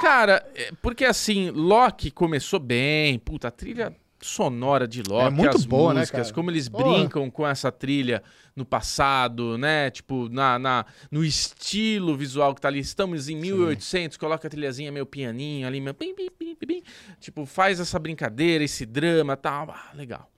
Cara, 0.00 0.46
é, 0.54 0.70
porque 0.80 1.04
assim, 1.04 1.50
Loki 1.50 2.12
começou 2.12 2.60
bem, 2.60 3.18
puta, 3.18 3.48
a 3.48 3.50
trilha 3.50 3.92
sonora 4.20 4.86
de 4.86 5.02
Loki, 5.02 5.26
É 5.26 5.30
muito 5.30 5.56
as 5.56 5.64
boa, 5.64 5.92
né, 5.92 6.00
músicas, 6.00 6.28
cara? 6.28 6.34
como 6.34 6.48
eles 6.48 6.68
brincam 6.68 7.28
com 7.28 7.44
essa 7.44 7.72
trilha 7.72 8.22
no 8.54 8.64
passado, 8.64 9.58
né? 9.58 9.90
Tipo, 9.90 10.28
na, 10.28 10.60
na, 10.60 10.86
no 11.10 11.24
estilo 11.24 12.16
visual 12.16 12.54
que 12.54 12.60
tá 12.60 12.68
ali. 12.68 12.78
Estamos 12.78 13.28
em 13.28 13.34
1800, 13.34 14.16
coloca 14.16 14.46
a 14.46 14.50
trilhazinha 14.50 14.92
meio 14.92 15.04
pianinho 15.04 15.66
ali, 15.66 15.80
meio 15.80 15.94
pim, 15.94 16.14
pim, 16.14 16.30
pim. 16.54 16.84
tipo, 17.18 17.44
faz 17.44 17.80
essa 17.80 17.98
brincadeira, 17.98 18.62
esse 18.62 18.86
drama, 18.86 19.36
tal, 19.36 19.72
ah, 19.72 19.90
legal. 19.92 20.30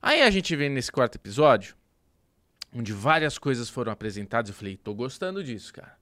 Aí 0.00 0.22
a 0.22 0.30
gente 0.30 0.54
vem 0.54 0.70
nesse 0.70 0.92
quarto 0.92 1.16
episódio, 1.16 1.74
onde 2.76 2.92
várias 2.92 3.38
coisas 3.38 3.70
foram 3.70 3.90
apresentadas, 3.92 4.50
eu 4.50 4.54
falei, 4.54 4.76
tô 4.76 4.94
gostando 4.94 5.42
disso, 5.42 5.72
cara. 5.72 5.94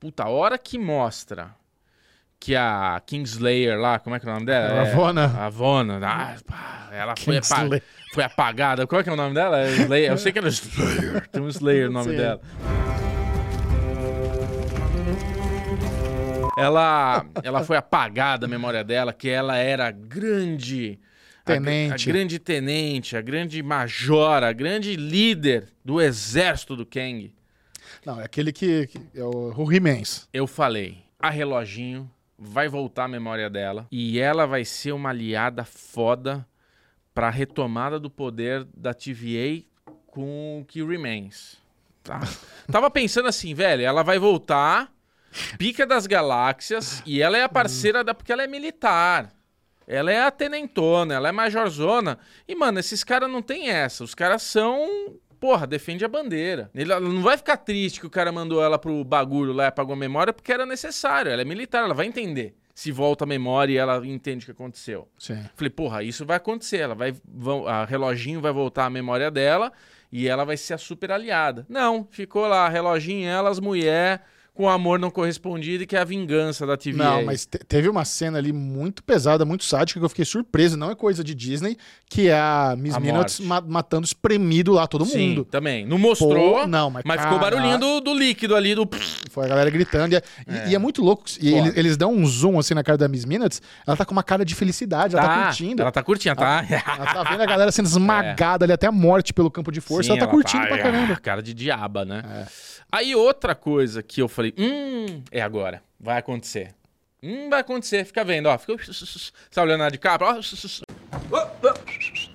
Puta, 0.00 0.24
a 0.24 0.28
hora 0.28 0.58
que 0.58 0.78
mostra 0.78 1.54
que 2.40 2.56
a 2.56 3.00
Kingslayer 3.06 3.78
lá, 3.78 4.00
como 4.00 4.16
é 4.16 4.18
que 4.20 4.26
é 4.26 4.30
o 4.30 4.34
nome 4.34 4.46
dela? 4.46 4.80
A 4.80 4.84
É, 4.86 4.92
Avona. 4.92 5.26
A 5.26 5.46
Avona, 5.46 6.00
ah, 6.04 6.36
pá, 6.44 6.88
ela 6.92 7.14
foi, 7.16 7.36
apa- 7.38 7.80
foi 8.12 8.24
apagada. 8.24 8.84
Qual 8.84 9.00
é 9.00 9.04
que 9.04 9.10
é 9.10 9.12
o 9.12 9.16
nome 9.16 9.32
dela? 9.34 9.60
É 9.60 9.70
Slayer. 9.70 10.10
Eu 10.10 10.18
sei 10.18 10.32
que 10.32 10.38
ela 10.40 10.48
é 10.48 10.50
Slayer. 10.50 11.28
Tem 11.28 11.40
um 11.40 11.48
Slayer 11.48 11.86
no 11.86 11.92
nome 11.92 12.10
Sim. 12.10 12.16
dela. 12.16 12.40
Ela, 16.56 17.24
ela 17.42 17.64
foi 17.64 17.76
apagada 17.76 18.46
a 18.46 18.48
memória 18.48 18.84
dela, 18.84 19.12
que 19.12 19.28
ela 19.28 19.56
era 19.56 19.90
grande. 19.90 20.98
A 21.44 21.52
Tenente. 21.52 22.08
A, 22.08 22.12
grande 22.12 22.38
tenente, 22.38 23.16
a 23.16 23.20
grande 23.20 23.62
majora, 23.62 24.48
a 24.48 24.52
grande 24.52 24.96
líder 24.96 25.68
do 25.84 26.00
exército 26.00 26.76
do 26.76 26.86
Kang. 26.86 27.34
Não, 28.04 28.20
é 28.20 28.24
aquele 28.24 28.52
que, 28.52 28.86
que 28.86 29.00
é 29.14 29.24
o, 29.24 29.52
o 29.56 29.72
He-Mans. 29.72 30.28
Eu 30.32 30.46
falei, 30.46 31.04
a 31.18 31.30
reloginho 31.30 32.10
vai 32.38 32.68
voltar 32.68 33.04
a 33.04 33.08
memória 33.08 33.48
dela 33.48 33.86
e 33.90 34.18
ela 34.18 34.46
vai 34.46 34.64
ser 34.64 34.92
uma 34.92 35.10
aliada 35.10 35.64
foda 35.64 36.46
pra 37.14 37.30
retomada 37.30 38.00
do 38.00 38.10
poder 38.10 38.66
da 38.74 38.92
TVA 38.94 39.64
com 40.06 40.60
o 40.60 40.64
que 40.64 40.82
remains. 40.82 41.56
Tá? 42.02 42.20
Tava 42.70 42.90
pensando 42.90 43.28
assim, 43.28 43.54
velho, 43.54 43.82
ela 43.82 44.02
vai 44.02 44.18
voltar, 44.18 44.92
pica 45.58 45.86
das 45.86 46.06
galáxias 46.06 47.02
e 47.06 47.22
ela 47.22 47.36
é 47.36 47.42
a 47.42 47.48
parceira 47.48 48.02
da 48.02 48.14
porque 48.14 48.32
ela 48.32 48.42
é 48.42 48.46
militar. 48.46 49.32
Ela 49.92 50.10
é 50.10 50.22
a 50.22 50.30
tenentona, 50.30 51.14
ela 51.14 51.28
é 51.28 51.32
majorzona. 51.32 52.18
E, 52.48 52.54
mano, 52.54 52.78
esses 52.78 53.04
caras 53.04 53.30
não 53.30 53.42
tem 53.42 53.68
essa. 53.68 54.02
Os 54.02 54.14
caras 54.14 54.42
são. 54.42 55.18
Porra, 55.38 55.66
defende 55.66 56.02
a 56.02 56.08
bandeira. 56.08 56.70
Ele, 56.74 56.90
ela 56.90 57.00
não 57.00 57.20
vai 57.20 57.36
ficar 57.36 57.58
triste 57.58 58.00
que 58.00 58.06
o 58.06 58.10
cara 58.10 58.32
mandou 58.32 58.62
ela 58.62 58.78
pro 58.78 59.04
bagulho 59.04 59.52
lá 59.52 59.64
e 59.64 59.66
apagou 59.66 59.92
a 59.92 59.96
memória 59.96 60.32
porque 60.32 60.50
era 60.50 60.64
necessário. 60.64 61.30
Ela 61.30 61.42
é 61.42 61.44
militar, 61.44 61.84
ela 61.84 61.92
vai 61.92 62.06
entender. 62.06 62.54
Se 62.74 62.90
volta 62.90 63.24
a 63.24 63.26
memória 63.26 63.74
e 63.74 63.76
ela 63.76 64.06
entende 64.06 64.44
o 64.44 64.46
que 64.46 64.52
aconteceu. 64.52 65.06
Sim. 65.18 65.44
Falei, 65.54 65.68
porra, 65.68 66.02
isso 66.02 66.24
vai 66.24 66.38
acontecer. 66.38 66.78
Ela 66.78 66.94
vai. 66.94 67.14
Vão, 67.26 67.66
a 67.66 67.84
reloginho 67.84 68.40
vai 68.40 68.52
voltar 68.52 68.86
a 68.86 68.90
memória 68.90 69.30
dela 69.30 69.72
e 70.10 70.26
ela 70.26 70.44
vai 70.44 70.56
ser 70.56 70.72
a 70.72 70.78
super 70.78 71.12
aliada. 71.12 71.66
Não, 71.68 72.08
ficou 72.10 72.46
lá, 72.46 72.66
reloginho, 72.68 73.28
elas, 73.28 73.60
mulher, 73.60 74.24
com 74.54 74.68
amor 74.68 74.98
não 74.98 75.10
correspondido 75.10 75.82
e 75.82 75.86
que 75.86 75.96
é 75.96 75.98
a 75.98 76.04
vingança 76.04 76.66
da 76.66 76.76
TVA. 76.76 76.96
Não, 76.96 77.24
mas 77.24 77.46
te- 77.46 77.58
teve 77.58 77.88
uma 77.88 78.04
cena 78.04 78.36
ali 78.36 78.52
muito 78.52 79.02
pesada, 79.02 79.46
muito 79.46 79.64
sádica, 79.64 79.98
que 79.98 80.04
eu 80.04 80.08
fiquei 80.10 80.26
surpreso. 80.26 80.76
Não 80.76 80.90
é 80.90 80.94
coisa 80.94 81.24
de 81.24 81.34
Disney, 81.34 81.76
que 82.08 82.28
é 82.28 82.38
a 82.38 82.74
Miss 82.76 82.94
A 82.94 83.00
Minutes 83.00 83.40
ma- 83.40 83.62
matando 83.62 84.04
espremido 84.04 84.72
lá 84.72 84.86
todo 84.86 85.06
Sim, 85.06 85.28
mundo. 85.30 85.44
também. 85.46 85.86
Não 85.86 85.96
mostrou, 85.96 86.60
Pô, 86.60 86.66
não, 86.66 86.90
mas 86.90 87.02
ficou 87.02 87.16
cara- 87.16 87.38
barulhinho 87.38 87.78
do, 87.78 88.00
do 88.02 88.12
líquido 88.14 88.54
ali, 88.54 88.74
do. 88.74 88.86
Foi 89.30 89.46
a 89.46 89.48
galera 89.48 89.70
gritando. 89.70 90.12
E 90.12 90.16
é, 90.16 90.22
e- 90.66 90.70
e 90.72 90.74
é 90.74 90.78
muito 90.78 91.02
louco. 91.02 91.24
E 91.40 91.54
eles, 91.54 91.76
eles 91.76 91.96
dão 91.96 92.12
um 92.12 92.26
zoom 92.26 92.58
assim 92.58 92.74
na 92.74 92.82
cara 92.84 92.98
da 92.98 93.08
Miss 93.08 93.24
Minutes. 93.24 93.62
Ela 93.86 93.96
tá 93.96 94.04
com 94.04 94.12
uma 94.12 94.22
cara 94.22 94.44
de 94.44 94.54
felicidade, 94.54 95.16
ela 95.16 95.26
tá, 95.26 95.44
curtindo. 95.46 95.80
Ela 95.82 95.90
tá 95.92 96.02
curtindo, 96.02 96.36
tá? 96.36 96.62
Ela 96.68 97.14
tá 97.14 97.22
vendo 97.24 97.40
a 97.42 97.46
galera 97.46 97.72
sendo 97.72 97.86
esmagada 97.86 98.66
ali 98.66 98.72
até 98.74 98.86
a 98.86 98.92
morte 98.92 99.32
pelo 99.32 99.50
campo 99.50 99.72
de 99.72 99.80
força. 99.80 100.08
Sim, 100.08 100.10
ela 100.18 100.20
tá 100.20 100.26
curtindo 100.26 100.62
ah, 100.64 100.66
pra 100.66 100.78
caramba. 100.78 101.16
Cara 101.16 101.42
de 101.42 101.54
diaba, 101.54 102.04
né? 102.04 102.22
É. 102.26 102.46
Aí 102.94 103.14
outra 103.14 103.54
coisa 103.54 104.02
que 104.02 104.20
eu 104.20 104.28
falei, 104.28 104.41
hum, 104.58 105.22
é 105.30 105.40
agora. 105.40 105.82
Vai 106.00 106.18
acontecer. 106.18 106.74
Hum, 107.22 107.48
vai 107.48 107.60
acontecer. 107.60 108.04
Fica 108.04 108.24
vendo, 108.24 108.46
ó. 108.46 108.58
Fica... 108.58 108.74
Olhando 109.62 109.84
a 109.84 109.90
de 109.90 109.98
capa? 109.98 110.24
Ó. 110.24 110.40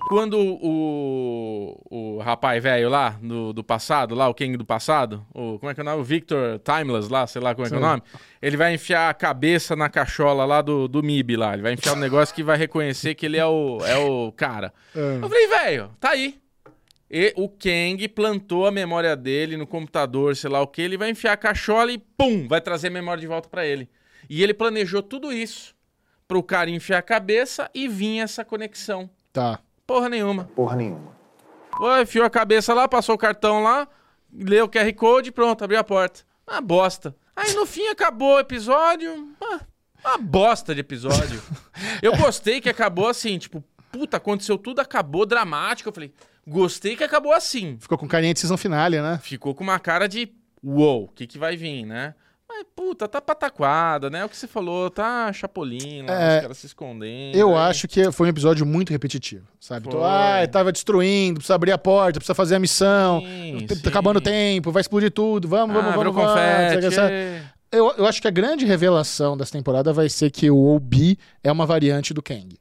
Quando 0.08 0.40
o, 0.40 1.78
o 1.90 2.20
rapaz 2.20 2.64
velho 2.64 2.88
lá, 2.90 3.18
do, 3.22 3.52
do 3.52 3.62
passado, 3.62 4.16
lá, 4.16 4.30
o 4.30 4.34
King 4.34 4.56
do 4.56 4.64
passado, 4.64 5.26
o, 5.34 5.60
como 5.60 5.70
é 5.70 5.74
que 5.74 5.82
é 5.82 5.84
o 5.84 5.86
nome? 5.86 6.00
O 6.00 6.04
Victor 6.04 6.60
Timeless 6.60 7.10
lá, 7.10 7.28
sei 7.28 7.42
lá 7.42 7.54
como 7.54 7.68
é 7.68 7.70
que 7.70 7.76
é 7.76 7.78
o 7.78 7.82
nome. 7.82 8.02
Ele 8.42 8.56
vai 8.56 8.74
enfiar 8.74 9.10
a 9.10 9.14
cabeça 9.14 9.76
na 9.76 9.90
cachola 9.90 10.46
lá 10.46 10.62
do, 10.62 10.88
do 10.88 11.04
MIB 11.04 11.36
lá. 11.36 11.54
Ele 11.54 11.62
vai 11.62 11.74
enfiar 11.74 11.92
um 11.94 12.00
negócio 12.00 12.34
que 12.34 12.42
vai 12.42 12.58
reconhecer 12.58 13.16
que 13.16 13.26
ele 13.26 13.36
é 13.36 13.46
o, 13.46 13.80
é 13.86 13.98
o 13.98 14.32
cara. 14.32 14.74
É. 14.96 15.18
Eu 15.18 15.28
falei, 15.28 15.48
velho, 15.48 15.92
tá 16.00 16.12
aí. 16.12 16.40
E 17.10 17.34
o 17.38 17.48
Kang 17.48 18.06
plantou 18.10 18.66
a 18.68 18.72
memória 18.72 19.16
dele 19.16 19.56
no 19.56 19.66
computador, 19.66 20.36
sei 20.36 20.50
lá 20.50 20.62
o 20.62 20.68
que, 20.68 20.82
ele 20.82 20.98
vai 20.98 21.10
enfiar 21.10 21.34
a 21.34 21.38
cachola 21.38 21.92
e 21.92 21.98
pum, 21.98 22.48
vai 22.48 22.60
trazer 22.60 22.88
a 22.88 22.92
memória 22.92 23.22
de 23.22 23.28
volta 23.28 23.48
pra 23.48 23.66
ele. 23.66 23.90
E 24.30 24.44
ele 24.44 24.54
planejou 24.54 25.02
tudo 25.02 25.32
isso 25.32 25.74
pro 26.28 26.44
cara 26.44 26.70
enfiar 26.70 26.98
a 26.98 27.02
cabeça 27.02 27.70
e 27.74 27.88
vir 27.88 28.20
essa 28.20 28.44
conexão. 28.44 29.10
Tá. 29.32 29.60
Porra 29.86 30.10
nenhuma. 30.10 30.46
Porra 30.54 30.76
nenhuma. 30.76 31.16
Pô, 31.72 31.98
enfiou 31.98 32.26
a 32.26 32.30
cabeça 32.30 32.74
lá, 32.74 32.88
passou 32.88 33.16
o 33.16 33.18
cartão 33.18 33.64
lá, 33.64 33.88
leu 34.34 34.66
o 34.66 34.70
QR 34.70 34.92
Code, 34.94 35.32
pronto, 35.32 35.64
abriu 35.64 35.80
a 35.80 35.84
porta. 35.84 36.22
Uma 36.46 36.60
bosta. 36.60 37.16
Aí 37.36 37.54
no 37.54 37.66
fim 37.66 37.88
acabou 37.88 38.36
o 38.36 38.40
episódio. 38.40 39.30
ah, 39.42 39.60
Uma 40.04 40.18
bosta 40.18 40.74
de 40.74 40.82
episódio. 40.82 41.42
Eu 42.02 42.18
gostei 42.18 42.60
que 42.60 42.68
acabou 42.70 43.08
assim, 43.08 43.38
tipo, 43.38 43.64
puta, 43.92 44.18
aconteceu 44.18 44.58
tudo, 44.58 44.80
acabou 44.82 45.26
dramático. 45.26 45.88
Eu 45.88 45.94
falei, 45.94 46.12
gostei 46.48 46.96
que 46.96 47.04
acabou 47.04 47.34
assim. 47.34 47.78
Ficou 47.80 47.98
com 47.98 48.08
carinha 48.08 48.34
de 48.34 48.40
season 48.40 48.58
finale, 48.58 49.02
né? 49.02 49.20
Ficou 49.22 49.54
com 49.54 49.64
uma 49.64 49.80
cara 49.80 50.08
de 50.08 50.30
uou, 50.64 51.04
o 51.04 51.08
que, 51.10 51.28
que 51.28 51.38
vai 51.38 51.56
vir, 51.58 51.86
né? 51.86 52.16
Mas, 52.50 52.66
puta, 52.76 53.08
tá 53.10 53.20
pataquada, 53.20 54.10
né? 54.10 54.24
O 54.24 54.30
que 54.30 54.38
você 54.38 54.48
falou, 54.48 54.90
tá 54.90 55.32
chapolin 55.34 56.04
lá, 56.04 56.14
É, 56.14 56.36
os 56.38 56.42
caras 56.44 56.58
se 56.58 56.66
escondendo. 56.68 57.36
Eu 57.38 57.50
aí- 57.58 57.70
acho 57.70 57.88
que 57.90 58.10
foi 58.12 58.28
um 58.28 58.30
episódio 58.30 58.66
muito 58.66 58.90
repetitivo, 58.92 59.46
sabe? 59.60 59.88
Então, 59.88 60.04
ah, 60.04 60.48
tava 60.50 60.72
destruindo, 60.72 61.36
precisa 61.40 61.56
abrir 61.56 61.74
a 61.74 61.78
porta, 61.78 62.20
precisa 62.20 62.34
fazer 62.34 62.56
a 62.56 62.60
missão, 62.60 63.20
Sim, 63.20 63.66
tá 63.68 63.76
sim. 63.76 63.82
acabando 63.88 64.18
o 64.18 64.22
tempo, 64.22 64.72
vai 64.72 64.80
explodir 64.82 65.12
tudo, 65.12 65.48
vamos, 65.48 65.76
vamos, 65.76 65.92
Ah, 65.92 65.96
vamos, 65.98 66.14
vamos. 66.16 66.32
confete, 66.32 66.96
sabe? 66.96 67.12
é. 67.14 67.42
Eu, 67.70 67.94
eu 67.98 68.06
acho 68.08 68.22
que 68.22 68.28
a 68.30 68.32
grande 68.32 68.66
revelação 68.66 69.36
dessa 69.36 69.52
temporada 69.52 69.92
vai 69.92 70.08
ser 70.08 70.32
que 70.32 70.50
o 70.50 70.58
Obi 70.74 71.20
é 71.44 71.52
uma 71.52 71.66
variante 71.66 72.14
do 72.14 72.24
Kang. 72.24 72.58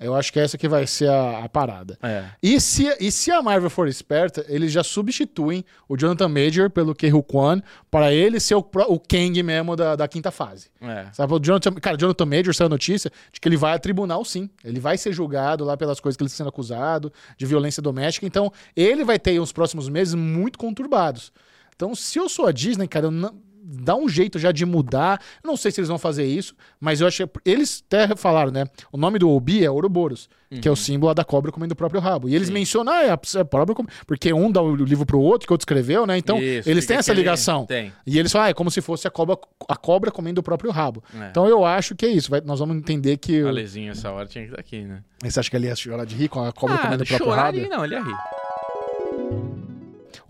Eu 0.00 0.14
acho 0.14 0.32
que 0.32 0.40
essa 0.40 0.56
que 0.56 0.66
vai 0.66 0.86
ser 0.86 1.10
a, 1.10 1.44
a 1.44 1.48
parada. 1.48 1.98
É. 2.02 2.24
E 2.42 2.58
se, 2.58 2.86
e 2.98 3.12
se 3.12 3.30
a 3.30 3.42
Marvel 3.42 3.68
for 3.68 3.86
esperta, 3.86 4.44
eles 4.48 4.72
já 4.72 4.82
substituem 4.82 5.62
o 5.86 5.96
Jonathan 5.96 6.28
Major 6.28 6.70
pelo 6.70 6.94
Ke-Hu 6.94 7.22
Kwan 7.22 7.60
para 7.90 8.10
ele 8.12 8.40
ser 8.40 8.54
o, 8.54 8.66
o 8.88 8.98
Kang 8.98 9.42
mesmo 9.42 9.76
da, 9.76 9.96
da 9.96 10.08
quinta 10.08 10.30
fase. 10.30 10.68
É. 10.80 11.06
Sabe, 11.12 11.34
o 11.34 11.38
Jonathan, 11.38 11.72
cara, 11.74 11.98
Jonathan 11.98 12.24
Major 12.24 12.54
saiu 12.54 12.66
a 12.66 12.70
notícia 12.70 13.12
de 13.30 13.38
que 13.38 13.46
ele 13.46 13.58
vai 13.58 13.74
a 13.74 13.78
tribunal, 13.78 14.24
sim. 14.24 14.48
Ele 14.64 14.80
vai 14.80 14.96
ser 14.96 15.12
julgado 15.12 15.64
lá 15.64 15.76
pelas 15.76 16.00
coisas 16.00 16.16
que 16.16 16.22
ele 16.22 16.28
está 16.28 16.38
sendo 16.38 16.48
acusado, 16.48 17.12
de 17.36 17.44
violência 17.44 17.82
doméstica. 17.82 18.26
Então, 18.26 18.50
ele 18.74 19.04
vai 19.04 19.18
ter 19.18 19.38
uns 19.38 19.52
próximos 19.52 19.88
meses 19.88 20.14
muito 20.14 20.58
conturbados. 20.58 21.30
Então, 21.76 21.94
se 21.94 22.18
eu 22.18 22.28
sou 22.28 22.46
a 22.46 22.52
Disney, 22.52 22.88
cara, 22.88 23.06
eu 23.06 23.10
não- 23.10 23.34
dá 23.62 23.94
um 23.94 24.08
jeito 24.08 24.38
já 24.38 24.52
de 24.52 24.64
mudar. 24.64 25.20
Não 25.44 25.56
sei 25.56 25.70
se 25.70 25.80
eles 25.80 25.88
vão 25.88 25.98
fazer 25.98 26.24
isso, 26.24 26.54
mas 26.80 27.00
eu 27.00 27.06
acho 27.06 27.26
que 27.26 27.40
eles 27.44 27.82
até 27.86 28.14
falaram, 28.16 28.50
né? 28.50 28.64
O 28.92 28.96
nome 28.96 29.18
do 29.18 29.28
Obi 29.30 29.64
é 29.64 29.70
Ouroboros, 29.70 30.28
que 30.60 30.66
é 30.66 30.70
o 30.70 30.74
símbolo 30.76 31.14
da 31.14 31.22
cobra 31.24 31.52
comendo 31.52 31.72
o 31.74 31.76
próprio 31.76 32.00
rabo. 32.00 32.28
E 32.28 32.34
eles 32.34 32.50
mencionam, 32.50 32.92
ah, 32.92 33.02
é 33.04 33.10
a, 33.10 33.18
é 33.36 33.40
a 33.40 33.44
cobra 33.44 33.74
com- 33.74 33.84
porque 34.06 34.32
um 34.32 34.50
dá 34.50 34.60
o 34.60 34.74
livro 34.74 35.06
pro 35.06 35.20
outro, 35.20 35.46
que 35.46 35.52
o 35.52 35.54
outro 35.54 35.62
escreveu, 35.64 36.06
né? 36.06 36.18
Então, 36.18 36.38
Isso, 36.42 36.68
eles 36.68 36.86
têm 36.86 36.96
essa 36.96 37.12
ligação. 37.12 37.66
Tem. 37.66 37.92
E 38.06 38.18
eles 38.18 38.32
falam, 38.32 38.46
ah, 38.46 38.50
é 38.50 38.54
como 38.54 38.70
se 38.70 38.80
fosse 38.80 39.06
a 39.06 39.10
cobra, 39.10 39.38
a 39.68 39.76
cobra 39.76 40.10
comendo 40.10 40.40
o 40.40 40.42
próprio 40.42 40.70
rabo. 40.70 41.02
É. 41.18 41.28
Então 41.30 41.46
eu 41.46 41.64
acho 41.64 41.94
que 41.94 42.04
é 42.06 42.08
isso. 42.08 42.30
vai- 42.30 42.40
nós 42.40 42.58
vamos 42.58 42.76
entender 42.76 43.16
que. 43.18 43.40
A 43.42 43.50
Lezinho 43.50 43.92
essa 43.92 44.10
hora 44.10 44.26
tinha 44.26 44.44
que 44.44 44.50
estar 44.50 44.60
aqui, 44.60 44.82
né? 44.82 45.02
Você 45.22 45.38
acha 45.38 45.50
que 45.50 45.56
ele 45.56 45.66
ia 45.66 45.76
chorar 45.76 46.04
de 46.04 46.16
rir 46.16 46.28
com 46.28 46.42
a 46.42 46.52
cobra 46.52 46.76
ah, 46.76 46.78
comendo 46.78 47.04
o 47.04 47.06
próprio 47.06 47.28
chorar 47.28 47.42
rabo? 47.54 47.58
não, 47.68 47.84
ele 47.84 47.94
ia 47.94 48.02
rir. 48.02 48.14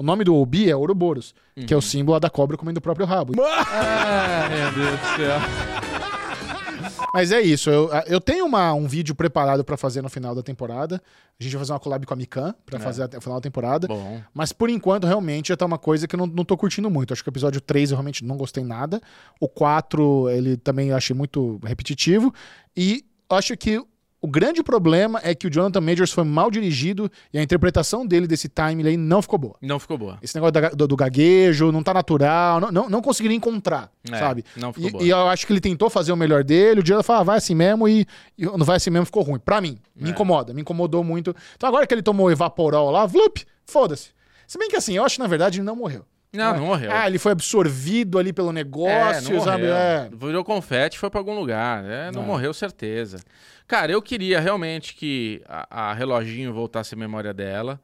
O 0.00 0.02
nome 0.02 0.24
do 0.24 0.34
Obi 0.34 0.70
é 0.70 0.74
Ouroboros, 0.74 1.34
que 1.66 1.74
é 1.74 1.76
Uhum. 1.76 1.78
o 1.78 1.82
símbolo 1.82 2.18
da 2.18 2.30
cobra 2.30 2.56
comendo 2.56 2.78
o 2.78 2.80
próprio 2.80 3.04
rabo. 3.04 3.34
Ai, 3.38 4.48
meu 4.48 4.72
Deus 4.72 4.98
do 4.98 5.06
céu. 5.16 5.38
Mas 7.12 7.30
é 7.32 7.40
isso. 7.42 7.68
Eu, 7.68 7.90
eu 8.06 8.18
tenho 8.18 8.46
uma, 8.46 8.72
um 8.72 8.88
vídeo 8.88 9.14
preparado 9.14 9.62
pra 9.62 9.76
fazer 9.76 10.00
no 10.00 10.08
final 10.08 10.34
da 10.34 10.42
temporada. 10.42 11.02
A 11.38 11.42
gente 11.42 11.52
vai 11.52 11.58
fazer 11.60 11.72
uma 11.74 11.80
collab 11.80 12.06
com 12.06 12.14
a 12.14 12.16
Mikan 12.16 12.54
pra 12.64 12.78
É. 12.78 12.80
fazer 12.80 13.04
o 13.14 13.20
final 13.20 13.38
da 13.38 13.42
temporada. 13.42 13.88
Bom. 13.88 14.22
Mas 14.32 14.52
por 14.54 14.70
enquanto, 14.70 15.06
realmente, 15.06 15.48
já 15.48 15.56
tá 15.56 15.66
uma 15.66 15.76
coisa 15.76 16.08
que 16.08 16.14
eu 16.14 16.18
não, 16.18 16.26
não 16.26 16.46
tô 16.46 16.56
curtindo 16.56 16.88
muito. 16.88 17.12
Acho 17.12 17.22
que 17.22 17.28
o 17.28 17.32
episódio 17.32 17.60
3 17.60 17.90
eu 17.90 17.96
realmente 17.98 18.24
não 18.24 18.38
gostei 18.38 18.64
nada. 18.64 19.02
O 19.38 19.46
4, 19.48 20.30
ele 20.30 20.56
também 20.56 20.88
eu 20.88 20.96
achei 20.96 21.14
muito 21.14 21.60
repetitivo. 21.62 22.32
E 22.74 23.04
acho 23.28 23.54
que 23.54 23.84
o 24.22 24.28
grande 24.28 24.62
problema 24.62 25.18
é 25.22 25.34
que 25.34 25.46
o 25.46 25.50
Jonathan 25.50 25.80
Majors 25.80 26.12
foi 26.12 26.24
mal 26.24 26.50
dirigido 26.50 27.10
e 27.32 27.38
a 27.38 27.42
interpretação 27.42 28.06
dele 28.06 28.26
desse 28.26 28.48
time 28.48 28.86
aí 28.86 28.96
não 28.96 29.22
ficou 29.22 29.38
boa. 29.38 29.56
Não 29.62 29.78
ficou 29.78 29.96
boa. 29.96 30.18
Esse 30.20 30.34
negócio 30.34 30.52
da- 30.52 30.68
do, 30.70 30.86
do 30.88 30.96
gaguejo 30.96 31.72
não 31.72 31.82
tá 31.82 31.94
natural, 31.94 32.60
não, 32.60 32.70
não, 32.70 32.88
não 32.90 33.00
conseguiria 33.02 33.36
encontrar, 33.36 33.90
É, 34.10 34.18
sabe? 34.18 34.44
não 34.56 34.72
ficou 34.72 34.88
E, 34.88 34.92
boa. 34.92 35.04
e 35.04 35.08
eu 35.08 35.28
acho 35.28 35.46
que 35.46 35.52
ele 35.52 35.60
tentou 35.60 35.88
fazer 35.88 36.12
o 36.12 36.16
melhor 36.16 36.44
dele, 36.44 36.80
o 36.80 36.84
Jonathan 36.84 37.02
falou, 37.02 37.20
ah, 37.22 37.24
vai 37.24 37.38
assim 37.38 37.54
mesmo 37.54 37.88
e, 37.88 38.06
e 38.36 38.44
não 38.44 38.64
vai 38.64 38.76
assim 38.76 38.90
mesmo, 38.90 39.06
ficou 39.06 39.22
ruim. 39.22 39.38
Pra 39.38 39.60
mim, 39.60 39.78
me 39.96 40.08
É. 40.08 40.12
incomoda, 40.12 40.52
me 40.52 40.60
incomodou 40.60 41.02
muito. 41.02 41.34
Então 41.56 41.68
agora 41.68 41.86
que 41.86 41.94
ele 41.94 42.02
tomou 42.02 42.26
o 42.26 42.30
Evaporol 42.30 42.90
lá, 42.90 43.06
vlup, 43.06 43.38
foda-se. 43.64 44.10
Se 44.46 44.58
bem 44.58 44.68
que 44.68 44.76
assim, 44.76 44.94
eu 44.96 45.04
acho 45.04 45.14
que 45.16 45.22
na 45.22 45.28
verdade 45.28 45.58
ele 45.60 45.64
não 45.66 45.76
morreu. 45.76 46.04
Não, 46.32 46.56
não 46.56 46.66
morreu. 46.66 46.92
Ah, 46.92 47.06
ele 47.08 47.18
foi 47.18 47.32
absorvido 47.32 48.18
ali 48.18 48.32
pelo 48.32 48.50
É, 48.50 48.52
negócio, 48.52 49.34
não 49.34 49.40
sabe? 49.40 49.64
É. 49.66 50.08
Virou 50.12 50.44
confete 50.44 50.98
foi 50.98 51.10
pra 51.10 51.18
algum 51.20 51.34
lugar. 51.34 51.84
É, 51.84 52.10
não 52.12 52.22
É. 52.22 52.26
morreu, 52.26 52.54
certeza. 52.54 53.18
Cara, 53.66 53.90
eu 53.92 54.00
queria 54.00 54.38
realmente 54.40 54.94
que 54.94 55.42
a, 55.48 55.90
a 55.90 55.92
reloginho 55.92 56.52
voltasse 56.52 56.94
à 56.94 56.98
memória 56.98 57.34
dela, 57.34 57.80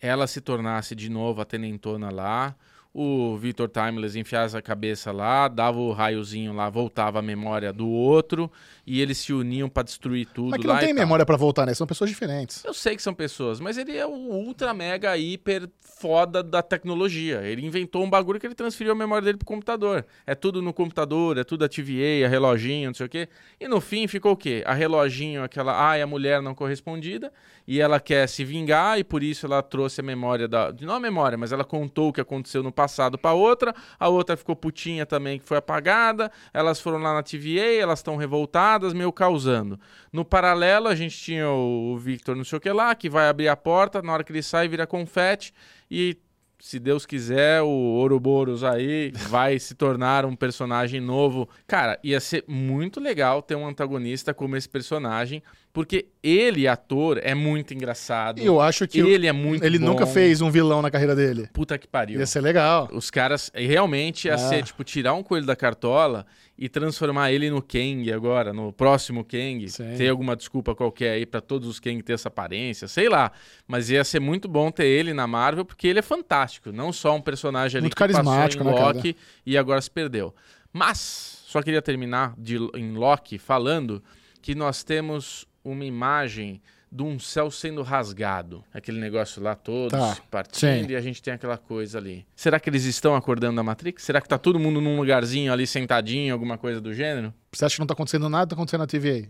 ela 0.00 0.26
se 0.26 0.40
tornasse 0.40 0.94
de 0.94 1.10
novo 1.10 1.42
a 1.42 1.44
tenentona 1.44 2.10
lá, 2.10 2.54
o 2.92 3.36
Victor 3.36 3.68
Timeless 3.68 4.18
enfiasse 4.18 4.56
a 4.56 4.62
cabeça 4.62 5.12
lá, 5.12 5.46
dava 5.46 5.78
o 5.78 5.92
raiozinho 5.92 6.52
lá, 6.52 6.68
voltava 6.68 7.20
a 7.20 7.22
memória 7.22 7.72
do 7.72 7.88
outro, 7.88 8.50
e 8.84 9.00
eles 9.00 9.18
se 9.18 9.32
uniam 9.32 9.68
pra 9.68 9.84
destruir 9.84 10.26
tudo 10.26 10.50
Mas 10.50 10.60
que 10.60 10.66
lá 10.66 10.74
não 10.74 10.80
tem 10.80 10.92
memória 10.92 11.24
pra 11.24 11.36
voltar, 11.36 11.66
né? 11.66 11.74
São 11.74 11.86
pessoas 11.86 12.10
diferentes. 12.10 12.64
Eu 12.64 12.74
sei 12.74 12.96
que 12.96 13.02
são 13.02 13.14
pessoas, 13.14 13.60
mas 13.60 13.78
ele 13.78 13.96
é 13.96 14.04
o 14.04 14.10
ultra 14.10 14.74
mega 14.74 15.16
hiper 15.16 15.68
foda 15.80 16.42
da 16.42 16.62
tecnologia. 16.62 17.42
Ele 17.42 17.64
inventou 17.64 18.02
um 18.02 18.10
bagulho 18.10 18.40
que 18.40 18.46
ele 18.46 18.54
transferiu 18.54 18.92
a 18.92 18.96
memória 18.96 19.24
dele 19.24 19.38
pro 19.38 19.46
computador. 19.46 20.04
É 20.26 20.34
tudo 20.34 20.60
no 20.60 20.72
computador, 20.72 21.38
é 21.38 21.44
tudo 21.44 21.64
a 21.64 21.68
TVA, 21.68 22.26
a 22.26 22.28
reloginho, 22.28 22.88
não 22.88 22.94
sei 22.94 23.06
o 23.06 23.08
quê. 23.08 23.28
E 23.60 23.68
no 23.68 23.80
fim 23.80 24.08
ficou 24.08 24.32
o 24.32 24.36
quê? 24.36 24.64
A 24.66 24.74
reloginho, 24.74 25.44
aquela, 25.44 25.78
ai, 25.78 26.02
a 26.02 26.06
mulher 26.06 26.42
não 26.42 26.54
correspondida, 26.54 27.32
e 27.68 27.80
ela 27.80 28.00
quer 28.00 28.28
se 28.28 28.44
vingar 28.44 28.98
e 28.98 29.04
por 29.04 29.22
isso 29.22 29.46
ela 29.46 29.62
trouxe 29.62 30.00
a 30.00 30.04
memória 30.04 30.48
da, 30.48 30.74
não 30.80 30.94
a 30.94 31.00
memória, 31.00 31.38
mas 31.38 31.52
ela 31.52 31.64
contou 31.64 32.08
o 32.08 32.12
que 32.12 32.20
aconteceu 32.20 32.62
no 32.62 32.72
passado 32.80 33.18
pra 33.18 33.34
outra. 33.34 33.74
A 33.98 34.08
outra 34.08 34.36
ficou 34.36 34.56
putinha 34.56 35.04
também 35.04 35.38
que 35.38 35.44
foi 35.44 35.58
apagada. 35.58 36.32
Elas 36.52 36.80
foram 36.80 36.98
lá 36.98 37.12
na 37.12 37.22
TVA, 37.22 37.76
elas 37.78 37.98
estão 37.98 38.16
revoltadas, 38.16 38.94
meio 38.94 39.12
causando. 39.12 39.78
No 40.10 40.24
paralelo, 40.24 40.88
a 40.88 40.94
gente 40.94 41.18
tinha 41.18 41.50
o 41.50 41.98
Victor, 41.98 42.34
não 42.34 42.44
sei 42.44 42.56
o 42.56 42.60
que 42.60 42.72
lá, 42.72 42.94
que 42.94 43.10
vai 43.10 43.28
abrir 43.28 43.48
a 43.48 43.56
porta, 43.56 44.00
na 44.00 44.14
hora 44.14 44.24
que 44.24 44.32
ele 44.32 44.42
sai, 44.42 44.66
vira 44.66 44.86
confete 44.86 45.52
e. 45.90 46.16
Se 46.62 46.78
Deus 46.78 47.06
quiser, 47.06 47.62
o 47.62 47.68
Ouroboros 47.68 48.62
aí 48.62 49.12
vai 49.30 49.58
se 49.58 49.74
tornar 49.74 50.26
um 50.26 50.36
personagem 50.36 51.00
novo. 51.00 51.48
Cara, 51.66 51.98
ia 52.04 52.20
ser 52.20 52.44
muito 52.46 53.00
legal 53.00 53.40
ter 53.40 53.54
um 53.54 53.66
antagonista 53.66 54.34
como 54.34 54.54
esse 54.54 54.68
personagem, 54.68 55.42
porque 55.72 56.06
ele, 56.22 56.66
ator, 56.66 57.20
é 57.22 57.34
muito 57.34 57.72
engraçado. 57.72 58.40
Eu 58.40 58.60
acho 58.60 58.88
que 58.88 58.98
ele 58.98 59.26
é 59.28 59.32
muito 59.32 59.64
ele 59.64 59.78
bom. 59.78 59.86
nunca 59.86 60.04
fez 60.06 60.40
um 60.40 60.50
vilão 60.50 60.82
na 60.82 60.90
carreira 60.90 61.14
dele. 61.14 61.48
Puta 61.52 61.78
que 61.78 61.86
pariu. 61.86 62.18
Ia 62.18 62.26
ser 62.26 62.40
legal. 62.40 62.88
Os 62.92 63.08
caras 63.08 63.52
realmente 63.54 64.26
ia 64.26 64.34
Ah. 64.34 64.38
ser, 64.38 64.64
tipo, 64.64 64.82
tirar 64.82 65.14
um 65.14 65.22
coelho 65.22 65.46
da 65.46 65.54
cartola 65.54 66.26
e 66.58 66.68
transformar 66.68 67.30
ele 67.32 67.48
no 67.50 67.62
Kang 67.62 68.12
agora, 68.12 68.52
no 68.52 68.72
próximo 68.72 69.24
Kang. 69.24 69.68
Sim. 69.70 69.94
Ter 69.96 70.08
alguma 70.08 70.34
desculpa 70.34 70.74
qualquer 70.74 71.12
aí 71.12 71.24
pra 71.24 71.40
todos 71.40 71.68
os 71.68 71.78
Kang 71.78 72.02
ter 72.02 72.14
essa 72.14 72.26
aparência, 72.28 72.88
sei 72.88 73.08
lá. 73.08 73.30
Mas 73.66 73.88
ia 73.90 74.02
ser 74.02 74.18
muito 74.20 74.48
bom 74.48 74.72
ter 74.72 74.86
ele 74.86 75.14
na 75.14 75.26
Marvel, 75.28 75.64
porque 75.64 75.86
ele 75.86 76.00
é 76.00 76.02
fantástico. 76.02 76.72
Não 76.72 76.92
só 76.92 77.14
um 77.14 77.20
personagem 77.20 77.78
ali 77.78 77.84
Muito 77.84 77.94
que 77.94 77.98
carismático, 77.98 78.64
passou 78.64 78.76
em 78.78 78.82
né? 78.82 78.86
Loki 78.92 79.16
e 79.46 79.56
agora 79.56 79.80
se 79.80 79.90
perdeu. 79.90 80.34
Mas, 80.72 81.42
só 81.46 81.62
queria 81.62 81.80
terminar 81.80 82.34
de, 82.36 82.56
em 82.74 82.92
Loki 82.94 83.38
falando 83.38 84.02
que 84.42 84.54
nós 84.54 84.82
temos 84.82 85.46
uma 85.64 85.84
imagem 85.84 86.60
de 86.92 87.02
um 87.04 87.18
céu 87.20 87.50
sendo 87.50 87.82
rasgado. 87.82 88.64
Aquele 88.74 88.98
negócio 88.98 89.40
lá 89.42 89.54
todo 89.54 89.90
Tá, 89.92 90.14
se 90.14 90.20
partindo 90.22 90.86
sim. 90.86 90.92
e 90.92 90.96
a 90.96 91.00
gente 91.00 91.22
tem 91.22 91.32
aquela 91.34 91.56
coisa 91.56 91.98
ali. 91.98 92.26
Será 92.34 92.58
que 92.58 92.68
eles 92.68 92.84
estão 92.84 93.14
acordando 93.14 93.56
da 93.56 93.62
Matrix? 93.62 94.02
Será 94.02 94.20
que 94.20 94.28
tá 94.28 94.36
todo 94.36 94.58
mundo 94.58 94.80
num 94.80 94.96
lugarzinho 94.98 95.52
ali 95.52 95.66
sentadinho, 95.66 96.32
alguma 96.32 96.58
coisa 96.58 96.80
do 96.80 96.92
gênero? 96.92 97.32
Você 97.52 97.64
acha 97.64 97.76
que 97.76 97.80
não 97.80 97.86
tá 97.86 97.94
acontecendo 97.94 98.28
nada, 98.28 98.48
tá 98.48 98.54
acontecendo 98.56 98.80
na 98.80 98.86
TVA? 98.88 99.28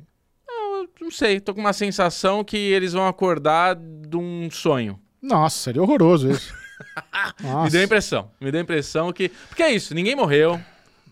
Eu 0.48 0.88
não 1.00 1.10
sei, 1.10 1.38
tô 1.38 1.52
com 1.54 1.60
uma 1.60 1.72
sensação 1.74 2.42
que 2.42 2.56
eles 2.56 2.94
vão 2.94 3.06
acordar 3.06 3.74
de 3.76 4.16
um 4.16 4.48
sonho. 4.50 4.98
Nossa, 5.20 5.58
seria 5.58 5.82
horroroso 5.82 6.30
isso. 6.30 6.54
Me 7.64 7.70
deu 7.70 7.82
a 7.82 7.84
impressão. 7.84 8.30
Me 8.40 8.50
deu 8.50 8.60
a 8.60 8.62
impressão 8.62 9.12
que. 9.12 9.28
Porque 9.48 9.62
é 9.62 9.70
isso, 9.70 9.94
ninguém 9.94 10.16
morreu. 10.16 10.58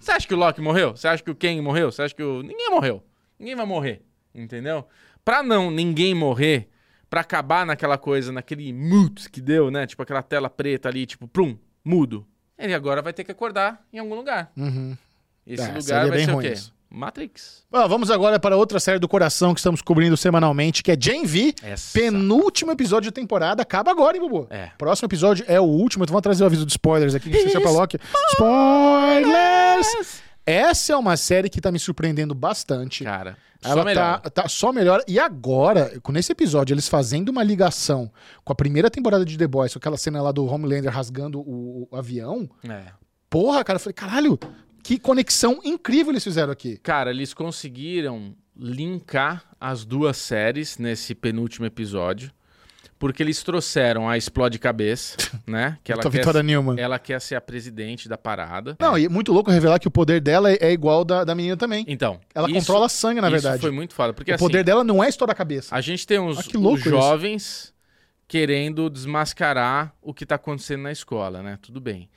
Você 0.00 0.12
acha 0.12 0.26
que 0.26 0.32
o 0.32 0.38
Loki 0.38 0.62
morreu? 0.62 0.96
Você 0.96 1.06
acha 1.08 1.22
que 1.22 1.30
o 1.30 1.34
Kang 1.34 1.60
morreu? 1.60 1.92
Você 1.92 2.00
acha 2.02 2.14
que 2.14 2.22
o. 2.22 2.42
Ninguém 2.42 2.70
morreu. 2.70 3.02
Ninguém 3.38 3.54
vai 3.54 3.66
morrer. 3.66 4.00
Entendeu? 4.34 4.86
Pra 5.28 5.42
não 5.42 5.70
ninguém 5.70 6.14
morrer, 6.14 6.70
pra 7.10 7.20
acabar 7.20 7.66
naquela 7.66 7.98
coisa, 7.98 8.32
naquele 8.32 8.72
mute 8.72 9.28
que 9.28 9.42
deu, 9.42 9.70
né? 9.70 9.86
Tipo 9.86 10.02
aquela 10.02 10.22
tela 10.22 10.48
preta 10.48 10.88
ali, 10.88 11.04
tipo, 11.04 11.28
prum, 11.28 11.54
mudo. 11.84 12.26
Ele 12.58 12.72
agora 12.72 13.02
vai 13.02 13.12
ter 13.12 13.24
que 13.24 13.30
acordar 13.30 13.78
em 13.92 13.98
algum 13.98 14.14
lugar. 14.14 14.50
Uhum. 14.56 14.96
Esse 15.46 15.62
É, 15.62 15.74
lugar 15.74 16.08
vai 16.08 16.16
bem 16.16 16.24
ser 16.24 16.30
o 16.30 16.34
ruim 16.36 16.46
quê? 16.46 16.52
isso. 16.54 16.72
Matrix. 16.88 17.62
Bom, 17.70 17.86
vamos 17.86 18.10
agora 18.10 18.40
para 18.40 18.56
outra 18.56 18.80
série 18.80 18.98
do 18.98 19.06
coração 19.06 19.52
que 19.52 19.60
estamos 19.60 19.82
cobrindo 19.82 20.16
semanalmente, 20.16 20.82
que 20.82 20.90
é 20.92 20.96
Jane 20.98 21.26
V. 21.26 21.54
Essa. 21.62 21.92
Penúltimo 22.00 22.72
episódio 22.72 23.10
da 23.10 23.14
temporada. 23.14 23.60
Acaba 23.60 23.90
agora, 23.90 24.16
hein, 24.16 24.22
Bubu? 24.22 24.46
É. 24.48 24.70
Próximo 24.78 25.08
episódio 25.08 25.44
é 25.46 25.60
o 25.60 25.64
último. 25.64 26.04
Então 26.04 26.14
vamos 26.14 26.22
trazer 26.22 26.42
o 26.42 26.46
aviso 26.46 26.64
de 26.64 26.72
spoilers 26.72 27.14
aqui. 27.14 27.30
É 27.30 27.58
Loki. 27.68 27.98
Spoilers! 28.32 30.22
Essa 30.50 30.94
é 30.94 30.96
uma 30.96 31.16
série 31.16 31.50
que 31.50 31.60
tá 31.60 31.70
me 31.70 31.78
surpreendendo 31.78 32.34
bastante. 32.34 33.04
Cara, 33.04 33.36
só 33.60 33.70
Ela 33.70 33.84
melhor. 33.84 34.20
tá, 34.20 34.30
tá 34.30 34.48
só 34.48 34.72
melhor. 34.72 35.02
E 35.06 35.18
agora, 35.18 36.00
com 36.00 36.16
esse 36.16 36.32
episódio, 36.32 36.72
eles 36.74 36.88
fazendo 36.88 37.28
uma 37.28 37.42
ligação 37.42 38.10
com 38.44 38.52
a 38.52 38.56
primeira 38.56 38.90
temporada 38.90 39.24
de 39.24 39.36
The 39.36 39.46
Boys, 39.46 39.72
com 39.74 39.78
aquela 39.78 39.98
cena 39.98 40.22
lá 40.22 40.32
do 40.32 40.46
Homelander 40.46 40.90
rasgando 40.92 41.40
o, 41.40 41.86
o 41.90 41.96
avião. 41.96 42.48
É. 42.68 42.84
Porra, 43.28 43.62
cara, 43.62 43.76
eu 43.76 43.80
falei, 43.80 43.92
caralho, 43.94 44.38
que 44.82 44.98
conexão 44.98 45.60
incrível 45.62 46.12
eles 46.12 46.24
fizeram 46.24 46.52
aqui. 46.52 46.78
Cara, 46.78 47.10
eles 47.10 47.34
conseguiram 47.34 48.34
linkar 48.56 49.44
as 49.60 49.84
duas 49.84 50.16
séries 50.16 50.78
nesse 50.78 51.14
penúltimo 51.14 51.66
episódio. 51.66 52.32
Porque 52.98 53.22
eles 53.22 53.42
trouxeram 53.44 54.08
a 54.08 54.16
Explode 54.16 54.58
Cabeça, 54.58 55.16
né? 55.46 55.78
Que 55.84 55.92
ela 55.92 56.02
quer, 56.02 56.10
Vitória 56.10 56.42
Newman. 56.42 56.76
ela 56.80 56.98
quer 56.98 57.20
ser 57.20 57.36
a 57.36 57.40
presidente 57.40 58.08
da 58.08 58.18
parada. 58.18 58.76
Não, 58.80 58.98
e 58.98 59.04
é 59.04 59.08
muito 59.08 59.32
louco 59.32 59.50
revelar 59.50 59.78
que 59.78 59.86
o 59.86 59.90
poder 59.90 60.20
dela 60.20 60.50
é, 60.50 60.58
é 60.60 60.72
igual 60.72 61.04
da, 61.04 61.22
da 61.22 61.34
menina 61.34 61.56
também. 61.56 61.84
Então, 61.86 62.18
Ela 62.34 62.48
isso- 62.50 62.58
controla 62.58 62.88
sangue, 62.88 63.20
na 63.20 63.28
isso 63.28 63.34
verdade. 63.36 63.60
foi 63.60 63.70
muito 63.70 63.94
foda. 63.94 64.12
Porque 64.12 64.32
o 64.32 64.34
assim, 64.34 64.44
poder 64.44 64.64
dela 64.64 64.82
não 64.82 65.02
é 65.04 65.08
estourar 65.08 65.32
a 65.32 65.36
cabeça. 65.36 65.74
a 65.74 65.80
gente 65.80 66.04
tem 66.06 66.18
uns, 66.18 66.38
Ah, 66.38 66.42
que 66.42 66.56
louco 66.56 66.74
os 66.74 66.80
isso. 66.80 66.90
jovens 66.90 67.74
querendo 68.26 68.90
desmascarar 68.90 69.94
o 70.02 70.12
que 70.12 70.26
tá 70.26 70.34
acontecendo 70.34 70.82
na 70.82 70.92
escola, 70.92 71.42
né? 71.42 71.58
Tudo 71.62 71.80
bem. 71.80 72.08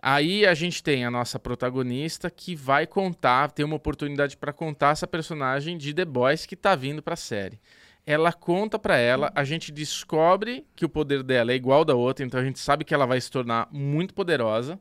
Aí 0.00 0.46
a 0.46 0.54
gente 0.54 0.82
tem 0.82 1.04
a 1.04 1.10
nossa 1.10 1.38
protagonista 1.40 2.30
que 2.30 2.54
vai 2.54 2.86
contar, 2.86 3.50
tem 3.50 3.64
uma 3.64 3.74
oportunidade 3.74 4.36
pra 4.36 4.52
contar 4.52 4.90
essa 4.92 5.06
personagem 5.06 5.76
de 5.76 5.92
The 5.92 6.04
Boys 6.04 6.46
que 6.46 6.54
tá 6.54 6.76
vindo 6.76 7.02
pra 7.02 7.16
série. 7.16 7.58
Ela 8.10 8.32
conta 8.32 8.78
pra 8.78 8.96
ela, 8.96 9.30
a 9.34 9.44
gente 9.44 9.70
descobre 9.70 10.64
que 10.74 10.82
o 10.82 10.88
poder 10.88 11.22
dela 11.22 11.52
é 11.52 11.54
igual 11.54 11.84
da 11.84 11.94
outra, 11.94 12.24
então 12.24 12.40
a 12.40 12.42
gente 12.42 12.58
sabe 12.58 12.82
que 12.82 12.94
ela 12.94 13.04
vai 13.04 13.20
se 13.20 13.30
tornar 13.30 13.68
muito 13.70 14.14
poderosa. 14.14 14.80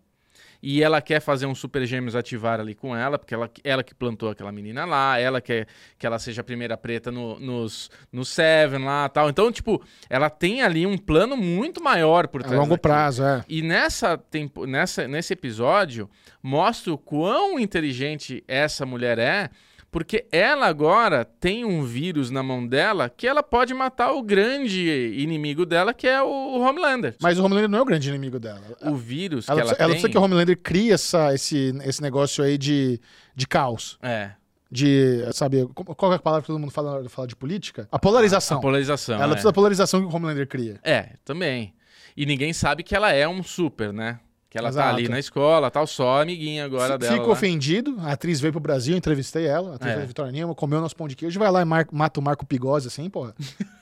E 0.64 0.82
ela 0.82 1.02
quer 1.02 1.20
fazer 1.20 1.46
um 1.46 1.54
Super 1.54 1.86
Gêmeos 1.86 2.16
ativar 2.16 2.60
ali 2.60 2.74
com 2.74 2.96
ela, 2.96 3.20
porque 3.20 3.34
ela, 3.34 3.50
ela 3.64 3.84
que 3.84 3.94
plantou 3.94 4.30
aquela 4.30 4.52
menina 4.52 4.86
lá, 4.86 5.20
ela 5.20 5.40
quer 5.42 5.68
que 6.00 6.08
ela 6.08 6.18
seja 6.18 6.40
a 6.42 6.44
primeira 6.44 6.78
preta 6.78 7.12
no, 7.12 7.38
nos, 7.38 7.92
no 8.12 8.24
Seven 8.26 8.84
lá 8.84 9.08
tal. 9.10 9.30
Então, 9.30 9.52
tipo, 9.52 9.84
ela 10.10 10.30
tem 10.30 10.62
ali 10.62 10.86
um 10.88 10.98
plano 10.98 11.36
muito 11.38 11.84
maior 11.84 12.28
por 12.28 12.42
A 12.42 12.46
trás. 12.46 12.58
longo 12.58 12.76
daquilo. 12.76 12.94
prazo, 12.94 13.24
é. 13.24 13.44
E 13.48 13.62
nessa, 13.62 14.18
tempo, 14.18 14.66
nessa 14.66 15.08
nesse 15.08 15.34
episódio, 15.34 16.10
mostra 16.42 16.94
o 16.94 16.98
quão 16.98 17.60
inteligente 17.60 18.44
essa 18.48 18.86
mulher 18.86 19.20
é, 19.20 19.50
porque 19.92 20.26
ela 20.32 20.68
agora 20.68 21.24
tem 21.24 21.64
um 21.64 21.84
vírus 21.84 22.30
na 22.30 22.44
mão 22.44 22.66
dela 22.66 23.10
que 23.10 23.26
ela 23.26 23.42
pode 23.42 23.74
matar 23.74 24.12
o 24.12 24.22
grande 24.22 25.14
inimigo 25.18 25.66
dela, 25.66 25.94
que 25.94 26.08
é 26.08 26.22
o, 26.22 26.60
Homelander. 26.60 27.16
Mas 27.22 27.40
o 27.40 27.44
Homelander 27.44 27.70
não 27.70 27.80
é 27.80 27.82
o 27.82 27.86
grande 27.86 28.10
inimigo 28.10 28.40
dela. 28.40 28.62
O 28.82 28.96
vírus 28.96 29.48
Ela, 29.48 29.62
que 29.62 29.68
ela, 29.68 29.72
ela 29.72 29.78
tem... 29.78 29.88
precisa 29.88 30.10
que 30.10 30.18
o 30.18 30.22
Homelander 30.22 30.58
crie 30.58 30.92
essa, 30.92 31.34
esse, 31.34 31.74
esse 31.84 32.02
negócio 32.02 32.44
aí 32.44 32.58
de, 32.58 33.00
de 33.36 33.48
caos. 33.48 33.98
É, 34.02 34.32
De, 34.70 35.24
sabe, 35.34 35.66
qual 35.74 36.12
é 36.12 36.16
a 36.16 36.20
palavra 36.20 36.42
que 36.42 36.48
todo 36.48 36.60
mundo 36.60 36.72
fala 36.72 36.90
na 36.90 36.96
hora 36.96 37.04
de 37.04 37.10
falar 37.10 37.28
de 37.28 37.36
política? 37.36 37.88
A 37.92 37.98
polarização. 37.98 38.58
a 38.58 38.62
polarização. 38.62 39.16
ela 39.16 39.26
é. 39.26 39.30
precisa 39.30 39.50
da 39.50 39.54
polarização 39.54 40.02
que 40.02 40.06
o 40.06 40.16
Homelander 40.16 40.48
cria. 40.48 40.80
É, 40.84 41.12
também. 41.24 41.74
E 42.16 42.26
ninguém 42.26 42.52
sabe 42.52 42.84
que 42.84 42.96
ela 42.96 43.14
é 43.14 43.28
um 43.28 43.42
super, 43.42 43.94
né? 43.94 44.20
Que 44.50 44.58
ela 44.58 44.70
Exato. 44.70 44.88
tá 44.90 44.96
ali 44.96 45.10
na 45.10 45.20
escola, 45.20 45.70
tal, 45.70 45.86
só 45.86 46.22
amiguinha 46.22 46.64
agora 46.64 46.94
F- 46.94 47.00
dela. 47.00 47.18
Fico 47.18 47.30
ofendido. 47.32 47.98
A 48.00 48.14
atriz 48.14 48.40
veio 48.40 48.54
pro 48.54 48.62
Brasil, 48.62 48.96
entrevistei 48.96 49.46
ela. 49.46 49.74
A 49.74 49.76
atriz 49.76 49.92
É. 49.94 49.98
da 50.00 50.06
Vitória 50.06 50.32
Nima, 50.32 50.56
comeu 50.56 50.80
nosso 50.80 50.96
pão 50.96 51.08
de 51.08 51.16
queijo. 51.18 51.38
Vai 51.38 51.52
lá 51.52 51.62
e 51.62 51.66
mar- 51.66 51.88
mata 51.92 52.20
o 52.20 52.24
Marco 52.24 52.46
Pigose 52.46 52.88
assim, 52.88 53.10
porra. 53.10 53.36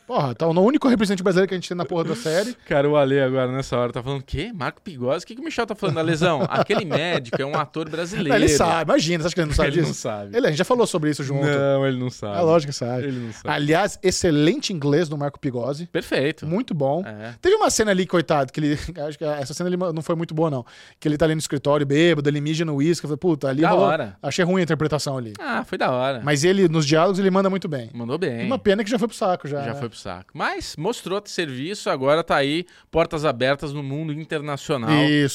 Porra, 0.07 0.35
tá 0.35 0.47
o 0.47 0.51
único 0.61 0.87
representante 0.87 1.23
brasileiro 1.23 1.47
que 1.47 1.53
a 1.55 1.57
gente 1.57 1.67
tem 1.67 1.75
na 1.77 1.85
porra 1.85 2.03
da 2.03 2.15
série. 2.15 2.55
Cara, 2.67 2.87
o 2.89 2.95
Ale 2.95 3.19
agora 3.19 3.51
nessa 3.51 3.77
hora 3.77 3.91
tá 3.91 4.03
falando, 4.03 4.21
quê? 4.23 4.51
Marco 4.53 4.81
Pigose? 4.81 5.23
O 5.23 5.27
que, 5.27 5.35
que 5.35 5.41
o 5.41 5.43
Michel 5.43 5.65
tá 5.65 5.73
falando? 5.75 6.01
Lesão, 6.01 6.45
aquele 6.47 6.85
médico 6.85 7.41
é 7.41 7.45
um 7.45 7.55
ator 7.55 7.89
brasileiro. 7.89 8.33
Ele 8.37 8.47
sabe, 8.49 8.83
imagina, 8.91 9.23
você 9.23 9.27
acha 9.27 9.35
que 9.35 9.41
ele 9.41 9.47
não 9.47 9.55
sabe 9.55 9.69
Ele 9.69 9.75
disso? 9.77 9.87
não 9.87 9.93
sabe. 9.95 10.37
Ele, 10.37 10.45
a 10.45 10.49
gente 10.49 10.57
já 10.59 10.65
falou 10.65 10.85
sobre 10.85 11.09
isso 11.09 11.23
junto. 11.23 11.45
Não, 11.45 11.85
ele 11.87 11.97
não 11.97 12.09
sabe. 12.09 12.37
É 12.37 12.41
lógico 12.41 12.71
que 12.71 12.77
sabe. 12.77 13.03
Ele 13.07 13.19
não 13.19 13.33
sabe. 13.33 13.49
Aliás, 13.55 13.97
excelente 14.03 14.71
inglês 14.71 15.09
do 15.09 15.17
Marco 15.17 15.39
Pigose. 15.39 15.87
Perfeito. 15.87 16.45
Muito 16.45 16.73
bom. 16.73 17.03
É. 17.05 17.33
Teve 17.41 17.55
uma 17.55 17.69
cena 17.69 17.91
ali, 17.91 18.05
coitado, 18.05 18.51
que 18.53 18.59
ele. 18.59 18.79
Acho 19.07 19.17
que 19.17 19.23
essa 19.25 19.53
cena 19.53 19.69
ele 19.69 19.77
não 19.77 20.01
foi 20.01 20.15
muito 20.15 20.33
boa, 20.35 20.49
não. 20.51 20.65
Que 20.99 21.07
ele 21.07 21.17
tá 21.17 21.25
ali 21.25 21.33
no 21.35 21.39
escritório 21.39 21.85
bêbado, 21.85 22.29
ele 22.29 22.39
mija 22.41 22.63
no 22.63 22.75
uísque. 22.75 23.05
eu 23.05 23.09
falei, 23.09 23.17
Puta, 23.19 23.47
ali 23.49 23.61
Da 23.61 23.69
rolou- 23.69 23.85
hora. 23.87 24.17
Achei 24.21 24.45
ruim 24.45 24.61
a 24.61 24.63
interpretação 24.63 25.17
ali. 25.17 25.33
Ah, 25.39 25.63
foi 25.63 25.77
da 25.77 25.89
hora. 25.91 26.21
Mas 26.23 26.43
ele, 26.43 26.67
nos 26.67 26.85
diálogos, 26.85 27.17
ele 27.19 27.31
manda 27.31 27.49
muito 27.49 27.67
bem. 27.67 27.89
Mandou 27.93 28.17
bem. 28.17 28.45
Uma 28.45 28.59
pena 28.59 28.83
que 28.83 28.89
já 28.89 28.99
foi 28.99 29.07
pro 29.07 29.17
saco 29.17 29.47
já. 29.47 29.61
Já 29.63 29.73
né? 29.73 29.79
foi 29.79 29.89
pro 29.89 29.94
saco. 29.95 30.31
Mas 30.33 30.75
mostrou 30.75 31.21
serviço, 31.25 31.89
agora 31.89 32.23
tá 32.23 32.35
aí, 32.35 32.65
portas 32.91 33.25
abertas 33.25 33.73
no 33.73 33.81
mundo 33.81 34.13
internacional 34.13 34.89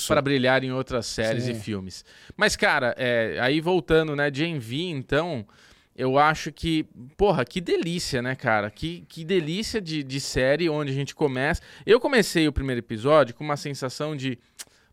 para 0.06 0.22
brilhar 0.22 0.62
em 0.62 0.72
outras 0.72 1.06
séries 1.06 1.44
Sim. 1.44 1.52
e 1.52 1.54
filmes. 1.54 2.04
Mas, 2.36 2.54
cara, 2.56 2.94
é, 2.96 3.38
aí 3.40 3.61
voltando, 3.61 4.14
né, 4.14 4.30
Gen 4.32 4.58
V, 4.58 4.76
então, 4.76 5.46
eu 6.00 6.18
acho 6.18 6.50
que, 6.50 6.86
porra, 7.16 7.44
que 7.44 7.61
delícia, 7.61 8.22
né, 8.22 8.34
cara? 8.34 8.70
Que, 8.70 9.04
que 9.08 9.24
delícia 9.24 9.80
de, 9.80 10.02
de 10.02 10.20
série 10.20 10.68
onde 10.68 10.90
a 10.90 10.94
gente 10.94 11.14
começa. 11.14 11.61
Eu 11.84 12.00
comecei 12.00 12.48
o 12.48 12.52
primeiro 12.52 12.78
episódio 12.78 13.34
com 13.34 13.44
uma 13.44 13.56
sensação 13.56 14.16
de. 14.16 14.38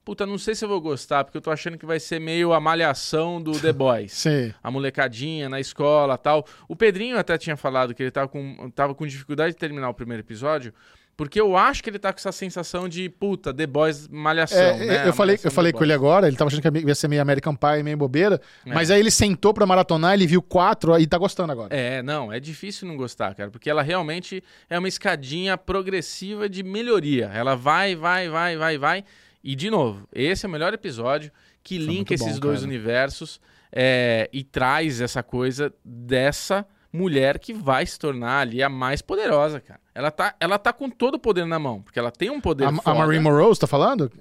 Puta, 0.08 0.26
não 0.26 0.38
sei 0.38 0.56
se 0.56 0.64
eu 0.64 0.70
vou 0.70 0.80
gostar, 0.80 1.26
porque 1.26 1.38
eu 1.38 1.42
tô 1.42 1.52
achando 1.52 1.78
que 1.78 1.86
vai 1.86 2.00
ser 2.00 2.18
meio 2.18 2.54
a 2.54 2.62
malhação 2.62 3.42
do 3.42 3.52
The 3.60 3.74
Boys 3.76 4.14
Sim. 4.14 4.54
a 4.64 4.72
molecadinha 4.72 5.50
na 5.50 5.60
escola 5.60 6.18
tal. 6.18 6.46
O 6.66 6.78
Pedrinho 6.78 7.20
até 7.20 7.38
tinha 7.38 7.58
falado 7.58 7.94
que 7.94 8.04
ele 8.04 8.12
tava 8.12 8.30
com, 8.30 8.72
tava 8.74 8.96
com 8.96 9.06
dificuldade 9.06 9.52
de 9.52 9.58
terminar 9.60 9.90
o 9.90 9.94
primeiro 9.94 10.24
episódio, 10.24 10.74
porque 11.18 11.42
eu 11.42 11.58
acho 11.58 11.84
que 11.84 11.90
ele 11.90 12.00
tá 12.00 12.14
com 12.14 12.20
essa 12.20 12.32
sensação 12.32 12.88
de, 12.88 13.10
puta, 13.10 13.54
The 13.54 13.68
Boys 13.68 14.08
malhação, 14.08 14.58
É, 14.62 14.78
né? 14.86 15.06
eu 15.08 15.10
A 15.10 15.14
falei, 15.14 15.38
eu 15.44 15.52
falei 15.52 15.74
com 15.74 15.84
ele 15.84 15.92
agora, 15.92 16.26
ele 16.26 16.38
tava 16.38 16.48
achando 16.50 16.62
que 16.62 16.88
ia 16.88 16.96
ser 16.96 17.10
meio 17.10 17.22
American 17.22 17.54
Pie, 17.54 17.84
meio 17.84 17.98
bobeira. 17.98 18.40
É. 18.66 18.74
Mas 18.74 18.90
aí 18.90 19.02
ele 19.02 19.12
sentou 19.12 19.54
pra 19.54 19.66
maratonar, 19.66 20.14
ele 20.14 20.26
viu 20.26 20.42
quatro 20.42 20.98
e 20.98 21.06
tá 21.06 21.18
gostando 21.18 21.52
agora. 21.52 21.76
É, 21.76 22.02
não, 22.02 22.32
é 22.32 22.40
difícil 22.40 22.88
não 22.88 22.96
gostar, 22.96 23.36
cara, 23.36 23.50
porque 23.52 23.70
ela 23.70 23.82
realmente 23.82 24.42
é 24.70 24.80
uma 24.80 24.88
escadinha 24.88 25.58
progressiva 25.58 26.48
de 26.48 26.64
melhoria. 26.64 27.30
Ela 27.34 27.56
vai, 27.56 27.94
vai, 27.94 28.30
vai, 28.30 28.56
vai, 28.56 28.78
vai. 28.78 29.04
E, 29.48 29.56
de 29.56 29.70
novo, 29.70 30.06
esse 30.12 30.46
é 30.46 30.50
o 30.50 30.52
melhor 30.52 30.74
episódio 30.74 31.32
que 31.64 31.78
Foi 31.78 31.86
linka 31.86 32.14
esses 32.14 32.34
bom, 32.34 32.48
dois 32.48 32.60
cara. 32.60 32.68
universos 32.68 33.40
é, 33.72 34.30
e 34.34 34.44
traz 34.44 35.00
essa 35.00 35.24
coisa 35.24 35.74
dessa 35.86 36.68
mulher 36.92 37.40
que 37.40 37.54
vai 37.54 37.86
se 37.86 37.98
tornar 37.98 38.42
ali 38.42 38.62
a 38.62 38.68
mais 38.68 39.02
poderosa, 39.02 39.62
cara. 39.62 39.80
Ela 39.96 40.12
tá, 40.12 40.36
ela 40.38 40.60
tá 40.60 40.74
com 40.74 40.90
todo 40.90 41.16
o 41.16 41.20
poder 41.20 41.46
na 41.46 41.58
mão, 41.58 41.82
porque 41.82 41.98
ela 41.98 42.12
tem 42.12 42.30
um 42.30 42.42
poder 42.42 42.66
A, 42.66 42.74
a. 42.84 42.94
Marie 42.94 43.22
Monroe, 43.22 43.48
você 43.48 43.62
tá 43.62 43.68
falando? 43.68 44.12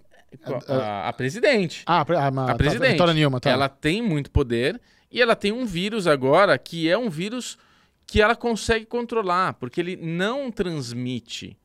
a, 0.68 1.08
a 1.08 1.12
presidente. 1.12 1.82
Ah, 1.86 2.06
a, 2.08 2.28
a, 2.28 2.50
A 2.52 2.54
presidente. 2.54 2.92
Vitória 2.92 3.12
Nilma, 3.12 3.40
tá. 3.40 3.50
Ela 3.50 3.68
tem 3.68 4.00
muito 4.00 4.30
poder 4.30 4.80
e 5.10 5.20
ela 5.20 5.34
tem 5.34 5.50
um 5.50 5.66
vírus 5.66 6.06
agora 6.06 6.56
que 6.56 6.88
é 6.88 6.96
um 6.96 7.10
vírus 7.10 7.58
que 8.06 8.22
ela 8.22 8.36
consegue 8.36 8.86
controlar, 8.86 9.54
porque 9.54 9.80
ele 9.80 9.96
não 9.96 10.52
transmite 10.52 11.58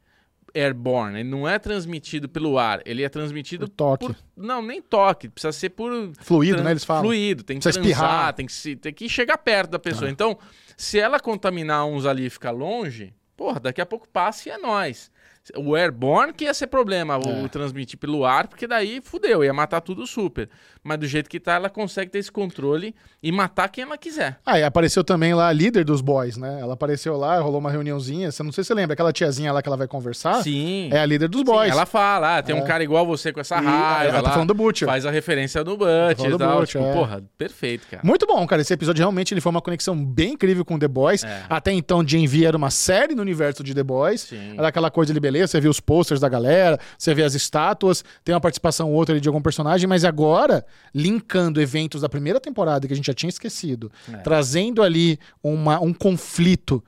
airborne, 0.54 1.20
ele 1.22 1.30
não 1.30 1.48
é 1.48 1.58
transmitido 1.60 2.28
pelo 2.30 2.58
ar, 2.60 2.82
ele 2.86 3.04
é 3.04 3.10
transmitido 3.10 3.68
Por 3.68 3.76
toque. 3.76 4.06
por- 4.08 4.16
não, 4.36 4.62
nem 4.62 4.82
toque, 4.82 5.30
precisa 5.30 5.52
ser 5.52 5.70
por 5.70 5.92
Fluido, 6.22 6.56
tran- 6.56 6.64
né? 6.66 6.72
Eles 6.72 6.84
falam. 6.84 7.04
Fluido, 7.04 7.44
tem 7.44 7.58
que 7.58 7.64
Precisa 7.64 7.82
transar, 7.84 8.06
espirrar. 8.10 8.34
tem 8.34 8.46
que, 8.46 8.52
se, 8.54 8.76
tem 8.76 8.94
que 8.94 9.08
chegar 9.10 9.38
perto 9.38 9.72
da 9.72 9.80
pessoa. 9.80 10.08
Ah. 10.08 10.12
Então, 10.12 10.38
se 10.76 11.00
ela 11.00 11.20
contaminar 11.20 11.86
uns 11.86 12.06
ali 12.06 12.26
e 12.26 12.30
ficar 12.30 12.52
longe, 12.52 13.14
porra, 13.38 13.60
daqui 13.60 13.82
a 13.82 13.86
pouco 13.86 14.08
passa 14.10 14.50
e 14.50 14.52
é 14.52 14.58
nós. 14.58 15.10
O 15.58 15.76
airborne 15.76 16.34
que 16.34 16.44
ia 16.44 16.54
ser 16.54 16.68
problema, 16.68 17.18
o 17.18 17.46
É. 17.46 17.48
transmitir 17.48 17.98
pelo 17.98 18.24
ar, 18.24 18.48
porque 18.48 18.68
daí 18.68 19.02
fudeu, 19.04 19.44
ia 19.44 19.52
matar 19.52 19.82
tudo 19.82 20.06
super. 20.06 20.48
Mas 20.84 20.98
do 20.98 21.06
jeito 21.06 21.30
que 21.30 21.40
tá, 21.40 21.54
ela 21.54 21.70
consegue 21.70 22.10
ter 22.10 22.18
esse 22.18 22.32
controle 22.32 22.96
e 23.22 23.32
matar 23.32 23.70
quem 23.70 23.84
ela 23.84 23.98
quiser. 24.00 24.40
Ah, 24.44 24.58
e 24.58 24.64
apareceu 24.64 25.04
também 25.04 25.32
lá 25.34 25.48
a 25.48 25.54
líder 25.54 25.86
dos 25.86 26.02
boys, 26.02 26.38
né? 26.38 26.58
Ela 26.60 26.74
apareceu 26.74 27.16
lá, 27.18 27.40
rolou 27.40 27.60
uma 27.60 27.70
reuniãozinha. 27.70 28.32
Você 28.32 28.42
não 28.42 28.52
sei 28.52 28.64
se 28.64 28.70
você 28.70 28.74
lembra, 28.74 28.94
aquela 28.94 29.14
tiazinha 29.14 29.54
lá 29.54 29.62
que 29.62 29.70
ela 29.70 29.78
vai 29.78 29.88
conversar. 29.88 30.42
Sim. 30.42 30.90
É 30.92 31.00
a 31.00 31.06
líder 31.06 31.28
dos 31.30 31.42
Sim, 31.42 31.46
boys. 31.46 31.72
ela 31.72 31.86
fala, 31.86 32.38
ah, 32.38 32.42
tem 32.42 32.56
É. 32.58 32.60
um 32.60 32.66
cara 32.66 32.84
igual 32.84 33.06
você 33.06 33.32
com 33.32 33.40
essa 33.40 33.58
E 33.62 33.64
raiva. 33.64 34.10
ela 34.10 34.22
tá 34.24 34.30
lá, 34.30 34.34
falando 34.34 34.48
do 34.48 34.54
Butcher. 34.56 34.88
Faz 34.88 35.06
a 35.06 35.12
referência 35.12 35.64
do 35.64 35.78
Butcher 35.78 36.16
falando 36.18 36.30
e 36.30 36.32
do 36.32 36.38
tal. 36.40 36.60
Butcher, 36.62 36.82
tipo, 36.82 36.92
é. 36.92 36.94
porra, 36.96 37.24
perfeito, 37.38 37.86
cara. 37.88 38.02
Muito 38.04 38.26
bom, 38.26 38.48
cara. 38.48 38.62
Esse 38.64 38.74
episódio 38.74 39.02
realmente 39.02 39.36
ele 39.36 39.42
foi 39.42 39.52
uma 39.52 39.62
conexão 39.62 39.96
bem 40.04 40.34
incrível 40.34 40.66
com 40.66 40.80
The 40.80 40.88
Boys. 40.88 41.24
É. 41.24 41.44
Até 41.48 41.72
então, 41.72 42.04
Gen 42.08 42.26
V 42.26 42.46
era 42.46 42.58
uma 42.58 42.72
série 42.72 43.14
no 43.14 43.22
universo 43.22 43.64
de 43.64 43.76
The 43.76 43.84
Boys. 43.84 44.22
Sim. 44.22 44.56
Era 44.58 44.70
aquela 44.70 44.90
coisa 44.90 45.14
de 45.14 45.20
beleza, 45.20 45.48
você 45.52 45.62
vê 45.62 45.68
os 45.70 45.80
posters 45.80 46.20
da 46.20 46.28
galera, 46.28 46.80
você 46.98 47.14
vê 47.14 47.22
as 47.24 47.36
estátuas, 47.36 48.04
tem 48.24 48.34
uma 48.34 48.42
participação 48.42 48.90
ou 48.90 48.96
outra 48.96 49.14
ali 49.14 49.22
de 49.22 49.30
algum 49.30 49.42
personagem, 49.44 49.88
mas 49.88 50.04
agora, 50.04 50.66
linkando 50.94 51.62
eventos 51.62 52.02
da 52.02 52.10
primeira 52.10 52.40
temporada 52.40 52.88
que 52.88 52.94
a 52.94 52.96
gente 52.96 53.06
já 53.08 53.14
tinha 53.14 53.30
esquecido, 53.30 53.92
É. 54.12 54.18
trazendo 54.18 54.82
ali 54.84 55.20
uma, 55.44 55.80
um 55.80 55.94
conflito 55.94 56.84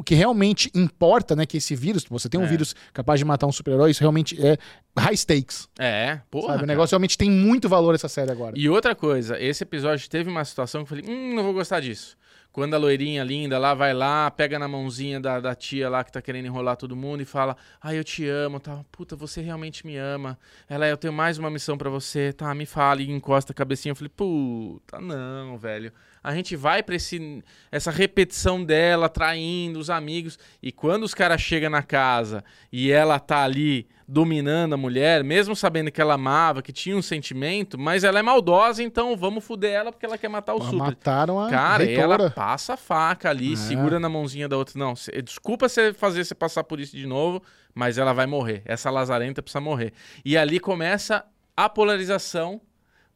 que 0.00 0.14
realmente 0.14 0.70
importa, 0.76 1.34
né? 1.34 1.44
Que 1.44 1.56
esse 1.56 1.74
vírus, 1.74 2.04
você 2.08 2.28
tem 2.28 2.38
um 2.38 2.44
É. 2.44 2.46
vírus 2.46 2.72
capaz 2.92 3.18
de 3.18 3.24
matar 3.24 3.48
um 3.48 3.52
super-herói, 3.52 3.90
isso 3.90 4.00
realmente 4.00 4.40
é 4.40 4.56
high 4.96 5.16
stakes. 5.16 5.68
É, 5.76 6.20
porra. 6.30 6.42
sabe? 6.46 6.54
O 6.54 6.60
cara. 6.60 6.66
negócio 6.66 6.94
realmente 6.94 7.18
tem 7.18 7.28
muito 7.28 7.68
valor 7.68 7.96
essa 7.96 8.06
série 8.08 8.30
agora. 8.30 8.56
E 8.56 8.68
outra 8.68 8.94
coisa, 8.94 9.40
esse 9.42 9.64
episódio 9.64 10.08
teve 10.08 10.30
uma 10.30 10.44
situação 10.44 10.84
que 10.84 10.92
eu 10.94 10.98
falei, 11.02 11.12
hum, 11.12 11.34
não 11.34 11.42
vou 11.42 11.52
gostar 11.54 11.80
disso. 11.80 12.16
Quando 12.52 12.74
a 12.74 12.76
loirinha 12.76 13.24
linda 13.24 13.58
lá 13.58 13.72
vai 13.72 13.94
lá, 13.94 14.30
pega 14.30 14.58
na 14.58 14.68
mãozinha 14.68 15.18
da, 15.18 15.40
da 15.40 15.54
tia 15.54 15.88
lá 15.88 16.04
que 16.04 16.12
tá 16.12 16.20
querendo 16.20 16.44
enrolar 16.44 16.76
todo 16.76 16.94
mundo 16.94 17.22
e 17.22 17.24
fala: 17.24 17.56
Ai, 17.80 17.98
eu 17.98 18.04
te 18.04 18.28
amo, 18.28 18.60
tal. 18.60 18.84
Puta, 18.92 19.16
você 19.16 19.40
realmente 19.40 19.86
me 19.86 19.96
ama. 19.96 20.38
Ela, 20.68 20.86
eu 20.86 20.98
tenho 20.98 21.14
mais 21.14 21.38
uma 21.38 21.48
missão 21.48 21.78
pra 21.78 21.88
você, 21.88 22.30
tá? 22.30 22.54
Me 22.54 22.66
fale, 22.66 23.04
e 23.04 23.10
encosta 23.10 23.52
a 23.52 23.54
cabecinha. 23.54 23.92
Eu 23.92 23.96
falei: 23.96 24.10
Puta, 24.14 25.00
não, 25.00 25.56
velho. 25.56 25.90
A 26.24 26.34
gente 26.34 26.54
vai 26.54 26.82
pra 26.82 26.94
esse, 26.94 27.42
essa 27.70 27.90
repetição 27.90 28.62
dela, 28.64 29.08
traindo 29.08 29.78
os 29.78 29.90
amigos. 29.90 30.38
E 30.62 30.70
quando 30.70 31.02
os 31.02 31.14
caras 31.14 31.40
chegam 31.40 31.68
na 31.70 31.82
casa 31.82 32.44
e 32.72 32.92
ela 32.92 33.18
tá 33.18 33.42
ali 33.42 33.86
dominando 34.06 34.74
a 34.74 34.76
mulher, 34.76 35.24
mesmo 35.24 35.56
sabendo 35.56 35.90
que 35.90 36.00
ela 36.00 36.14
amava, 36.14 36.60
que 36.62 36.72
tinha 36.72 36.94
um 36.96 37.00
sentimento, 37.02 37.78
mas 37.78 38.04
ela 38.04 38.18
é 38.18 38.22
maldosa, 38.22 38.82
então 38.82 39.16
vamos 39.16 39.42
fuder 39.42 39.72
ela 39.72 39.90
porque 39.90 40.04
ela 40.04 40.18
quer 40.18 40.28
matar 40.28 40.54
o 40.54 40.58
Pô, 40.58 40.64
super. 40.64 40.78
Mataram 40.78 41.40
a 41.40 41.48
Cara, 41.48 41.84
reitora. 41.84 42.04
ela 42.24 42.30
passa 42.30 42.74
a 42.74 42.76
faca 42.76 43.30
ali, 43.30 43.54
É. 43.54 43.56
segura 43.56 43.98
na 43.98 44.08
mãozinha 44.10 44.48
da 44.48 44.56
outra. 44.56 44.78
Não, 44.78 44.94
cê- 44.94 45.22
desculpa 45.22 45.68
você 45.68 45.92
fazer 45.94 46.24
você 46.24 46.34
passar 46.34 46.62
por 46.64 46.78
isso 46.78 46.94
de 46.96 47.06
novo, 47.06 47.42
mas 47.74 47.96
ela 47.96 48.12
vai 48.12 48.26
morrer. 48.26 48.60
Essa 48.66 48.90
lazarenta 48.90 49.42
precisa 49.42 49.60
morrer. 49.62 49.92
E 50.24 50.36
ali 50.36 50.60
começa 50.60 51.24
a 51.56 51.68
polarização 51.68 52.60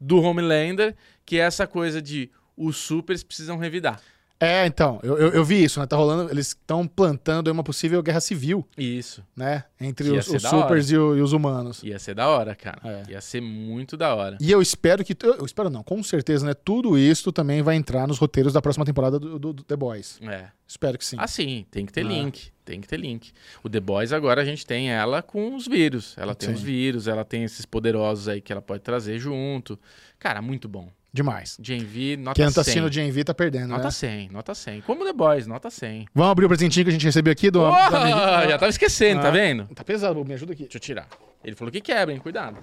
do 0.00 0.20
Homelander, 0.22 0.94
que 1.26 1.36
é 1.38 1.42
essa 1.42 1.66
coisa 1.66 2.00
de 2.00 2.30
os 2.56 2.76
supers 2.76 3.22
precisam 3.22 3.58
revidar. 3.58 4.00
É, 4.38 4.66
então, 4.66 5.00
eu, 5.02 5.16
eu, 5.16 5.28
eu 5.30 5.42
vi 5.46 5.64
isso, 5.64 5.80
né? 5.80 5.86
Tá 5.86 5.96
rolando, 5.96 6.30
eles 6.30 6.48
estão 6.48 6.86
plantando 6.86 7.48
uma 7.50 7.64
possível 7.64 8.02
guerra 8.02 8.20
civil, 8.20 8.68
Isso. 8.76 9.24
né? 9.34 9.64
Entre 9.80 10.10
os, 10.10 10.28
os 10.28 10.42
supers 10.42 10.90
e, 10.90 10.96
o- 10.98 11.16
e 11.16 11.22
os 11.22 11.32
humanos. 11.32 11.82
Ia 11.82 11.98
ser 11.98 12.14
da 12.14 12.28
hora, 12.28 12.54
cara. 12.54 12.78
É. 12.84 13.12
Ia 13.12 13.20
ser 13.22 13.40
muito 13.40 13.96
da 13.96 14.14
hora. 14.14 14.36
E 14.38 14.50
eu 14.52 14.60
espero 14.60 15.02
que. 15.02 15.16
Eu 15.22 15.36
eu 15.36 15.46
espero 15.46 15.70
não, 15.70 15.82
com 15.82 16.02
certeza, 16.02 16.44
né? 16.44 16.52
Tudo 16.52 16.98
isso 16.98 17.32
também 17.32 17.62
vai 17.62 17.76
entrar 17.76 18.06
nos 18.06 18.18
roteiros 18.18 18.52
da 18.52 18.60
próxima 18.60 18.84
temporada 18.84 19.18
do, 19.18 19.38
do- 19.38 19.52
do 19.54 19.62
The 19.62 19.74
Boys. 19.74 20.18
É. 20.20 20.48
Espero 20.68 20.98
que 20.98 21.04
sim. 21.06 21.16
Ah, 21.18 21.26
sim, 21.26 21.64
tem 21.70 21.86
que 21.86 21.92
ter 21.94 22.04
Ah. 22.04 22.08
link. 22.08 22.50
Tem 22.62 22.78
que 22.78 22.86
ter 22.88 22.98
link. 23.00 23.32
O 23.62 23.70
The 23.70 23.80
Boys 23.80 24.12
agora 24.12 24.42
a 24.42 24.44
gente 24.44 24.66
tem 24.66 24.90
ela 24.90 25.22
com 25.22 25.54
os 25.54 25.66
vírus. 25.66 26.14
Ela 26.18 26.34
tem 26.34 26.50
Sim. 26.50 26.54
os 26.56 26.60
vírus, 26.60 27.08
ela 27.08 27.24
tem 27.24 27.42
esses 27.44 27.64
poderosos 27.64 28.28
aí 28.28 28.42
que 28.42 28.52
ela 28.52 28.60
pode 28.60 28.82
trazer 28.82 29.18
junto. 29.18 29.78
Cara, 30.18 30.42
muito 30.42 30.68
bom. 30.68 30.90
Demais. 31.16 31.56
Gen 31.62 31.78
V, 31.82 32.18
nota 32.18 32.34
Quem 32.34 32.44
não 32.44 32.52
tá 32.52 32.62
100. 32.62 32.82
assistindo 32.82 33.08
o 33.08 33.12
V 33.14 33.24
tá 33.24 33.32
perdendo, 33.32 33.68
Nota 33.68 33.84
né? 33.84 33.90
100, 33.90 34.28
nota 34.28 34.54
100. 34.54 34.82
Como 34.82 35.02
The 35.02 35.14
Boys, 35.14 35.46
nota 35.46 35.70
100. 35.70 36.08
Vamos 36.14 36.30
abrir 36.30 36.44
o 36.44 36.48
presentinho 36.48 36.84
que 36.84 36.90
a 36.90 36.92
gente 36.92 37.06
recebeu 37.06 37.32
aqui 37.32 37.50
do. 37.50 37.64
Amiguinho. 37.64 38.50
já 38.50 38.58
tava 38.58 38.68
esquecendo, 38.68 39.22
tá 39.22 39.28
Ah. 39.28 39.30
vendo? 39.30 39.64
Tá 39.74 39.82
pesado, 39.82 40.22
me 40.26 40.34
ajuda 40.34 40.52
aqui. 40.52 40.64
Deixa 40.64 40.76
eu 40.76 40.80
tirar. 40.80 41.08
Ele 41.42 41.56
falou 41.56 41.72
que 41.72 41.80
quebra, 41.80 42.12
hein? 42.12 42.20
Cuidado. 42.20 42.58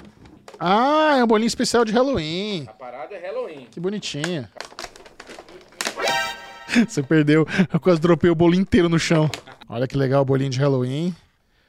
Ah, 0.60 1.16
é 1.18 1.24
um 1.24 1.28
bolinho 1.28 1.48
especial 1.48 1.84
de 1.84 1.92
Halloween. 1.92 2.66
A 2.70 2.74
parada 2.74 3.16
é 3.16 3.26
Halloween. 3.26 3.66
Que 3.72 3.80
bonitinho. 3.80 4.48
Você 6.88 7.02
perdeu. 7.02 7.48
Eu 7.74 7.80
quase 7.80 8.00
dropei 8.00 8.30
o 8.30 8.36
bolo 8.36 8.54
inteiro 8.54 8.88
no 8.88 9.00
chão. 9.00 9.32
Olha 9.68 9.88
que 9.88 9.98
legal 9.98 10.22
o 10.22 10.26
bolinho 10.26 10.52
de 10.52 10.60
Halloween. 10.60 11.16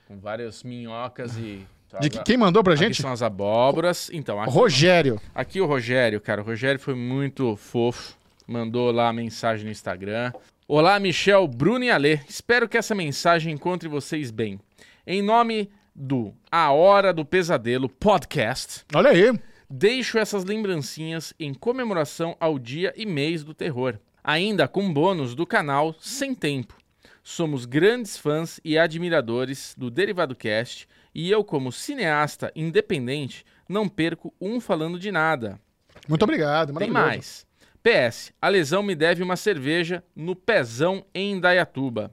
Com 0.07 0.19
várias 0.19 0.63
minhocas 0.63 1.35
e... 1.39 1.67
De 2.01 2.11
que- 2.11 2.23
quem 2.23 2.37
mandou 2.37 2.63
pra 2.63 2.75
Aqui 2.75 2.85
gente? 2.85 3.01
são 3.03 3.13
as 3.13 3.23
abóboras. 3.23 4.11
Então, 4.13 4.41
aqui, 4.41 4.51
Rogério. 4.53 5.21
aqui 5.35 5.61
o 5.61 5.67
Rogério, 5.67 6.21
cara. 6.21 6.41
O 6.43 6.45
Rogério 6.45 6.79
foi 6.81 6.95
muito 6.95 7.57
fofo. 7.57 8.17
Mandou 8.47 8.91
lá 8.91 9.09
a 9.09 9.13
mensagem 9.13 9.65
no 9.65 9.71
Instagram. 9.71 10.33
Olá, 10.69 10.99
Michel, 10.99 11.47
Bruno 11.49 11.85
e 11.85 11.91
Alê. 11.91 12.21
Espero 12.29 12.69
que 12.69 12.77
essa 12.77 12.95
mensagem 12.95 13.53
encontre 13.55 13.89
vocês 13.89 14.31
bem. 14.31 14.59
Em 15.07 15.23
nome 15.23 15.71
do 15.95 16.33
A 16.51 16.71
Hora 16.73 17.13
do 17.13 17.25
Pesadelo 17.25 17.89
Podcast, 17.89 18.85
Olha 18.95 19.11
aí. 19.11 19.33
deixo 19.71 20.19
essas 20.19 20.45
lembrancinhas 20.45 21.33
em 21.39 21.55
comemoração 21.55 22.37
ao 22.41 22.59
dia 22.59 22.93
e 22.97 23.07
mês 23.07 23.45
do 23.45 23.55
terror. 23.55 23.97
Ainda 24.23 24.67
com 24.67 24.93
bônus 24.93 25.35
do 25.35 25.47
canal 25.47 25.95
Sem 26.01 26.35
Tempo. 26.35 26.75
Somos 27.23 27.65
grandes 27.65 28.17
fãs 28.19 28.59
e 28.65 28.77
admiradores 28.77 29.75
do 29.79 29.91
Derivado 29.91 30.35
Cast 30.35 30.89
e 31.15 31.31
eu, 31.31 31.45
como 31.45 31.71
cineasta 31.71 32.51
independente, 32.57 33.45
não 33.69 33.89
perco 33.89 34.35
um 34.41 34.61
falando 34.61 34.99
de 34.99 35.13
nada. 35.13 35.61
Muito 36.09 36.23
obrigado, 36.23 36.75
Tem 36.75 36.91
mais. 36.91 37.47
PS, 37.83 38.33
a 38.41 38.49
lesão 38.49 38.83
me 38.83 38.95
deve 38.95 39.23
uma 39.23 39.37
cerveja 39.37 40.03
no 40.17 40.35
Pezão 40.35 41.05
em 41.15 41.33
Indaiatuba. 41.33 42.11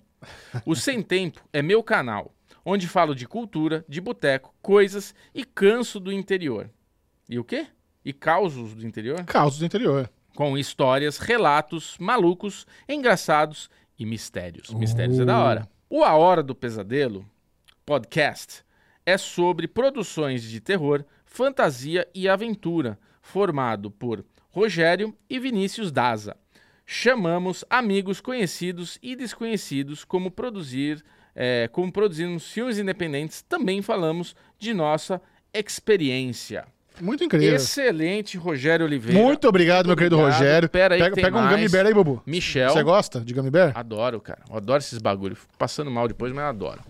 O 0.66 0.76
Sem 0.76 1.02
Tempo 1.04 1.41
é 1.52 1.62
meu 1.62 1.82
canal, 1.82 2.34
onde 2.64 2.88
falo 2.88 3.16
de 3.16 3.28
cultura, 3.28 3.84
de 3.88 3.99
boteco, 3.99 4.54
coisas 4.62 5.16
e 5.34 5.43
canso 5.43 5.99
do 5.99 6.12
interior. 6.12 6.70
E 7.30 7.39
o 7.39 7.43
quê? 7.43 7.68
E 8.04 8.12
causos 8.12 8.76
do 8.76 8.86
interior? 8.86 9.24
Causos 9.24 9.60
do 9.60 9.66
interior. 9.66 10.10
Com 10.36 10.58
histórias, 10.58 11.18
relatos 11.18 11.95
malucos, 11.99 12.68
engraçados 12.88 13.70
e 13.97 14.06
mistérios. 14.06 14.70
Mistérios 14.72 15.20
é 15.20 15.26
da 15.26 15.39
hora. 15.39 15.70
O 15.89 16.04
A 16.04 16.16
Hora 16.16 16.41
do 16.41 16.56
Pesadelo, 16.56 17.26
podcast, 17.86 18.64
é 19.06 19.18
sobre 19.18 19.68
produções 19.68 20.43
de 20.43 20.60
terror, 20.60 21.04
fantasia 21.26 22.08
e 22.14 22.28
aventura, 22.28 22.97
formado 23.22 23.89
por 23.89 24.26
Rogério 24.49 25.16
e 25.30 25.39
Vinícius 25.39 25.91
Daza. 25.91 26.36
Chamamos 26.86 27.64
amigos 27.70 28.20
conhecidos 28.20 28.99
e 29.02 29.16
desconhecidos 29.16 30.04
como 30.04 30.30
produzir, 30.30 31.04
é, 31.34 31.70
como 31.72 31.91
produzirmos 31.91 32.52
filmes 32.52 32.78
independentes. 32.78 33.41
Também 33.41 33.82
falamos 33.82 34.36
de 34.60 34.74
nossa 34.74 35.22
experiência. 35.54 36.66
Muito 36.99 37.24
incrível. 37.24 37.56
Excelente, 37.56 38.38
Rogério 38.38 38.86
Oliveira. 38.86 39.20
Muito 39.20 39.47
obrigado, 39.47 39.88
meu 39.88 39.95
querido 39.95 40.18
obrigado. 40.18 40.39
Rogério. 40.39 40.70
Pera 40.70 40.95
aí 40.95 41.02
pega 41.02 41.16
pega 41.16 41.39
um 41.39 41.49
gummy 41.49 41.70
bear 41.70 41.86
aí, 41.86 41.93
Bubu. 41.93 42.22
Michel. 42.26 42.72
Você 42.72 42.84
gosta 42.84 43.22
de 43.22 43.34
gummy 43.34 43.49
bear? 43.49 43.72
Adoro, 43.76 44.20
cara. 44.20 44.41
Eu 44.49 44.58
adoro 44.58 44.80
esses 44.80 44.99
bagulho. 44.99 45.36
Fico 45.36 45.54
passando 45.58 45.89
mal 45.89 46.08
depois, 46.08 46.34
mas 46.34 46.43
eu 46.43 46.49
adoro. 46.49 46.82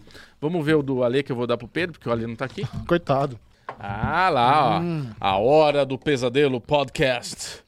Vamos 0.42 0.66
ver 0.66 0.76
o 0.76 0.82
do 0.82 1.04
Ale 1.04 1.22
que 1.22 1.32
eu 1.32 1.36
vou 1.36 1.46
dar 1.46 1.56
pro 1.56 1.68
Pedro, 1.68 1.94
porque 1.94 2.10
o 2.10 2.12
Ale 2.12 2.26
não 2.26 2.36
tá 2.36 2.46
aqui. 2.46 2.66
Coitado. 2.88 3.40
Ah, 3.80 4.28
lá, 4.30 4.78
ó. 4.78 4.80
Hum. 4.80 5.08
A 5.20 5.38
Hora 5.38 5.86
do 5.86 5.98
Pesadelo 6.00 6.60
Podcast. 6.60 7.60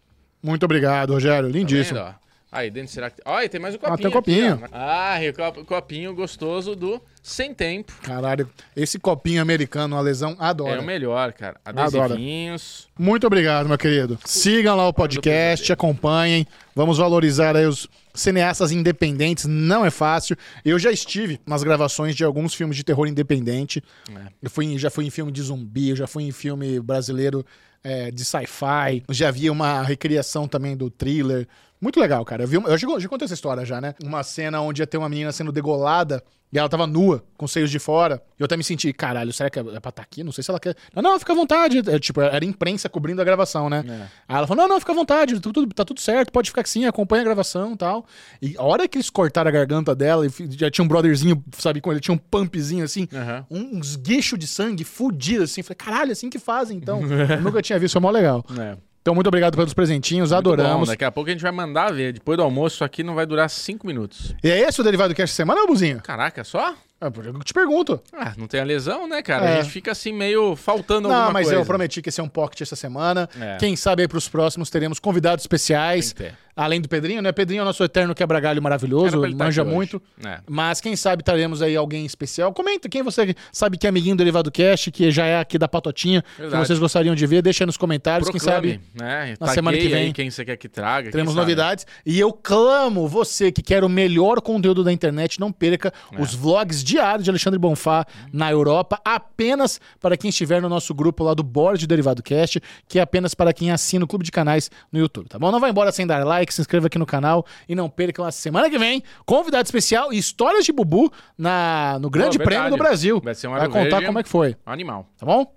Muito 0.41 0.63
obrigado, 0.63 1.13
Rogério. 1.13 1.49
Tá 1.51 1.55
Lindíssimo. 1.57 1.99
ó? 1.99 2.13
Aí, 2.53 2.69
dentro 2.69 2.93
será 2.93 3.09
que. 3.09 3.19
Olha, 3.25 3.49
tem 3.49 3.59
mais 3.59 3.73
um 3.73 3.79
copinho. 3.79 3.97
tem 3.97 4.07
um 4.07 4.11
copinho. 4.11 4.53
aqui, 4.53 5.41
ah, 5.41 5.63
copinho 5.65 6.13
gostoso 6.13 6.75
do 6.75 7.01
Sem 7.23 7.51
Tempo. 7.51 7.91
Caralho, 8.03 8.47
esse 8.75 8.99
copinho 8.99 9.41
americano, 9.41 9.97
a 9.97 10.01
lesão, 10.01 10.35
adora. 10.37 10.75
É 10.75 10.79
o 10.79 10.83
melhor, 10.83 11.33
cara. 11.33 11.59
Adesivinhos. 11.65 12.87
Muito 12.97 13.25
obrigado, 13.25 13.67
meu 13.67 13.77
querido. 13.77 14.19
Sigam 14.23 14.77
lá 14.77 14.87
o 14.87 14.93
podcast, 14.93 15.73
acompanhem. 15.73 16.45
Vamos 16.75 16.99
valorizar 16.99 17.55
aí 17.55 17.65
os 17.65 17.89
cineastas 18.13 18.71
independentes. 18.71 19.45
Não 19.45 19.83
é 19.83 19.89
fácil. 19.89 20.37
Eu 20.63 20.77
já 20.77 20.91
estive 20.91 21.39
nas 21.47 21.63
gravações 21.63 22.15
de 22.15 22.23
alguns 22.23 22.53
filmes 22.53 22.77
de 22.77 22.83
terror 22.83 23.07
independente. 23.07 23.83
É. 24.15 24.27
Eu 24.43 24.49
fui 24.51 24.77
já 24.77 24.91
fui 24.91 25.07
em 25.07 25.09
filme 25.09 25.31
de 25.31 25.41
zumbi, 25.41 25.89
eu 25.89 25.95
já 25.95 26.05
fui 26.05 26.21
em 26.21 26.31
filme 26.31 26.79
brasileiro 26.79 27.43
é, 27.83 28.11
de 28.11 28.23
sci-fi. 28.23 29.03
Já 29.09 29.31
vi 29.31 29.49
uma 29.49 29.81
recriação 29.81 30.47
também 30.47 30.77
do 30.77 30.91
thriller. 30.91 31.47
Muito 31.83 31.99
legal, 31.99 32.23
cara. 32.23 32.43
Eu, 32.43 32.47
vi 32.47 32.57
uma- 32.57 32.69
eu 32.69 32.77
já, 32.77 32.87
já 32.99 33.09
contei 33.09 33.25
essa 33.25 33.33
história 33.33 33.65
já, 33.65 33.81
né? 33.81 33.93
Uma 34.01 34.23
cena 34.23 34.61
onde 34.61 34.81
ia 34.81 34.87
ter 34.87 34.97
uma 34.97 35.09
menina 35.09 35.31
sendo 35.33 35.51
degolada 35.51 36.23
e 36.51 36.57
ela 36.59 36.69
tava 36.69 36.85
nua, 36.87 37.23
com 37.35 37.45
os 37.45 37.51
seios 37.51 37.69
de 37.69 37.79
fora. 37.79 38.21
E 38.39 38.41
eu 38.41 38.45
até 38.45 38.55
me 38.55 38.63
senti, 38.63 38.93
caralho, 38.93 39.33
será 39.33 39.49
que 39.49 39.59
é 39.59 39.61
é 39.75 39.79
pra 39.79 39.89
estar 39.89 40.01
aqui? 40.03 40.23
Não 40.23 40.31
sei 40.31 40.43
se 40.43 40.49
ela 40.51 40.59
quer. 40.59 40.75
Não, 40.95 41.01
não, 41.01 41.19
fica 41.19 41.33
à 41.33 41.35
vontade. 41.35 41.79
É, 41.89 41.99
tipo, 41.99 42.21
era 42.21 42.45
imprensa 42.45 42.87
cobrindo 42.87 43.19
a 43.21 43.25
gravação, 43.25 43.69
né? 43.69 43.83
É. 43.87 43.91
Aí 44.27 44.37
ela 44.37 44.47
falou: 44.47 44.63
não, 44.63 44.69
não, 44.75 44.79
fica 44.79 44.91
à 44.93 44.95
vontade, 44.95 45.33
tá 45.39 45.51
tudo, 45.51 45.73
tá 45.73 45.83
tudo 45.83 45.99
certo, 45.99 46.31
pode 46.31 46.49
ficar 46.51 46.61
assim, 46.61 46.85
acompanha 46.85 47.21
a 47.21 47.25
gravação 47.25 47.73
e 47.73 47.77
tal. 47.77 48.05
E 48.41 48.55
a 48.57 48.63
hora 48.63 48.87
que 48.87 48.97
eles 48.97 49.09
cortaram 49.09 49.49
a 49.49 49.51
garganta 49.51 49.93
dela, 49.95 50.25
e 50.25 50.29
já 50.51 50.69
tinha 50.71 50.85
um 50.85 50.87
brotherzinho, 50.87 51.43
sabe, 51.57 51.81
com 51.81 51.91
ele 51.91 51.99
tinha 51.99 52.13
um 52.15 52.17
pumpzinho 52.19 52.85
assim, 52.85 53.07
Aham. 53.13 53.45
um 53.51 53.79
esguicho 53.79 54.37
de 54.37 54.45
sangue 54.47 54.83
fudido, 54.83 55.43
assim. 55.43 55.63
Falei, 55.63 55.75
caralho, 55.75 56.11
assim 56.11 56.29
que 56.29 56.37
fazem, 56.39 56.77
então. 56.77 57.01
Eu 57.33 57.41
nunca 57.41 57.61
tinha 57.61 57.77
visto, 57.79 57.93
foi 57.93 58.01
mó 58.01 58.09
legal. 58.11 58.45
É. 58.59 58.77
Então, 59.03 59.13
muito 59.13 59.27
obrigado 59.27 59.57
pelos 59.57 59.73
presentinhos, 59.73 60.31
Muito 60.31 60.37
adoramos. 60.39 60.87
bom. 60.87 60.93
Daqui 60.93 61.03
a 61.03 61.11
pouco 61.11 61.29
a 61.29 61.33
gente 61.33 61.41
vai 61.43 61.51
mandar 61.51 61.91
ver. 61.91 62.13
Depois 62.13 62.37
do 62.37 62.41
almoço, 62.43 62.75
isso 62.75 62.83
aqui 62.85 63.03
não 63.03 63.13
vai 63.13 63.25
durar 63.25 63.49
cinco 63.49 63.85
minutos. 63.85 64.33
E 64.41 64.49
é 64.49 64.61
esse 64.61 64.79
o 64.79 64.83
Derivado 64.83 65.13
Cast 65.13 65.35
semana, 65.35 65.61
ô 65.61 65.67
Buzinho? 65.67 65.99
Caraca, 66.01 66.41
só? 66.45 66.73
Ah, 67.01 67.11
Eu 67.13 67.43
te 67.43 67.53
pergunto. 67.53 68.01
Ah, 68.13 68.31
não 68.37 68.47
tem 68.47 68.61
a 68.61 68.63
lesão, 68.63 69.05
né, 69.05 69.21
cara? 69.21 69.45
É. 69.45 69.59
A 69.59 69.61
gente 69.61 69.73
fica 69.73 69.91
assim 69.91 70.13
meio 70.13 70.55
faltando 70.55 71.09
alguma 71.09 71.25
Não, 71.25 71.33
mas 71.33 71.47
coisa. 71.47 71.59
eu 71.61 71.65
prometi 71.65 72.01
que 72.01 72.07
esse 72.07 72.21
é 72.21 72.23
um 72.23 72.29
pocket 72.29 72.61
essa 72.61 72.77
semana. 72.77 73.29
É. 73.37 73.57
Quem 73.57 73.75
sabe 73.75 74.03
aí 74.03 74.07
pros 74.07 74.29
próximos 74.29 74.69
teremos 74.69 74.99
convidados 74.99 75.43
especiais. 75.43 76.13
Tem 76.13 76.27
que 76.27 76.31
ter. 76.33 76.39
Além 76.55 76.79
do 76.81 76.87
Pedrinho, 76.87 77.21
né? 77.21 77.31
Pedrinho 77.31 77.59
é 77.59 77.63
o 77.63 77.65
nosso 77.65 77.83
eterno 77.83 78.13
quebra-galho 78.13 78.61
maravilhoso, 78.61 79.19
tá 79.21 79.29
manja 79.35 79.63
muito. 79.63 80.01
É. 80.23 80.39
Mas 80.47 80.79
quem 80.79 80.95
sabe 80.95 81.23
teremos 81.23 81.61
aí 81.61 81.75
alguém 81.75 82.05
especial. 82.05 82.53
Comenta 82.53 82.87
quem 82.87 83.01
você 83.01 83.35
sabe 83.51 83.77
que 83.77 83.87
é 83.87 83.89
amiguinho 83.89 84.15
do 84.15 84.19
Derivado 84.19 84.51
Cast, 84.51 84.91
que 84.91 85.09
já 85.11 85.25
é 85.25 85.39
aqui 85.39 85.57
da 85.57 85.67
Patotinha, 85.67 86.23
Verdade. 86.37 86.61
que 86.61 86.67
vocês 86.67 86.79
gostariam 86.79 87.15
de 87.15 87.25
ver. 87.25 87.41
Deixa 87.41 87.63
aí 87.63 87.65
nos 87.65 87.77
comentários. 87.77 88.29
Proclame, 88.29 88.61
Quem 88.71 88.79
sabe 88.79 88.81
né? 88.93 89.35
na 89.39 89.47
semana 89.47 89.77
que 89.77 89.87
vem 89.87 90.11
quem 90.13 90.29
você 90.29 90.45
quer 90.45 90.57
que 90.57 90.69
traga. 90.69 91.09
teremos 91.11 91.33
novidades. 91.35 91.85
E 92.05 92.19
eu 92.19 92.31
clamo 92.31 93.07
você 93.07 93.51
que 93.51 93.61
quer 93.61 93.83
o 93.83 93.89
melhor 93.89 94.41
conteúdo 94.41 94.83
da 94.83 94.91
internet, 94.91 95.39
não 95.39 95.51
perca 95.51 95.91
É. 96.11 96.21
os 96.21 96.33
vlogs 96.35 96.83
diários 96.83 97.23
de 97.23 97.29
Alexandre 97.29 97.57
Bonfá 97.59 98.05
na 98.31 98.51
Europa, 98.51 98.99
apenas 99.03 99.79
para 99.99 100.15
quem 100.17 100.29
estiver 100.29 100.61
no 100.61 100.69
nosso 100.69 100.93
grupo 100.93 101.23
lá 101.23 101.33
do 101.33 101.43
Board 101.43 101.85
Derivado 101.87 102.21
Cast, 102.21 102.61
que 102.87 102.99
é 102.99 103.01
apenas 103.01 103.33
para 103.33 103.53
quem 103.53 103.71
assina 103.71 104.05
o 104.05 104.07
Clube 104.07 104.23
de 104.25 104.31
Canais 104.31 104.69
no 104.91 104.99
YouTube, 104.99 105.27
tá 105.29 105.39
bom? 105.39 105.51
Não 105.51 105.59
vai 105.59 105.69
embora 105.69 105.91
sem 105.91 106.05
dar 106.05 106.23
like, 106.25 106.42
se 106.51 106.59
inscreva 106.59 106.87
aqui 106.87 106.97
no 106.97 107.05
canal 107.05 107.45
e 107.69 107.75
não 107.75 107.87
percam 107.87 108.25
a 108.25 108.31
semana 108.31 108.69
que 108.69 108.79
vem, 108.79 109.03
convidado 109.23 109.65
especial 109.65 110.11
e 110.11 110.17
histórias 110.17 110.65
de 110.65 110.71
Bubu 110.71 111.13
na, 111.37 111.99
no 112.01 112.09
Grande 112.09 112.39
Prêmio 112.39 112.71
do 112.71 112.77
Brasil. 112.77 113.21
Vai 113.23 113.35
vai 113.35 113.69
contar 113.69 114.03
como 114.03 114.17
é 114.17 114.23
que 114.23 114.29
foi, 114.29 114.55
Animal. 114.65 115.07
tá 115.17 115.25
bom? 115.25 115.53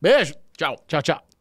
Beijo. 0.00 0.34
Tchau. 0.56 0.76
Tchau, 0.86 1.02
tchau. 1.02 1.24